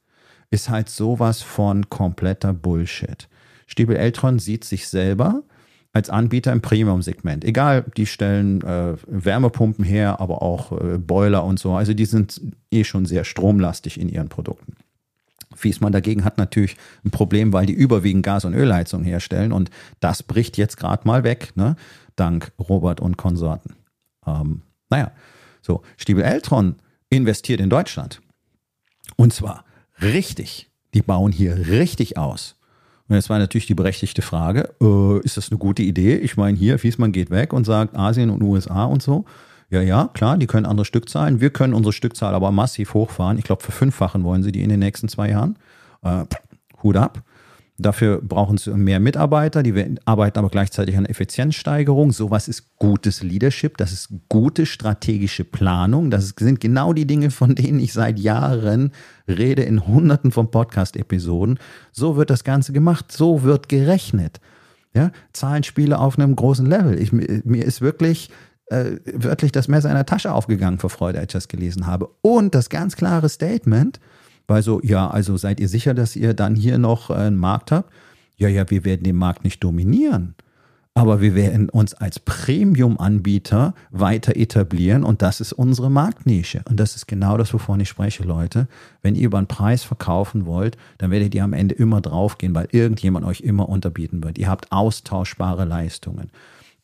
ist 0.51 0.71
halt 0.71 0.89
sowas 0.89 1.43
von 1.43 1.89
kompletter 1.89 2.53
Bullshit. 2.53 3.29
Stiebel 3.67 3.97
Eltron 3.97 4.39
sieht 4.39 4.65
sich 4.65 4.89
selber 4.89 5.43
als 5.93 6.11
Anbieter 6.11 6.53
im 6.53 6.61
Premium-Segment. 6.61 7.45
Egal, 7.45 7.85
die 7.97 8.07
stellen 8.07 8.63
äh, 8.63 8.95
Wärmepumpen 9.07 9.85
her, 9.85 10.21
aber 10.21 10.43
auch 10.43 10.73
äh, 10.73 10.99
Boiler 10.99 11.45
und 11.45 11.59
so. 11.59 11.75
Also 11.75 11.95
die 11.95 12.05
sind 12.05 12.41
eh 12.71 12.85
schon 12.85 13.07
sehr 13.07 13.25
stromlastig 13.25 14.01
in 14.01 14.09
ihren 14.09 14.29
Produkten. 14.29 14.75
Fiesmann 15.55 15.93
dagegen 15.93 16.25
hat 16.25 16.39
natürlich 16.39 16.77
ein 17.05 17.11
Problem, 17.11 17.53
weil 17.53 17.67
die 17.67 17.73
überwiegend 17.73 18.25
Gas- 18.25 18.45
und 18.45 18.55
Ölheizung 18.55 19.03
herstellen 19.03 19.53
und 19.53 19.71
das 20.01 20.23
bricht 20.23 20.57
jetzt 20.57 20.77
gerade 20.77 21.07
mal 21.07 21.25
weg, 21.25 21.53
ne? 21.57 21.77
dank 22.17 22.53
Robert 22.59 23.01
und 23.01 23.17
Konsorten. 23.17 23.75
Ähm, 24.27 24.63
naja, 24.91 25.13
so, 25.63 25.83
Stiebel 25.97 26.25
Eltron 26.25 26.77
investiert 27.09 27.61
in 27.61 27.71
Deutschland. 27.71 28.21
Und 29.17 29.33
zwar 29.33 29.65
richtig. 30.01 30.71
Die 30.95 31.03
bauen 31.03 31.33
hier 31.33 31.69
richtig 31.69 32.17
aus. 32.19 32.57
Und 33.09 33.17
jetzt 33.17 33.29
war 33.29 33.39
natürlich 33.39 33.67
die 33.67 33.75
berechtigte 33.75 34.23
Frage, 34.23 34.73
äh, 34.81 35.21
ist 35.25 35.37
das 35.37 35.51
eine 35.51 35.59
gute 35.59 35.83
Idee? 35.83 36.17
Ich 36.17 36.37
meine, 36.37 36.57
hier, 36.57 36.79
Fiesmann 36.79 37.13
geht 37.13 37.31
weg 37.31 37.53
und 37.53 37.65
sagt 37.65 37.97
Asien 37.97 38.31
und 38.31 38.43
USA 38.43 38.85
und 38.85 39.03
so. 39.03 39.25
Ja, 39.71 39.81
ja, 39.81 40.11
klar, 40.13 40.37
die 40.37 40.49
können 40.49 40.67
andere 40.67 40.85
Stückzahlen. 40.85 41.41
Wir 41.41 41.51
können 41.51 41.75
unsere 41.75 41.93
Stückzahl 41.93 42.35
aber 42.35 42.51
massiv 42.51 42.93
hochfahren. 42.95 43.39
Ich 43.39 43.45
glaube, 43.45 43.63
verfünffachen 43.63 44.25
wollen 44.25 44.43
sie 44.43 44.53
die 44.53 44.63
in 44.63 44.69
den 44.69 44.81
nächsten 44.81 45.09
zwei 45.09 45.31
Jahren. 45.31 45.57
Äh, 46.03 46.25
Hut 46.83 46.97
ab. 46.97 47.23
Dafür 47.79 48.21
brauchen 48.21 48.59
sie 48.59 48.75
mehr 48.75 49.01
Mitarbeiter, 49.01 49.63
die 49.63 49.97
arbeiten 50.05 50.39
aber 50.39 50.51
gleichzeitig 50.51 50.99
an 50.99 51.07
Effizienzsteigerung. 51.07 52.13
Sowas 52.13 52.47
ist 52.47 52.77
gutes 52.77 53.23
Leadership, 53.23 53.79
das 53.79 53.93
ist 53.93 54.11
gute 54.29 54.67
strategische 54.67 55.45
Planung. 55.45 56.11
Das 56.11 56.35
sind 56.39 56.61
genau 56.61 56.93
die 56.93 57.07
Dinge, 57.07 57.31
von 57.31 57.55
denen 57.55 57.81
ich 57.81 57.95
seit 57.95 58.19
Jahren 58.19 58.93
rede 59.27 59.63
in 59.63 59.87
hunderten 59.87 60.31
von 60.31 60.51
Podcast-Episoden. 60.51 61.59
So 61.91 62.17
wird 62.17 62.29
das 62.29 62.45
Ganze 62.45 62.75
gemacht, 62.75 63.13
so 63.13 63.45
wird 63.45 63.71
gerechnet. 63.71 64.41
Ja, 64.93 65.13
Zahlenspiele 65.33 65.99
auf 65.99 66.19
einem 66.19 66.37
großen 66.37 66.67
Level. 66.67 67.01
Ich, 67.01 67.13
mir 67.13 67.65
ist 67.65 67.81
wirklich 67.81 68.29
äh, 68.71 68.99
wörtlich 69.15 69.53
das 69.53 69.69
Messer 69.69 69.89
in 69.89 69.97
der 69.97 70.07
Tasche 70.07 70.33
aufgegangen 70.33 70.79
vor 70.79 70.91
Freude, 70.91 71.19
als 71.19 71.29
ich 71.29 71.33
das 71.33 71.49
gelesen 71.49 71.87
habe. 71.87 72.09
Und 72.23 72.55
das 72.55 72.71
ganz 72.71 72.97
klare 72.97 73.29
Statement, 73.29 74.01
weil 74.47 74.63
so, 74.63 74.81
ja, 74.83 75.09
also 75.09 75.37
seid 75.37 75.61
ihr 75.61 75.69
sicher, 75.69 75.95
dass 75.95 76.17
ihr 76.17 76.35
dann 76.35 76.55
hier 76.55 76.79
noch 76.79 77.11
äh, 77.11 77.15
einen 77.15 77.37
Markt 77.37 77.73
habt? 77.73 77.93
Ja, 78.37 78.49
ja, 78.49 78.69
wir 78.71 78.85
werden 78.85 79.03
den 79.03 79.17
Markt 79.17 79.45
nicht 79.45 79.63
dominieren. 79.63 80.35
Aber 80.95 81.21
wir 81.21 81.35
werden 81.37 81.69
uns 81.69 81.95
als 81.95 82.19
Premium-Anbieter 82.19 83.75
weiter 83.91 84.37
etablieren 84.37 85.05
und 85.05 85.23
das 85.23 85.41
ist 85.41 85.53
unsere 85.53 85.89
Marktnische. 85.89 86.63
Und 86.69 86.81
das 86.81 86.97
ist 86.97 87.07
genau 87.07 87.37
das, 87.37 87.55
wovon 87.55 87.79
ich 87.79 87.89
spreche, 87.89 88.25
Leute. 88.25 88.67
Wenn 89.01 89.15
ihr 89.15 89.27
über 89.27 89.39
einen 89.39 89.47
Preis 89.47 89.85
verkaufen 89.85 90.47
wollt, 90.47 90.77
dann 90.99 91.13
werdet 91.13 91.35
ihr 91.35 91.45
am 91.45 91.53
Ende 91.53 91.77
immer 91.77 92.01
draufgehen, 92.01 92.55
weil 92.55 92.69
irgendjemand 92.73 93.25
euch 93.25 93.41
immer 93.41 93.69
unterbieten 93.69 94.23
wird. 94.25 94.37
Ihr 94.37 94.49
habt 94.49 94.73
austauschbare 94.73 95.65
Leistungen. 95.65 96.31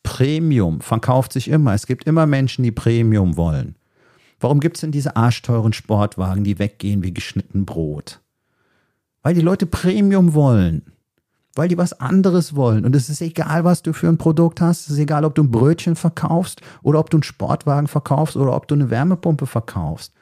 Premium 0.03 0.81
verkauft 0.81 1.33
sich 1.33 1.49
immer. 1.49 1.73
Es 1.73 1.87
gibt 1.87 2.05
immer 2.05 2.25
Menschen, 2.25 2.63
die 2.63 2.71
Premium 2.71 3.37
wollen. 3.37 3.75
Warum 4.39 4.59
gibt 4.59 4.77
es 4.77 4.81
denn 4.81 4.91
diese 4.91 5.15
arschteuren 5.15 5.73
Sportwagen, 5.73 6.43
die 6.43 6.59
weggehen 6.59 7.03
wie 7.03 7.13
geschnitten 7.13 7.65
Brot? 7.65 8.21
Weil 9.23 9.33
die 9.33 9.41
Leute 9.41 9.65
Premium 9.65 10.33
wollen. 10.33 10.83
weil 11.57 11.67
die 11.67 11.77
was 11.77 11.99
anderes 11.99 12.55
wollen. 12.55 12.85
Und 12.85 12.95
es 12.95 13.09
ist 13.09 13.21
egal, 13.21 13.63
was 13.63 13.81
du 13.81 13.91
für 13.93 14.07
ein 14.07 14.17
Produkt 14.17 14.61
hast. 14.61 14.81
Es 14.81 14.91
ist 14.91 14.99
egal, 14.99 15.25
ob 15.25 15.35
du 15.35 15.43
ein 15.43 15.51
Brötchen 15.51 15.95
verkaufst 15.95 16.61
oder 16.83 16.99
ob 16.99 17.09
du 17.09 17.17
einen 17.17 17.23
Sportwagen 17.23 17.87
verkaufst 17.87 18.37
oder 18.37 18.55
ob 18.55 18.67
du 18.67 18.75
eine 18.75 18.89
Wärmepumpe 18.89 19.47
verkaufst. 19.47 20.13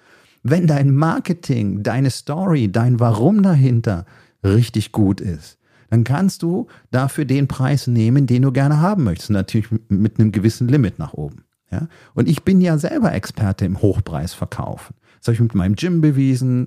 Wenn 0.44 0.68
dein 0.68 0.96
Marketing, 0.96 1.84
deine 1.84 2.10
Story, 2.10 2.72
dein 2.72 3.00
Warum 3.00 3.44
dahinter 3.44 4.06
richtig 4.44 4.92
gut 4.92 5.20
ist, 5.20 5.58
dann 5.96 6.04
kannst 6.04 6.44
du 6.44 6.68
dafür 6.92 7.24
den 7.24 7.48
Preis 7.48 7.88
nehmen, 7.88 8.28
den 8.28 8.42
du 8.42 8.52
gerne 8.52 8.82
haben 8.82 9.06
möchtest. 9.06 9.30
Natürlich 9.30 9.70
mit 9.88 10.20
einem 10.20 10.34
gewissen 10.34 10.68
Limit 10.68 11.00
nach 11.00 11.14
oben. 11.14 11.46
Ja? 11.72 11.88
Und 12.14 12.28
ich 12.28 12.44
bin 12.44 12.60
ja 12.60 12.78
selber 12.78 13.14
Experte 13.14 13.64
im 13.64 13.82
Hochpreisverkaufen. 13.82 14.94
Das 15.20 15.28
habe 15.28 15.36
ich 15.36 15.40
mit 15.40 15.56
meinem 15.56 15.78
Gym 15.78 16.02
bewiesen 16.02 16.66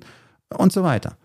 und 0.57 0.73
so 0.73 0.81
weiter. 0.81 1.15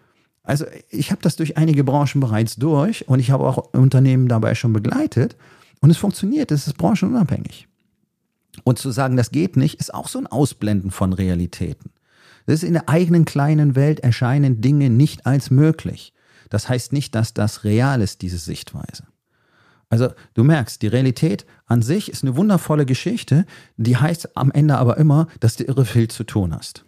Also 0.43 0.67
ich 0.91 1.13
habe 1.13 1.23
das 1.23 1.37
durch 1.37 1.57
einige 1.57 1.83
Branchen 1.83 2.21
bereits 2.21 2.57
durch 2.57 3.09
und 3.09 3.21
ich 3.21 3.31
habe 3.31 3.45
auch 3.45 3.73
Unternehmen 3.73 4.29
dabei 4.29 4.55
schon 4.55 4.75
begleitet 4.75 5.35
und 5.81 5.89
es 5.89 5.97
funktioniert, 5.97 6.53
es 6.53 6.67
ist 6.67 6.77
branchenunabhängig. 6.77 7.69
Und 8.65 8.79
zu 8.79 8.91
sagen, 8.91 9.17
das 9.17 9.31
geht 9.31 9.57
nicht, 9.57 9.81
ist 9.81 9.95
auch 9.95 10.09
so 10.09 10.19
ein 10.19 10.27
Ausblenden 10.27 10.91
von 10.91 11.15
Realitäten. 11.15 11.91
Das 12.45 12.57
ist 12.57 12.65
in 12.65 12.75
der 12.75 12.91
eigenen 12.91 13.25
kleinen 13.25 13.75
Welt 13.75 14.01
erscheinen 14.01 14.61
Dinge 14.61 14.91
nicht 14.91 15.25
als 15.25 15.51
möglich. 15.51 16.14
Das 16.51 16.69
heißt 16.69 16.93
nicht, 16.93 17.15
dass 17.15 17.35
das 17.35 17.65
real 17.65 18.01
ist, 18.01 18.23
diese 18.23 18.39
Sichtweise. 18.39 19.05
Also 19.89 20.09
du 20.35 20.45
merkst, 20.45 20.83
die 20.83 20.89
Realität 20.89 21.47
an 21.67 21.83
sich 21.83 22.11
ist 22.11 22.25
eine 22.25 22.37
wundervolle 22.37 22.87
Geschichte, 22.87 23.47
die 23.77 23.97
heißt 23.97 24.37
am 24.37 24.51
Ende 24.51 24.77
aber 24.77 24.97
immer, 24.97 25.29
dass 25.41 25.57
du 25.57 25.65
irre 25.65 25.85
viel 25.85 26.09
zu 26.09 26.25
tun 26.25 26.55
hast. 26.55 26.85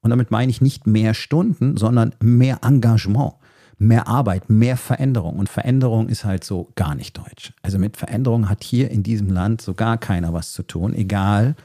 Und 0.00 0.10
damit 0.10 0.30
meine 0.30 0.50
ich 0.50 0.60
nicht 0.60 0.86
mehr 0.86 1.14
Stunden, 1.14 1.76
sondern 1.76 2.14
mehr 2.20 2.60
Engagement, 2.62 3.34
mehr 3.78 4.06
Arbeit, 4.06 4.48
mehr 4.48 4.76
Veränderung. 4.76 5.38
Und 5.38 5.48
Veränderung 5.48 6.08
ist 6.08 6.24
halt 6.24 6.44
so 6.44 6.70
gar 6.76 6.94
nicht 6.94 7.18
deutsch. 7.18 7.52
Also 7.62 7.78
mit 7.78 7.96
Veränderung 7.96 8.48
hat 8.48 8.62
hier 8.62 8.90
in 8.90 9.02
diesem 9.02 9.30
Land 9.30 9.60
so 9.60 9.74
gar 9.74 9.98
keiner 9.98 10.32
was 10.32 10.52
zu 10.52 10.62
tun, 10.62 10.94
egal 10.94 11.56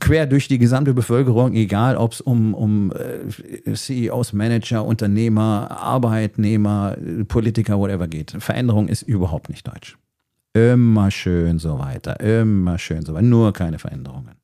quer 0.00 0.26
durch 0.26 0.48
die 0.48 0.58
gesamte 0.58 0.94
Bevölkerung, 0.94 1.54
egal 1.54 1.96
ob 1.96 2.12
es 2.12 2.20
um, 2.20 2.54
um 2.54 2.92
äh, 2.92 3.72
CEOs, 3.72 4.32
Manager, 4.32 4.84
Unternehmer, 4.84 5.70
Arbeitnehmer, 5.70 6.96
Politiker, 7.28 7.78
whatever 7.78 8.08
geht. 8.08 8.36
Veränderung 8.38 8.88
ist 8.88 9.02
überhaupt 9.02 9.48
nicht 9.48 9.66
deutsch. 9.66 9.96
Immer 10.54 11.10
schön 11.10 11.58
so 11.58 11.78
weiter, 11.78 12.18
immer 12.20 12.78
schön 12.78 13.04
so 13.04 13.14
weiter, 13.14 13.26
nur 13.26 13.52
keine 13.52 13.78
Veränderungen. 13.78 14.36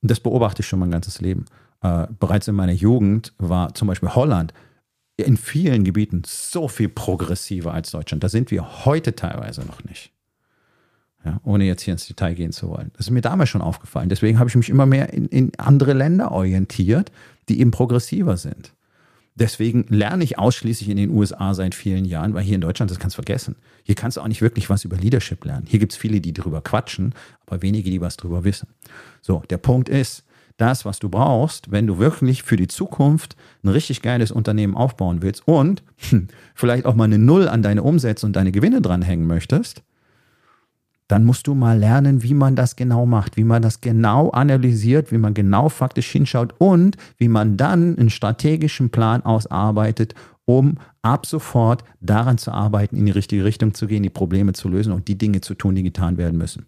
Das 0.00 0.20
beobachte 0.20 0.62
ich 0.62 0.68
schon 0.68 0.78
mein 0.78 0.90
ganzes 0.90 1.20
Leben. 1.20 1.44
Äh, 1.82 2.06
bereits 2.18 2.48
in 2.48 2.54
meiner 2.54 2.72
Jugend 2.72 3.34
war 3.38 3.74
zum 3.74 3.88
Beispiel 3.88 4.14
Holland 4.14 4.54
in 5.16 5.36
vielen 5.36 5.84
Gebieten 5.84 6.22
so 6.26 6.68
viel 6.68 6.88
progressiver 6.88 7.74
als 7.74 7.90
Deutschland. 7.90 8.24
Da 8.24 8.28
sind 8.28 8.50
wir 8.50 8.84
heute 8.84 9.14
teilweise 9.14 9.62
noch 9.62 9.84
nicht. 9.84 10.12
Ja, 11.24 11.40
ohne 11.44 11.64
jetzt 11.64 11.82
hier 11.82 11.92
ins 11.92 12.06
Detail 12.06 12.34
gehen 12.34 12.50
zu 12.50 12.68
wollen. 12.68 12.90
Das 12.96 13.06
ist 13.06 13.10
mir 13.10 13.20
damals 13.20 13.48
schon 13.48 13.62
aufgefallen. 13.62 14.08
Deswegen 14.08 14.40
habe 14.40 14.50
ich 14.50 14.56
mich 14.56 14.68
immer 14.68 14.86
mehr 14.86 15.12
in, 15.12 15.26
in 15.26 15.52
andere 15.56 15.92
Länder 15.92 16.32
orientiert, 16.32 17.12
die 17.48 17.60
eben 17.60 17.70
progressiver 17.70 18.36
sind. 18.36 18.72
Deswegen 19.34 19.86
lerne 19.88 20.24
ich 20.24 20.38
ausschließlich 20.38 20.90
in 20.90 20.96
den 20.96 21.10
USA 21.10 21.54
seit 21.54 21.74
vielen 21.74 22.04
Jahren, 22.04 22.34
weil 22.34 22.42
hier 22.42 22.56
in 22.56 22.60
Deutschland, 22.60 22.90
das 22.90 22.98
kannst 22.98 23.14
du 23.14 23.22
vergessen. 23.22 23.56
Hier 23.82 23.94
kannst 23.94 24.16
du 24.16 24.20
auch 24.20 24.28
nicht 24.28 24.42
wirklich 24.42 24.68
was 24.68 24.84
über 24.84 24.96
Leadership 24.96 25.44
lernen. 25.44 25.66
Hier 25.66 25.78
gibt 25.78 25.92
es 25.92 25.98
viele, 25.98 26.20
die 26.20 26.34
drüber 26.34 26.60
quatschen, 26.60 27.14
aber 27.46 27.62
wenige, 27.62 27.88
die 27.88 28.00
was 28.00 28.16
drüber 28.16 28.44
wissen. 28.44 28.68
So, 29.22 29.42
der 29.48 29.58
Punkt 29.58 29.88
ist, 29.88 30.24
das, 30.58 30.84
was 30.84 30.98
du 30.98 31.08
brauchst, 31.08 31.70
wenn 31.70 31.86
du 31.86 31.98
wirklich 31.98 32.42
für 32.42 32.56
die 32.56 32.68
Zukunft 32.68 33.36
ein 33.64 33.68
richtig 33.68 34.02
geiles 34.02 34.30
Unternehmen 34.30 34.74
aufbauen 34.74 35.22
willst 35.22 35.46
und 35.48 35.82
hm, 36.10 36.28
vielleicht 36.54 36.84
auch 36.84 36.94
mal 36.94 37.04
eine 37.04 37.18
Null 37.18 37.48
an 37.48 37.62
deine 37.62 37.82
Umsätze 37.82 38.26
und 38.26 38.36
deine 38.36 38.52
Gewinne 38.52 38.82
dranhängen 38.82 39.26
möchtest, 39.26 39.82
dann 41.08 41.24
musst 41.24 41.46
du 41.46 41.54
mal 41.54 41.78
lernen, 41.78 42.22
wie 42.22 42.34
man 42.34 42.56
das 42.56 42.76
genau 42.76 43.06
macht, 43.06 43.36
wie 43.36 43.44
man 43.44 43.62
das 43.62 43.80
genau 43.80 44.30
analysiert, 44.30 45.12
wie 45.12 45.18
man 45.18 45.34
genau 45.34 45.68
faktisch 45.68 46.10
hinschaut 46.10 46.54
und 46.58 46.96
wie 47.18 47.28
man 47.28 47.56
dann 47.56 47.98
einen 47.98 48.10
strategischen 48.10 48.90
Plan 48.90 49.24
ausarbeitet, 49.24 50.14
um 50.44 50.78
ab 51.02 51.26
sofort 51.26 51.84
daran 52.00 52.38
zu 52.38 52.52
arbeiten, 52.52 52.96
in 52.96 53.06
die 53.06 53.12
richtige 53.12 53.44
Richtung 53.44 53.74
zu 53.74 53.86
gehen, 53.86 54.02
die 54.02 54.10
Probleme 54.10 54.52
zu 54.52 54.68
lösen 54.68 54.92
und 54.92 55.08
die 55.08 55.18
Dinge 55.18 55.40
zu 55.40 55.54
tun, 55.54 55.74
die 55.74 55.82
getan 55.82 56.16
werden 56.16 56.38
müssen. 56.38 56.66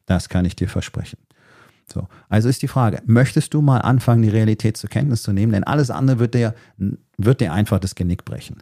Das 0.05 0.29
kann 0.29 0.45
ich 0.45 0.55
dir 0.55 0.67
versprechen. 0.67 1.17
So, 1.91 2.07
also 2.29 2.49
ist 2.49 2.61
die 2.61 2.67
Frage, 2.67 3.01
möchtest 3.05 3.53
du 3.53 3.61
mal 3.61 3.79
anfangen, 3.79 4.23
die 4.23 4.29
Realität 4.29 4.77
zur 4.77 4.89
Kenntnis 4.89 5.23
zu 5.23 5.33
nehmen? 5.33 5.51
Denn 5.51 5.63
alles 5.63 5.89
andere 5.89 6.19
wird 6.19 6.33
dir, 6.33 6.55
wird 7.17 7.41
dir 7.41 7.53
einfach 7.53 7.79
das 7.79 7.95
Genick 7.95 8.25
brechen. 8.25 8.57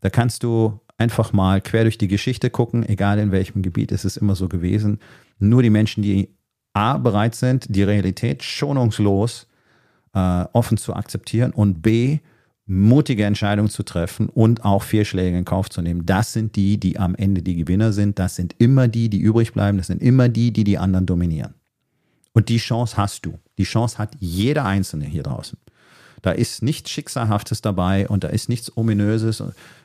Da 0.00 0.10
kannst 0.10 0.42
du 0.42 0.80
einfach 0.96 1.32
mal 1.32 1.60
quer 1.60 1.84
durch 1.84 1.98
die 1.98 2.08
Geschichte 2.08 2.50
gucken, 2.50 2.88
egal 2.88 3.18
in 3.18 3.32
welchem 3.32 3.62
Gebiet 3.62 3.92
ist 3.92 4.04
es 4.04 4.16
immer 4.16 4.36
so 4.36 4.48
gewesen. 4.48 5.00
Nur 5.38 5.62
die 5.62 5.70
Menschen, 5.70 6.02
die 6.02 6.28
A 6.72 6.98
bereit 6.98 7.34
sind, 7.34 7.66
die 7.68 7.82
Realität 7.82 8.42
schonungslos 8.42 9.46
äh, 10.14 10.44
offen 10.52 10.76
zu 10.76 10.94
akzeptieren 10.94 11.52
und 11.52 11.82
B 11.82 12.18
mutige 12.66 13.24
Entscheidungen 13.24 13.68
zu 13.68 13.82
treffen 13.82 14.28
und 14.28 14.64
auch 14.64 14.82
Fehlschläge 14.82 15.36
in 15.36 15.44
Kauf 15.44 15.68
zu 15.68 15.82
nehmen. 15.82 16.06
Das 16.06 16.32
sind 16.32 16.56
die, 16.56 16.78
die 16.78 16.98
am 16.98 17.14
Ende 17.14 17.42
die 17.42 17.56
Gewinner 17.56 17.92
sind. 17.92 18.18
Das 18.18 18.36
sind 18.36 18.54
immer 18.58 18.88
die, 18.88 19.10
die 19.10 19.18
übrig 19.18 19.52
bleiben. 19.52 19.76
Das 19.76 19.88
sind 19.88 20.02
immer 20.02 20.28
die, 20.28 20.50
die 20.50 20.64
die 20.64 20.78
anderen 20.78 21.04
dominieren. 21.04 21.54
Und 22.32 22.48
die 22.48 22.56
Chance 22.56 22.96
hast 22.96 23.26
du. 23.26 23.38
Die 23.58 23.64
Chance 23.64 23.98
hat 23.98 24.16
jeder 24.18 24.64
Einzelne 24.64 25.04
hier 25.04 25.22
draußen. 25.22 25.58
Da 26.22 26.30
ist 26.30 26.62
nichts 26.62 26.90
Schicksalhaftes 26.90 27.60
dabei 27.60 28.08
und 28.08 28.24
da 28.24 28.28
ist 28.28 28.48
nichts 28.48 28.74
Ominöses 28.76 29.42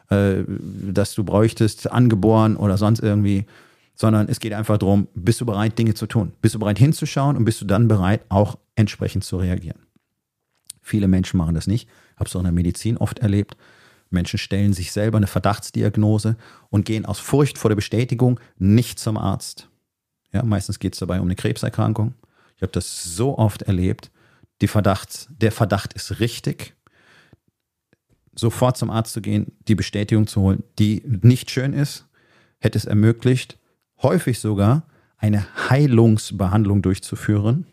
äh, 0.10 0.44
das 0.48 1.14
du 1.14 1.24
bräuchtest, 1.24 1.92
angeboren 1.92 2.56
oder 2.58 2.78
sonst 2.78 3.00
irgendwie, 3.00 3.46
sondern 3.96 4.30
es 4.30 4.40
geht 4.40 4.54
einfach 4.54 4.78
darum, 4.78 5.08
bist 5.14 5.42
du 5.42 5.46
bereit, 5.46 5.78
Dinge 5.78 5.94
zu 5.94 6.08
tun? 6.08 6.34
Bist 6.42 6.56
du 6.56 6.60
bereit 6.60 6.80
hinzuschauen 6.80 7.36
und 7.36 7.46
bist 7.46 7.62
du 7.62 7.66
dann 7.66 7.88
bereit, 7.88 8.22
auch 8.30 8.58
entsprechend 8.76 9.24
zu 9.24 9.38
reagieren? 9.38 9.80
Viele 10.82 11.08
Menschen 11.08 11.38
machen 11.38 11.54
das 11.54 11.68
nicht. 11.68 11.90
Habe 12.16 12.28
es 12.28 12.36
auch 12.36 12.40
in 12.40 12.46
der 12.46 12.54
Medizin 12.54 12.98
oft 12.98 13.20
erlebt. 13.20 13.56
Menschen 14.10 14.40
stellen 14.40 14.74
sich 14.74 14.92
selber 14.92 15.18
eine 15.18 15.28
Verdachtsdiagnose 15.28 16.36
und 16.70 16.86
gehen 16.86 17.06
aus 17.06 17.20
Furcht 17.20 17.58
vor 17.58 17.70
der 17.70 17.76
Bestätigung 17.76 18.40
nicht 18.58 19.00
zum 19.00 19.18
Arzt. 19.18 19.70
Ja, 20.32 20.44
meistens 20.44 20.80
geht 20.80 20.94
es 20.94 21.00
dabei 21.00 21.20
um 21.20 21.28
eine 21.28 21.36
Krebserkrankung. 21.36 22.16
Ich 22.56 22.62
habe 22.62 22.72
das 22.72 23.04
so 23.04 23.38
oft 23.38 23.64
erlebt. 23.64 24.12
Die 24.62 24.68
Verdachts, 24.68 25.28
der 25.30 25.52
Verdacht 25.52 25.94
ist 25.94 26.20
richtig 26.20 26.74
sofort 28.40 28.78
zum 28.78 28.90
Arzt 28.90 29.14
zu 29.14 29.22
gehen, 29.22 29.52
die 29.68 29.76
Bestätigung 29.76 30.28
zu 30.28 30.42
holen, 30.42 30.64
die 30.78 31.04
nicht 31.06 31.52
schön 31.52 31.74
ist, 31.74 32.06
hätte 32.60 32.78
es 32.78 32.86
ermöglicht, 32.86 33.58
häufig 34.02 34.40
sogar 34.40 34.84
eine 35.18 35.46
Heilungsbehandlung 35.70 36.82
durchzuführen. 36.82 37.66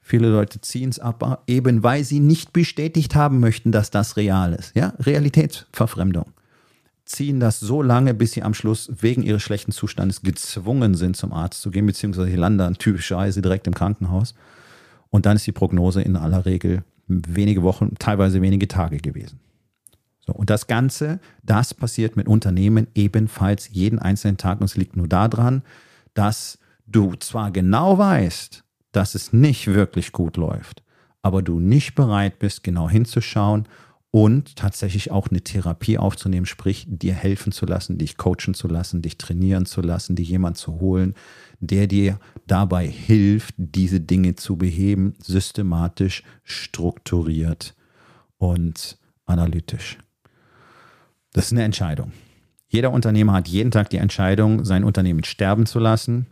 Viele 0.00 0.28
Leute 0.28 0.60
ziehen 0.60 0.90
es 0.90 1.00
ab, 1.00 1.42
eben 1.46 1.82
weil 1.82 2.04
sie 2.04 2.20
nicht 2.20 2.52
bestätigt 2.52 3.14
haben 3.14 3.40
möchten, 3.40 3.72
dass 3.72 3.90
das 3.90 4.16
real 4.16 4.52
ist. 4.52 4.76
Ja, 4.76 4.92
Realitätsverfremdung. 5.00 6.32
Ziehen 7.04 7.40
das 7.40 7.60
so 7.60 7.82
lange, 7.82 8.14
bis 8.14 8.32
sie 8.32 8.42
am 8.42 8.54
Schluss 8.54 8.90
wegen 9.00 9.22
ihres 9.22 9.42
schlechten 9.42 9.72
Zustandes 9.72 10.22
gezwungen 10.22 10.94
sind, 10.94 11.16
zum 11.16 11.32
Arzt 11.32 11.60
zu 11.60 11.70
gehen, 11.70 11.86
beziehungsweise 11.86 12.34
landen 12.36 12.74
typischerweise 12.78 13.42
direkt 13.42 13.66
im 13.66 13.74
Krankenhaus. 13.74 14.34
Und 15.10 15.26
dann 15.26 15.36
ist 15.36 15.46
die 15.46 15.52
Prognose 15.52 16.02
in 16.02 16.16
aller 16.16 16.46
Regel 16.46 16.84
wenige 17.06 17.62
Wochen, 17.62 17.94
teilweise 17.98 18.42
wenige 18.42 18.68
Tage 18.68 18.98
gewesen. 18.98 19.40
So, 20.26 20.32
und 20.32 20.50
das 20.50 20.66
Ganze, 20.66 21.20
das 21.42 21.72
passiert 21.72 22.16
mit 22.16 22.26
Unternehmen 22.26 22.88
ebenfalls 22.94 23.70
jeden 23.72 23.98
einzelnen 23.98 24.36
Tag. 24.36 24.60
Und 24.60 24.64
es 24.64 24.76
liegt 24.76 24.96
nur 24.96 25.08
daran, 25.08 25.62
dass 26.14 26.58
du 26.86 27.14
zwar 27.14 27.50
genau 27.50 27.98
weißt, 27.98 28.64
dass 28.92 29.14
es 29.14 29.32
nicht 29.32 29.68
wirklich 29.68 30.12
gut 30.12 30.36
läuft, 30.36 30.82
aber 31.22 31.42
du 31.42 31.60
nicht 31.60 31.94
bereit 31.94 32.38
bist, 32.38 32.64
genau 32.64 32.88
hinzuschauen 32.88 33.68
und 34.10 34.56
tatsächlich 34.56 35.10
auch 35.10 35.28
eine 35.28 35.42
Therapie 35.42 35.98
aufzunehmen, 35.98 36.46
sprich 36.46 36.86
dir 36.88 37.14
helfen 37.14 37.52
zu 37.52 37.66
lassen, 37.66 37.98
dich 37.98 38.16
coachen 38.16 38.54
zu 38.54 38.68
lassen, 38.68 39.02
dich 39.02 39.18
trainieren 39.18 39.66
zu 39.66 39.82
lassen, 39.82 40.16
dir 40.16 40.24
jemand 40.24 40.56
zu 40.56 40.80
holen, 40.80 41.14
der 41.60 41.86
dir 41.86 42.18
dabei 42.46 42.86
hilft, 42.86 43.54
diese 43.58 44.00
Dinge 44.00 44.36
zu 44.36 44.56
beheben, 44.56 45.14
systematisch, 45.22 46.22
strukturiert 46.44 47.74
und 48.38 48.98
analytisch. 49.26 49.98
Das 51.32 51.46
ist 51.46 51.52
eine 51.52 51.64
Entscheidung. 51.64 52.12
Jeder 52.68 52.92
Unternehmer 52.92 53.34
hat 53.34 53.48
jeden 53.48 53.70
Tag 53.70 53.90
die 53.90 53.98
Entscheidung, 53.98 54.64
sein 54.64 54.84
Unternehmen 54.84 55.24
sterben 55.24 55.66
zu 55.66 55.78
lassen 55.78 56.26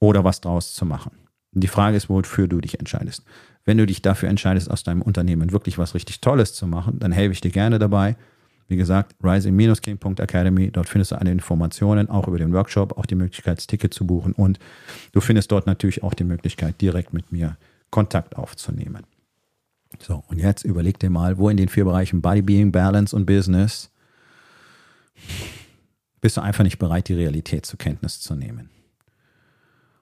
oder 0.00 0.24
was 0.24 0.40
draus 0.40 0.74
zu 0.74 0.86
machen. 0.86 1.12
Die 1.52 1.68
Frage 1.68 1.96
ist, 1.96 2.08
wofür 2.08 2.46
du 2.46 2.60
dich 2.60 2.78
entscheidest. 2.78 3.24
Wenn 3.64 3.78
du 3.78 3.86
dich 3.86 4.02
dafür 4.02 4.28
entscheidest, 4.28 4.70
aus 4.70 4.82
deinem 4.82 5.02
Unternehmen 5.02 5.52
wirklich 5.52 5.78
was 5.78 5.94
richtig 5.94 6.20
Tolles 6.20 6.54
zu 6.54 6.66
machen, 6.66 6.98
dann 6.98 7.12
helfe 7.12 7.32
ich 7.32 7.40
dir 7.40 7.50
gerne 7.50 7.78
dabei. 7.78 8.16
Wie 8.68 8.76
gesagt, 8.76 9.16
rising-king.academy, 9.24 10.70
dort 10.70 10.88
findest 10.88 11.12
du 11.12 11.16
alle 11.16 11.30
Informationen, 11.32 12.10
auch 12.10 12.28
über 12.28 12.38
den 12.38 12.52
Workshop, 12.52 12.98
auch 12.98 13.06
die 13.06 13.14
Möglichkeit, 13.14 13.56
das 13.56 13.66
Ticket 13.66 13.94
zu 13.94 14.06
buchen 14.06 14.34
und 14.34 14.58
du 15.12 15.20
findest 15.20 15.50
dort 15.50 15.66
natürlich 15.66 16.02
auch 16.02 16.12
die 16.12 16.24
Möglichkeit, 16.24 16.78
direkt 16.82 17.14
mit 17.14 17.32
mir 17.32 17.56
Kontakt 17.90 18.36
aufzunehmen. 18.36 19.04
So, 20.00 20.22
und 20.28 20.38
jetzt 20.38 20.64
überleg 20.64 20.98
dir 20.98 21.08
mal, 21.08 21.38
wo 21.38 21.48
in 21.48 21.56
den 21.56 21.68
vier 21.68 21.86
Bereichen 21.86 22.20
Body, 22.20 22.42
Being, 22.42 22.70
Balance 22.72 23.16
und 23.16 23.24
Business 23.24 23.90
bist 26.20 26.36
du 26.36 26.42
einfach 26.42 26.64
nicht 26.64 26.78
bereit, 26.78 27.08
die 27.08 27.14
Realität 27.14 27.64
zur 27.64 27.78
Kenntnis 27.78 28.20
zu 28.20 28.34
nehmen. 28.34 28.68